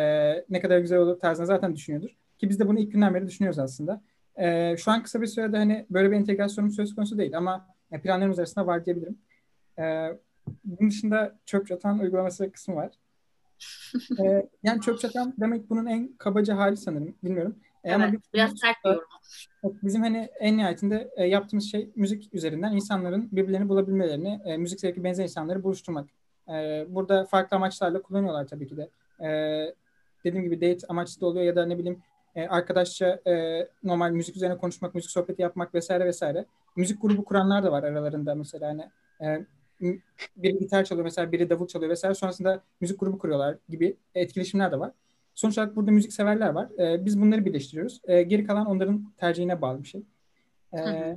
[0.49, 2.09] ne kadar güzel olur tarzında zaten düşünüyordur.
[2.37, 4.01] Ki biz de bunu ilk günden beri düşünüyoruz aslında.
[4.35, 7.67] E, şu an kısa bir sürede hani böyle bir entegrasyonun söz konusu değil ama
[8.03, 9.17] planlarımız arasında var diyebilirim.
[9.79, 10.07] E,
[10.65, 12.91] bunun dışında çöp çatan uygulaması kısmı var
[14.19, 17.15] ee, yani çöp çatan demek bunun en kabaca hali sanırım.
[17.23, 17.55] Bilmiyorum.
[17.83, 19.79] Ee, evet, ama bir, biraz sert bir yorum.
[19.83, 25.03] Bizim hani en nihayetinde e, yaptığımız şey müzik üzerinden insanların birbirlerini bulabilmelerini, e, müzik zevki
[25.03, 26.09] benzer insanları buluşturmak.
[26.49, 28.89] E, burada farklı amaçlarla kullanıyorlar tabii ki de.
[29.27, 29.29] E,
[30.23, 32.01] dediğim gibi date amaçlı da oluyor ya da ne bileyim
[32.35, 36.45] e, arkadaşça e, normal müzik üzerine konuşmak, müzik sohbeti yapmak vesaire vesaire.
[36.75, 38.89] Müzik grubu kuranlar da var aralarında mesela hani
[39.21, 39.45] e,
[40.37, 44.79] biri gitar çalıyor mesela biri davul çalıyor vesaire sonrasında müzik grubu kuruyorlar gibi etkileşimler de
[44.79, 44.91] var.
[45.35, 46.69] Sonuç olarak burada müzik severler var.
[46.79, 48.01] E, biz bunları birleştiriyoruz.
[48.03, 50.01] E, geri kalan onların tercihine bağlı bir şey.
[50.73, 51.15] E,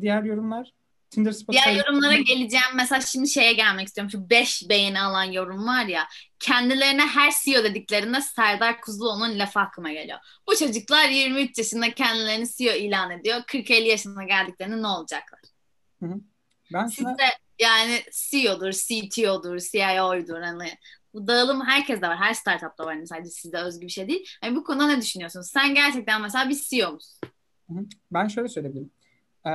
[0.00, 0.72] diğer yorumlar
[1.10, 1.64] Tinder Spotify...
[1.64, 2.66] Diğer yorumlara geleceğim.
[2.74, 4.10] Mesela şimdi şeye gelmek istiyorum.
[4.10, 6.08] Şu 5 beğeni alan yorum var ya.
[6.38, 10.18] Kendilerine her CEO dediklerinde Serdar Kuzuloğlu'nun lafı aklıma geliyor.
[10.48, 13.36] Bu çocuklar 23 yaşında kendilerini CEO ilan ediyor.
[13.36, 15.40] 40-50 yaşına geldiklerinde ne olacaklar?
[16.02, 16.20] Hı hı.
[16.72, 17.18] Ben Siz sana...
[17.18, 17.24] de
[17.58, 20.78] yani CEO'dur, CTO'dur, CIO'dur hani
[21.14, 22.16] bu dağılım herkeste var.
[22.16, 22.94] Her startupta var.
[22.94, 24.28] Yani sadece sizde özgü bir şey değil.
[24.44, 25.50] Yani bu konuda ne düşünüyorsunuz?
[25.50, 27.20] Sen gerçekten mesela bir CEO musun?
[28.10, 28.90] Ben şöyle söyleyebilirim.
[29.46, 29.50] Ee,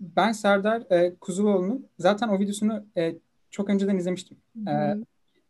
[0.00, 3.14] ben Serdar e, Kuzuloğlu'nun zaten o videosunu e,
[3.50, 4.36] çok önceden izlemiştim.
[4.68, 4.94] Ee,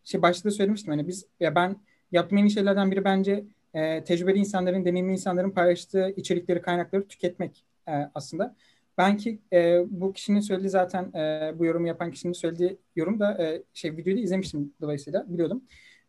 [0.04, 1.76] şey başta da söylemiştim hani biz ya ben
[2.12, 3.44] yaptığım en iyi şeylerden biri bence
[3.74, 8.56] e, tecrübeli insanların, deneyimli insanların paylaştığı içerikleri, kaynakları tüketmek e, aslında.
[8.98, 13.42] Ben ki e, bu kişinin söylediği zaten e, bu yorumu yapan kişinin söylediği yorum da
[13.42, 15.64] e, şey videoyu da izlemiştim dolayısıyla biliyordum.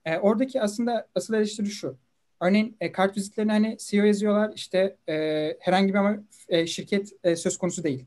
[0.06, 1.98] E, oradaki aslında asıl eleştiri şu.
[2.42, 7.36] Örneğin e, kart vizitlerine hani CEO yazıyorlar işte e, herhangi bir ama e, şirket e,
[7.36, 8.06] söz konusu değil.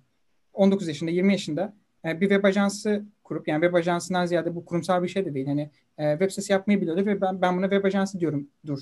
[0.55, 1.74] 19 yaşında 20 yaşında
[2.05, 5.46] e, bir web ajansı kurup yani web ajansından ziyade bu kurumsal bir şey de değil.
[5.46, 8.80] Hani e, web sitesi yapmayı biliyordu ve ben, ben buna web ajansı diyorum dur.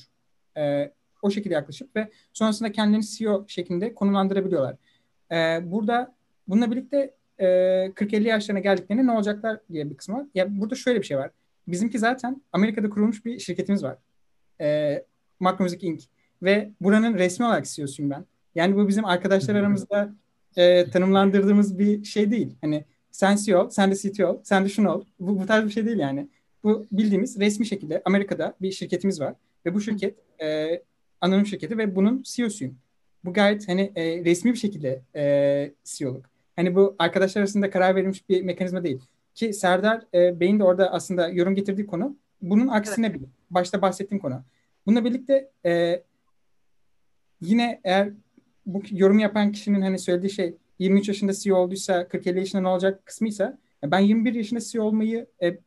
[0.56, 0.92] E,
[1.22, 4.76] o şekilde yaklaşıp ve sonrasında kendilerini CEO şeklinde konumlandırabiliyorlar.
[5.32, 6.14] E, burada
[6.48, 10.26] bununla birlikte e, 40-50 yaşlarına geldiklerinde ne olacaklar diye bir kısmı var.
[10.34, 11.30] Ya burada şöyle bir şey var.
[11.68, 13.99] Bizimki zaten Amerika'da kurulmuş bir şirketimiz var.
[14.61, 14.99] E,
[15.40, 16.04] Macro Music Inc.
[16.42, 18.24] Ve buranın resmi olarak CEO'suyum ben.
[18.54, 20.14] Yani bu bizim arkadaşlar aramızda
[20.57, 22.57] e, tanımlandırdığımız bir şey değil.
[22.61, 25.04] Hani sen CEO, sen de CTO, sen de şunu ol.
[25.20, 26.29] Bu, bu tarz bir şey değil yani.
[26.64, 29.34] Bu bildiğimiz resmi şekilde Amerika'da bir şirketimiz var.
[29.66, 30.83] Ve bu şirket e,
[31.20, 32.76] anonim şirketi ve bunun CEO'suyum
[33.24, 36.30] bu gayet hani e, resmi bir şekilde e, CEO'luk.
[36.57, 39.00] Hani bu arkadaşlar arasında karar verilmiş bir mekanizma değil.
[39.34, 43.20] Ki Serdar e, Bey'in de orada aslında yorum getirdiği konu bunun aksine evet.
[43.20, 43.26] bir.
[43.50, 44.42] Başta bahsettiğim konu.
[44.87, 46.03] Bununla birlikte e,
[47.41, 48.11] yine eğer
[48.67, 53.07] bu yorum yapan kişinin hani söylediği şey 23 yaşında CEO olduysa 40-50 yaşında ne olacak
[53.07, 55.59] kısmıysa ben 21 yaşında CEO olmayı e,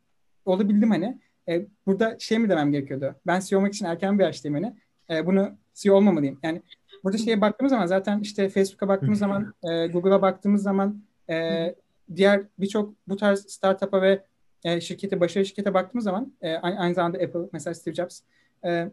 [0.46, 1.20] olabildim hani.
[1.50, 3.16] E, burada şey mi demem gerekiyordu?
[3.28, 4.76] Ben CEO olmak için erken bir yaştayım hani.
[5.10, 6.40] E, bunu CEO olmamalıyım.
[6.44, 6.62] Yani
[7.06, 11.76] Burada şeye baktığımız zaman zaten işte Facebook'a baktığımız zaman, e, Google'a baktığımız zaman e,
[12.16, 14.24] diğer birçok bu tarz startup'a ve
[14.64, 18.20] e, şirkete, başarılı şirkete baktığımız zaman e, aynı zamanda Apple, mesela Steve Jobs
[18.66, 18.92] e,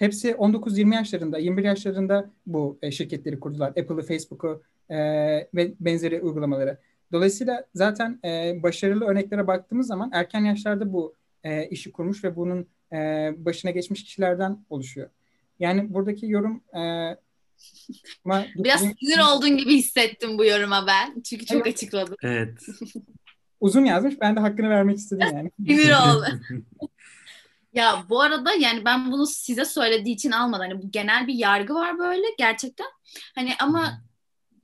[0.00, 3.68] hepsi 19-20 yaşlarında, 21 yaşlarında bu e, şirketleri kurdular.
[3.68, 4.96] Apple'ı, Facebook'u e,
[5.54, 6.78] ve benzeri uygulamaları.
[7.12, 11.14] Dolayısıyla zaten e, başarılı örneklere baktığımız zaman erken yaşlarda bu
[11.44, 12.96] e, işi kurmuş ve bunun e,
[13.36, 15.10] başına geçmiş kişilerden oluşuyor.
[15.58, 17.16] Yani buradaki yorum e,
[18.56, 21.20] Biraz sinir olduğun gibi hissettim bu yoruma ben.
[21.22, 21.74] Çünkü çok evet.
[21.74, 22.16] açıkladım.
[22.22, 22.66] Evet.
[23.60, 24.20] uzun yazmış.
[24.20, 25.50] Ben de hakkını vermek istedim yani.
[25.66, 26.26] Sinir oldu.
[27.72, 30.66] Ya bu arada yani ben bunu size söylediği için almadım.
[30.70, 32.86] Hani bu genel bir yargı var böyle gerçekten.
[33.34, 34.02] Hani ama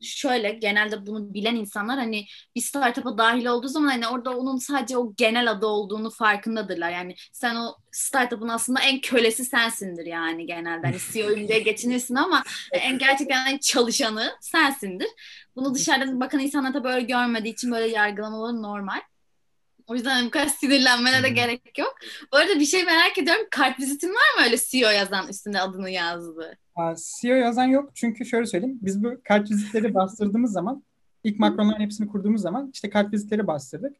[0.03, 2.27] şöyle genelde bunu bilen insanlar hani
[2.57, 6.91] bir startup'a dahil olduğu zaman hani orada onun sadece o genel adı olduğunu farkındadırlar.
[6.91, 10.87] Yani sen o startup'ın aslında en kölesi sensindir yani genelde.
[10.87, 12.43] Hani CEO'yum diye geçinirsin ama
[12.73, 15.09] en gerçekten en çalışanı sensindir.
[15.57, 19.01] Bunu dışarıdan bakan insanlar tabii öyle görmediği için böyle yargılamaları normal.
[19.87, 21.95] O yüzden bu kadar sinirlenmene de gerek yok.
[22.33, 23.47] Bu arada bir şey merak ediyorum.
[23.51, 26.59] Kart vizitin var mı öyle CEO yazan üstünde adını yazdığı?
[26.97, 28.79] CEO yazan yok çünkü şöyle söyleyeyim.
[28.83, 30.83] Biz bu kart vizitleri bastırdığımız zaman
[31.25, 33.97] ilk makronların hepsini kurduğumuz zaman işte kart vizitleri bastırdık.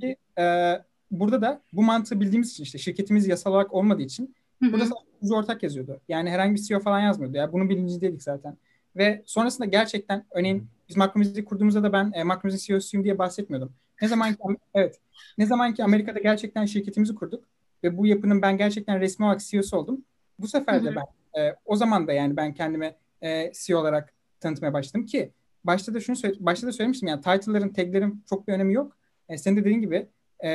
[0.00, 0.74] Ki e,
[1.10, 5.62] burada da bu mantığı bildiğimiz için işte şirketimiz yasal olarak olmadığı için burada sadece ortak
[5.62, 6.00] yazıyordu.
[6.08, 7.36] Yani herhangi bir CEO falan yazmıyordu.
[7.36, 8.56] Yani bunun bilincindeydik zaten.
[8.96, 13.72] Ve sonrasında gerçekten örneğin biz Makromizi kurduğumuzda da ben e, Makromiz'in CEO'suyum diye bahsetmiyordum.
[14.02, 14.38] Ne zaman ki
[14.74, 15.00] evet
[15.38, 17.44] ne zaman ki Amerika'da gerçekten şirketimizi kurduk
[17.84, 20.04] ve bu yapının ben gerçekten resmi olarak CEO'su oldum.
[20.38, 24.72] Bu sefer de ben e, o zaman da yani ben kendime e, CEO olarak tanıtmaya
[24.72, 25.30] başladım ki
[25.64, 28.96] başta da şunu başta da söylemiştim yani title'ların, tag'lerin çok bir önemi yok.
[29.28, 30.06] E, senin de dediğin gibi
[30.44, 30.50] e,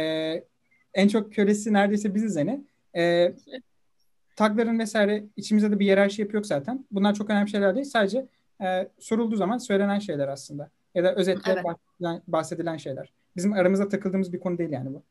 [0.93, 2.65] en çok kölesi neredeyse biziz hani.
[2.95, 3.33] E,
[4.35, 6.85] tagların vesaire içimizde de bir yerarşi yapı yok zaten.
[6.91, 7.85] Bunlar çok önemli şeyler değil.
[7.85, 8.27] Sadece
[8.61, 10.69] e, sorulduğu zaman söylenen şeyler aslında.
[10.95, 11.63] Ya da özetle evet.
[11.63, 13.13] bahsedilen, bahsedilen şeyler.
[13.35, 15.03] Bizim aramızda takıldığımız bir konu değil yani bu.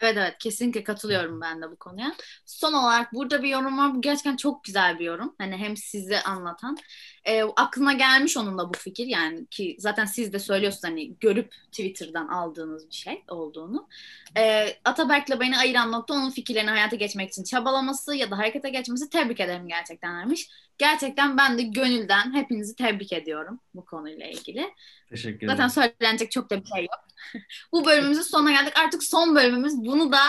[0.00, 2.14] Evet evet kesinlikle katılıyorum ben de bu konuya.
[2.46, 3.94] Son olarak burada bir yorum var.
[3.94, 5.34] Bu gerçekten çok güzel bir yorum.
[5.38, 6.76] Hani hem size anlatan.
[7.24, 11.54] E, aklına gelmiş onun da bu fikir yani ki zaten siz de söylüyorsunuz hani görüp
[11.72, 13.88] Twitter'dan aldığınız bir şey olduğunu.
[14.36, 19.10] E, Ataberk'le beni ayıran nokta onun fikirlerini hayata geçmek için çabalaması ya da harekete geçmesi
[19.10, 20.48] tebrik ederim gerçekten demiş.
[20.78, 24.74] Gerçekten ben de gönülden hepinizi tebrik ediyorum bu konuyla ilgili.
[25.10, 25.48] Teşekkür ederim.
[25.48, 27.08] Zaten söylenecek çok da bir şey yok.
[27.72, 28.78] bu bölümümüzün sonuna geldik.
[28.78, 29.72] Artık son bölümümüz.
[29.76, 30.20] Bunu da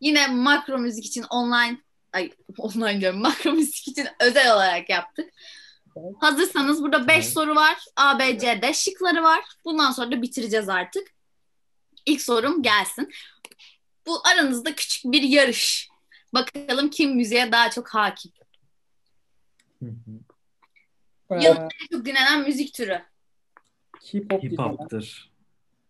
[0.00, 1.78] yine makro müzik için online
[2.12, 5.30] ay online diyorum makro müzik için özel olarak yaptık.
[6.20, 7.32] Hazırsanız burada 5 evet.
[7.32, 7.76] soru var.
[7.96, 9.40] A, B, C, D şıkları var.
[9.64, 11.08] Bundan sonra da bitireceğiz artık.
[12.06, 13.12] İlk sorum gelsin.
[14.06, 15.88] Bu aranızda küçük bir yarış.
[16.34, 18.32] Bakalım kim müziğe daha çok hakim.
[19.82, 23.02] Yılın en çok dinlenen müzik türü.
[24.00, 25.30] K-pop Hip hop'tır.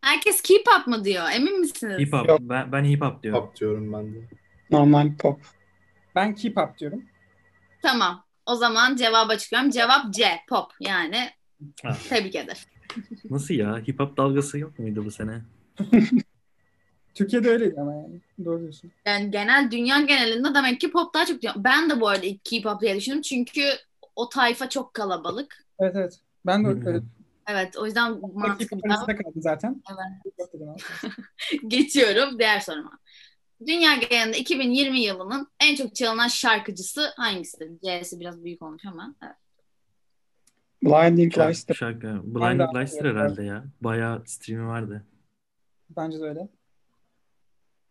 [0.01, 1.25] Herkes K-pop mu diyor?
[1.33, 1.99] Emin misiniz?
[1.99, 2.29] Hip hop.
[2.29, 2.39] Yok.
[2.43, 3.41] Ben, ben hip hop diyorum.
[3.41, 4.19] Pop diyorum ben de.
[4.71, 5.41] Normal pop.
[6.15, 7.05] Ben K-pop diyorum.
[7.83, 8.25] Tamam.
[8.47, 9.71] O zaman cevaba çıkıyorum.
[9.71, 10.25] Cevap C.
[10.49, 10.73] Pop.
[10.81, 11.31] Yani
[11.83, 11.97] Ha.
[12.09, 12.63] tebrik ederim.
[13.31, 13.79] Nasıl ya?
[13.89, 15.43] Hip hop dalgası yok muydu bu sene?
[17.19, 18.21] Türkiye'de öyleydi ama yani.
[18.45, 18.91] Doğru diyorsun.
[19.07, 21.55] Yani genel dünya genelinde demek ki pop daha çok diyor.
[21.57, 23.23] Ben de bu arada ilk K-pop diye düşünüyorum.
[23.23, 23.63] Çünkü
[24.17, 25.67] o tayfa çok kalabalık.
[25.81, 26.21] Evet evet.
[26.47, 27.03] Ben de öyle.
[27.51, 29.83] Evet o yüzden mantıklı kaldı zaten.
[29.91, 30.35] Evet.
[31.69, 32.99] Geçiyorum diğer soruma.
[33.67, 37.71] Dünya genelinde 2020 yılının en çok çalınan şarkıcısı hangisidir?
[37.85, 39.15] C'si biraz büyük olmuş ama.
[39.23, 39.37] Evet.
[40.83, 41.79] Blinding Şarkı, Lights.
[41.79, 42.07] şarkı.
[42.25, 43.21] Blinding Lights'tır anlıyorum.
[43.21, 43.65] herhalde ya.
[43.81, 45.05] Bayağı stream'i vardı.
[45.97, 46.49] Bence de öyle.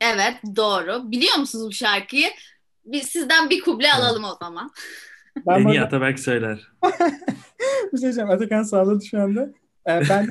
[0.02, 1.12] Evet doğru.
[1.12, 2.28] Biliyor musunuz bu şarkıyı?
[2.86, 4.72] Bir, sizden bir kuble alalım o zaman.
[5.48, 6.72] Ben en iyi Ataberk söyler.
[7.94, 8.30] bir şey diyeceğim.
[8.30, 9.50] Atakan sağladı şu anda.
[9.90, 10.30] Ee, ben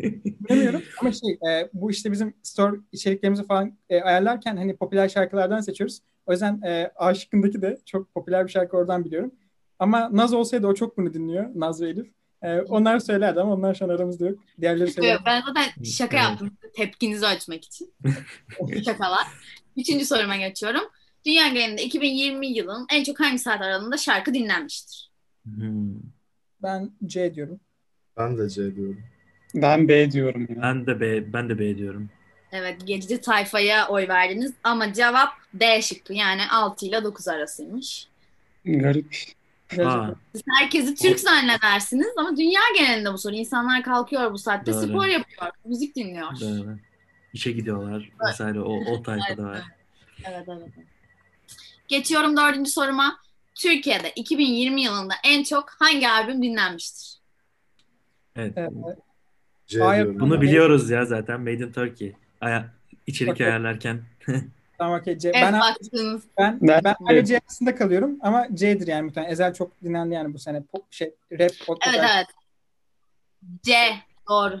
[0.00, 5.60] bilmiyorum ama şey e, bu işte bizim store içeriklerimizi falan e, ayarlarken hani popüler şarkılardan
[5.60, 6.00] seçiyoruz.
[6.26, 9.34] O yüzden e, A şıkkındaki de çok popüler bir şarkı oradan biliyorum.
[9.78, 11.50] Ama Naz olsaydı o çok bunu dinliyor.
[11.54, 12.06] Naz ve Elif.
[12.44, 14.38] E, onlar söylerdi ama onlar şu an aramızda yok.
[14.60, 15.18] Diğerleri söyler.
[15.26, 17.94] Ben zaten şaka yaptım tepkinizi ölçmek için.
[18.84, 19.26] Şakalar.
[19.76, 20.82] Üçüncü soruma geçiyorum.
[21.26, 25.10] Dünya genelinde 2020 yılın en çok hangi saat aralığında şarkı dinlenmiştir?
[25.44, 25.94] Hmm.
[26.62, 27.60] Ben C diyorum.
[28.16, 29.02] Ben de C diyorum.
[29.54, 30.62] Ben B diyorum ya.
[30.62, 32.10] Ben de B, ben de B diyorum.
[32.52, 38.08] Evet, gecici tayfaya oy verdiniz ama cevap D şıkkı yani 6 ile 9 arasıymış.
[38.64, 39.16] Garip.
[40.32, 43.34] Siz herkesi Türk zannedersiniz ama dünya genelinde bu soru.
[43.34, 44.86] İnsanlar kalkıyor bu saatte Doğru.
[44.86, 46.28] spor yapıyor, müzik dinliyor.
[46.40, 46.76] doğru.
[47.32, 49.62] İşe gidiyorlar vesaire o, o tayfada var.
[50.24, 50.60] Evet, evet.
[50.76, 50.86] evet.
[51.88, 53.18] Geçiyorum dördüncü soruma.
[53.54, 57.18] Türkiye'de 2020 yılında en çok hangi albüm dinlenmiştir?
[58.36, 58.52] Evet.
[58.56, 58.72] Evet.
[59.80, 60.20] Hayır.
[60.20, 62.12] Bunu biliyoruz ya zaten Made in Turkey.
[62.40, 62.74] Aya,
[63.06, 64.02] içerik ayarlarken.
[64.78, 65.28] Tamam okey C.
[65.28, 66.22] Evet, Ben, baktığınız.
[66.38, 69.32] ben, Ben- ben, ben C arasında kalıyorum ama C'dir yani muhtemelen.
[69.32, 70.62] Ezel çok dinlendi yani bu sene.
[70.62, 71.96] Pop, şey, rap, podcast.
[71.98, 72.26] Evet, evet.
[73.62, 73.74] C,
[74.28, 74.60] doğru.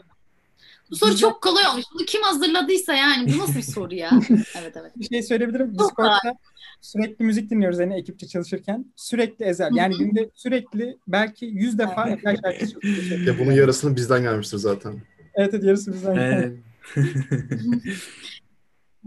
[0.90, 1.84] Bu soru çok kolay olmuş.
[1.94, 4.10] Bunu kim hazırladıysa yani bu nasıl bir soru ya?
[4.58, 4.92] Evet, evet.
[4.96, 5.78] Bir şey söyleyebilirim.
[5.78, 6.34] Discord'da
[6.80, 8.92] sürekli müzik dinliyoruz yani ekipçe çalışırken.
[8.96, 9.70] Sürekli Ezel.
[9.74, 13.26] Yani günde sürekli belki yüz defa Ezel çalıyor.
[13.26, 15.02] Ya bunun yarısını bizden gelmiştir zaten.
[15.34, 16.16] Evet evet yarısı bizden.
[16.16, 16.52] Ee,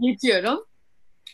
[0.00, 0.67] Geçiyorum.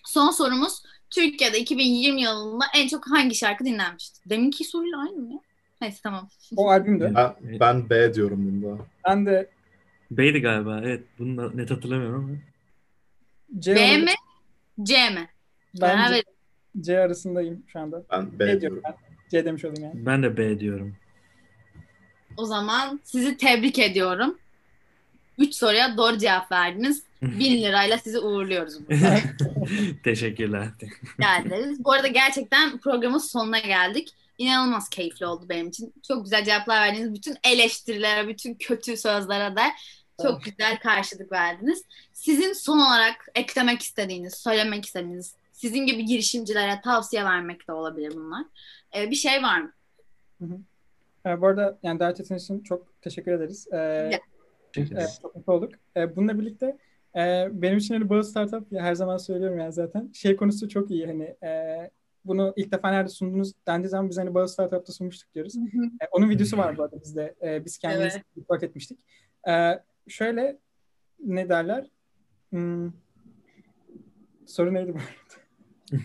[0.04, 4.30] Son sorumuz Türkiye'de 2020 yılında en çok hangi şarkı dinlenmişti?
[4.30, 5.40] Deminki soruyla aynı mı?
[5.80, 6.28] Neyse tamam.
[6.56, 7.14] O albümde.
[7.14, 8.82] Ben, ben B diyorum bunda.
[9.08, 9.50] Ben de
[10.10, 10.80] B'ydi galiba.
[10.84, 11.04] Evet.
[11.18, 12.36] Bunu da net hatırlamıyorum ama.
[13.62, 14.10] C, B mi?
[14.82, 15.28] C mi?
[15.80, 16.24] ben C, verin.
[16.80, 18.02] C arasındayım şu anda.
[18.10, 18.80] Ben B B diyorum.
[18.84, 18.94] ben.
[19.30, 20.06] C demiş olayım yani.
[20.06, 20.96] Ben de B diyorum.
[22.36, 24.38] O zaman sizi tebrik ediyorum.
[25.38, 27.02] 3 soruya doğru cevap verdiniz.
[27.38, 28.78] 1000 lirayla sizi uğurluyoruz.
[30.04, 30.68] Teşekkürler.
[31.18, 31.84] geldiniz.
[31.84, 34.14] Bu arada gerçekten programın sonuna geldik.
[34.38, 35.94] İnanılmaz keyifli oldu benim için.
[36.08, 37.14] Çok güzel cevaplar verdiniz.
[37.14, 39.62] Bütün eleştirilere, bütün kötü sözlere de
[40.22, 41.82] çok güzel karşılık verdiniz.
[42.12, 48.44] Sizin son olarak eklemek istediğiniz, söylemek istediğiniz, sizin gibi girişimcilere tavsiye vermek de olabilir bunlar.
[48.96, 49.72] Ee, bir şey var mı?
[51.26, 53.68] Ee, bu arada yani davet ettiğiniz için çok teşekkür ederiz.
[53.72, 54.10] Ee,
[54.76, 55.72] Evet, çok mutlu olduk.
[55.96, 56.76] Ee, bununla birlikte
[57.16, 60.90] e, benim için hani Bağız Startup ya her zaman söylüyorum yani zaten şey konusu çok
[60.90, 61.90] iyi hani e,
[62.24, 65.56] bunu ilk defa nerede sundunuz dendiği zaman biz hani Bağız Startup'ta sunmuştuk diyoruz.
[66.02, 67.34] E, onun videosu var bu arada bizde.
[67.42, 68.18] E, biz kendimiz
[68.50, 68.62] evet.
[68.62, 68.98] etmiştik.
[69.48, 70.58] E, şöyle
[71.20, 71.90] ne derler?
[72.50, 72.92] Hmm,
[74.46, 75.44] soru neydi bu arada?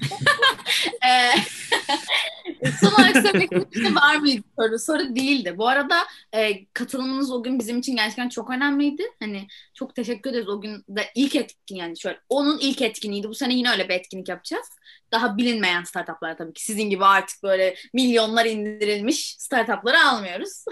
[2.81, 4.79] Son olarak söylemek şey var mıydı soru?
[4.79, 5.57] Soru değildi.
[5.57, 5.95] Bu arada
[6.33, 9.03] e, katılımınız o gün bizim için gerçekten çok önemliydi.
[9.19, 13.29] Hani çok teşekkür ederiz o gün de ilk etkin yani şöyle onun ilk etkinliğiydi.
[13.29, 14.67] Bu sene yine öyle bir etkinlik yapacağız.
[15.11, 20.65] Daha bilinmeyen startuplara tabii ki sizin gibi artık böyle milyonlar indirilmiş startupları almıyoruz.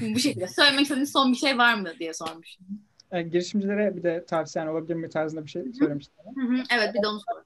[0.14, 0.48] Bu şekilde.
[0.48, 2.66] Söylemek istediğiniz son bir şey var mı diye sormuştum.
[3.12, 6.14] E, girişimcilere bir de tavsiyen olabilir mi tarzında bir şey söylemiştim.
[6.70, 7.42] Evet bir de onu sor.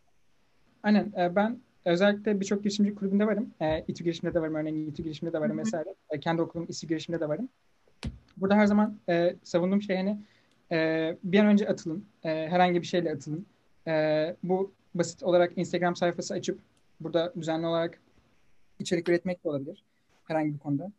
[0.83, 1.13] Aynen.
[1.19, 1.61] E, ben
[1.91, 3.51] özellikle birçok girişimci kulübünde varım.
[3.61, 4.55] E, İTÜ girişiminde de varım.
[4.55, 5.67] Örneğin İTÜ girişiminde de varım Hı hı.
[5.67, 5.95] vesaire.
[6.11, 7.49] E, kendi okulum İSİ girişiminde de varım.
[8.37, 10.19] Burada her zaman e, savunduğum şey hani
[10.73, 12.05] e, bir an önce atılın.
[12.25, 13.47] E, herhangi bir şeyle atılın.
[13.87, 16.61] E, bu basit olarak Instagram sayfası açıp
[17.01, 18.01] burada düzenli olarak
[18.79, 19.85] içerik üretmek de olabilir.
[20.25, 20.93] Herhangi bir konuda.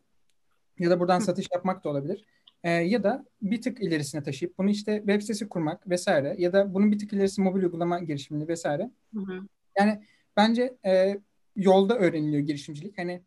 [0.78, 2.24] Ya da buradan satış yapmak da olabilir.
[2.64, 6.74] E, ya da bir tık ilerisine taşıyıp bunu işte web sitesi kurmak vesaire ya da
[6.74, 8.90] bunun bir tık ilerisi mobil uygulama girişimini vesaire.
[9.14, 9.42] Hı hı.
[9.78, 10.00] Yani
[10.40, 11.20] bence e,
[11.56, 12.98] yolda öğreniliyor girişimcilik.
[12.98, 13.22] Hani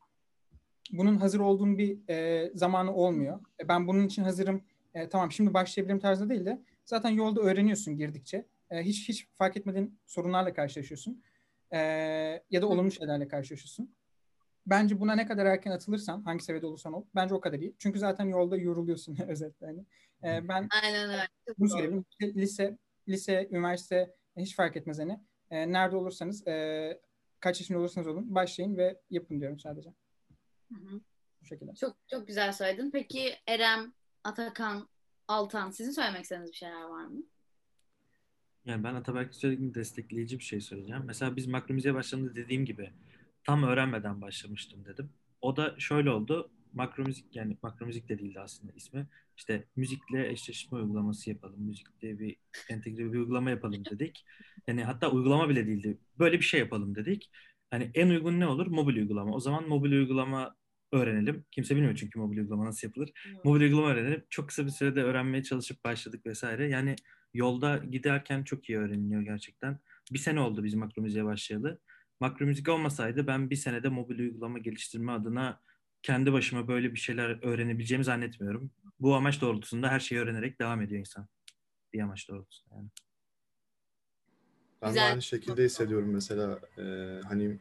[0.92, 3.40] bunun hazır olduğum bir e, zamanı olmuyor.
[3.60, 4.64] E, ben bunun için hazırım.
[4.94, 8.46] E, tamam şimdi başlayabilirim tarzında değil de zaten yolda öğreniyorsun girdikçe.
[8.70, 11.24] E, hiç hiç fark etmediğin sorunlarla karşılaşıyorsun.
[11.72, 11.78] E,
[12.52, 13.96] ya da olumlu şeylerle karşılaşıyorsun.
[14.66, 17.76] Bence buna ne kadar erken atılırsan, hangi seviyede olursan ol, bence o kadar iyi.
[17.80, 19.66] Çünkü zaten yolda yoruluyorsun özetle.
[19.66, 19.86] Hani.
[20.24, 21.28] E, ben Aynen öyle.
[21.58, 22.04] Bunu.
[22.10, 22.78] İşte Lise,
[23.08, 25.20] lise, üniversite hiç fark etmez hani.
[25.52, 27.02] E, nerede olursanız, e,
[27.40, 29.94] kaç yaşında olursanız olun, başlayın ve yapın diyorum sadece.
[30.74, 31.02] Hı hı.
[31.42, 31.76] Bu şekilde.
[31.76, 32.92] Çok çok güzel söyledin.
[32.92, 33.94] Peki Erem,
[34.24, 34.88] Atakan,
[35.28, 37.24] Altan sizin söylemek istediğiniz bir şeyler var mı?
[38.66, 41.04] Yani ben Ataberk'in söylediğini destekleyici bir şey söyleyeceğim.
[41.06, 42.94] Mesela biz makromizeye başladığında dediğim gibi
[43.44, 45.14] tam öğrenmeden başlamıştım dedim.
[45.42, 46.52] O da şöyle oldu.
[46.74, 49.08] Makromüzik yani makromüzik de değildi aslında ismi.
[49.38, 51.62] İşte müzikle eşleşme uygulaması yapalım.
[51.62, 52.38] Müzikle bir
[52.70, 54.26] entegre bir uygulama yapalım dedik.
[54.68, 55.98] Yani hatta uygulama bile değildi.
[56.20, 57.32] Böyle bir şey yapalım dedik.
[57.72, 58.68] Hani en uygun ne olur?
[58.68, 59.34] Mobil uygulama.
[59.34, 60.56] O zaman mobil uygulama
[60.92, 61.46] öğrenelim.
[61.52, 63.12] Kimse bilmiyor çünkü mobil uygulama nasıl yapılır.
[63.44, 64.24] Mobil uygulama öğrenelim.
[64.30, 66.70] Çok kısa bir sürede öğrenmeye çalışıp başladık vesaire.
[66.70, 66.96] Yani
[67.34, 69.80] yolda giderken çok iyi öğreniliyor gerçekten.
[70.12, 71.80] Bir sene oldu bizim makromüziğe başlayalı.
[72.20, 75.60] Makromüzik olmasaydı ben bir senede mobil uygulama geliştirme adına
[76.04, 78.72] kendi başıma böyle bir şeyler öğrenebileceğimi zannetmiyorum.
[79.00, 81.28] Bu amaç doğrultusunda her şeyi öğrenerek devam ediyor insan.
[81.94, 82.90] Bir amaç doğrultusunda yani.
[84.82, 85.02] Ben Güzel.
[85.02, 86.84] de aynı şekilde hissediyorum mesela e,
[87.28, 87.58] hani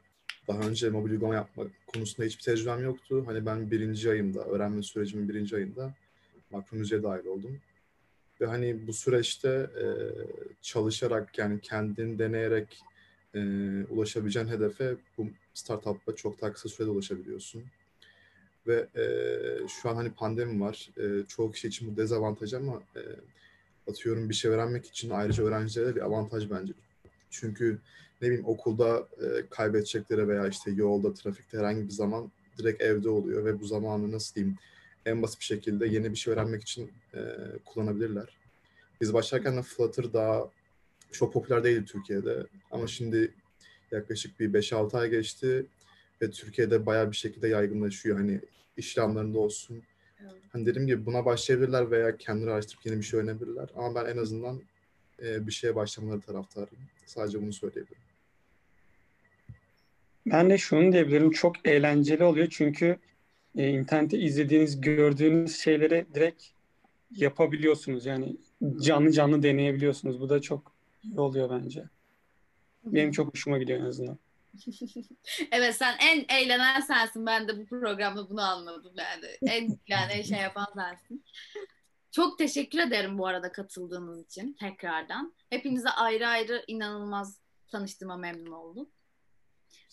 [0.48, 3.22] daha önce mobil uygulama yapma konusunda hiçbir tecrübem yoktu.
[3.26, 5.94] Hani ben birinci ayımda, öğrenme sürecimin birinci ayında
[6.50, 7.60] makro müziğe dahil oldum.
[8.40, 9.84] Ve hani bu süreçte e,
[10.62, 12.80] çalışarak yani kendin deneyerek
[13.34, 13.40] e,
[13.84, 17.64] ulaşabileceğin hedefe bu startup'la çok daha kısa sürede ulaşabiliyorsun.
[18.66, 19.04] Ve e,
[19.68, 20.90] şu an hani pandemi var.
[20.96, 23.00] E, çoğu kişi için bu dezavantaj ama e,
[23.90, 26.72] atıyorum bir şey öğrenmek için ayrıca öğrencilere bir avantaj bence.
[27.30, 27.78] Çünkü
[28.22, 33.44] ne bileyim okulda e, kaybedecekleri veya işte yolda, trafikte herhangi bir zaman direkt evde oluyor
[33.44, 34.56] ve bu zamanı nasıl diyeyim
[35.06, 37.20] en basit bir şekilde yeni bir şey öğrenmek için e,
[37.64, 38.36] kullanabilirler.
[39.00, 40.50] Biz başlarken de Flutter daha
[41.12, 43.34] çok popüler değildi Türkiye'de ama şimdi
[43.90, 45.66] yaklaşık bir 5-6 ay geçti
[46.22, 48.16] ve Türkiye'de bayağı bir şekilde yaygınlaşıyor.
[48.16, 48.40] Hani
[48.76, 49.82] iş ilanlarında olsun.
[50.20, 50.42] Evet.
[50.52, 53.68] Hani dediğim gibi buna başlayabilirler veya kendileri araştırıp yeni bir şey öğrenebilirler.
[53.76, 54.62] Ama ben en azından
[55.22, 56.84] e, bir şeye başlamaları taraftarıyım.
[57.06, 58.02] Sadece bunu söyleyebilirim.
[60.26, 61.30] Ben de şunu diyebilirim.
[61.30, 62.96] Çok eğlenceli oluyor çünkü
[63.56, 66.44] e, internette izlediğiniz, gördüğünüz şeyleri direkt
[67.10, 68.06] yapabiliyorsunuz.
[68.06, 68.36] Yani
[68.80, 70.20] canlı canlı deneyebiliyorsunuz.
[70.20, 70.72] Bu da çok
[71.04, 71.84] iyi oluyor bence.
[72.84, 74.18] Benim çok hoşuma gidiyor en azından.
[75.52, 77.26] evet sen en eğlenen sensin.
[77.26, 79.26] Ben de bu programda bunu anladım yani.
[79.46, 81.24] En yani şey yapan sensin.
[82.10, 85.34] Çok teşekkür ederim bu arada katıldığınız için tekrardan.
[85.50, 88.88] Hepinize ayrı ayrı inanılmaz tanıştığıma memnun oldum.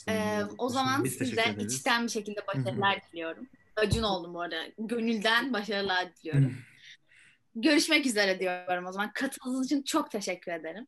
[0.08, 3.50] Ee, o zaman size içten bir şekilde başarılar diliyorum.
[3.76, 4.64] Acun oldum bu arada.
[4.78, 6.58] Gönülden başarılar diliyorum.
[7.56, 9.12] Görüşmek üzere diyorum o zaman.
[9.14, 10.88] Katıldığınız için çok teşekkür ederim.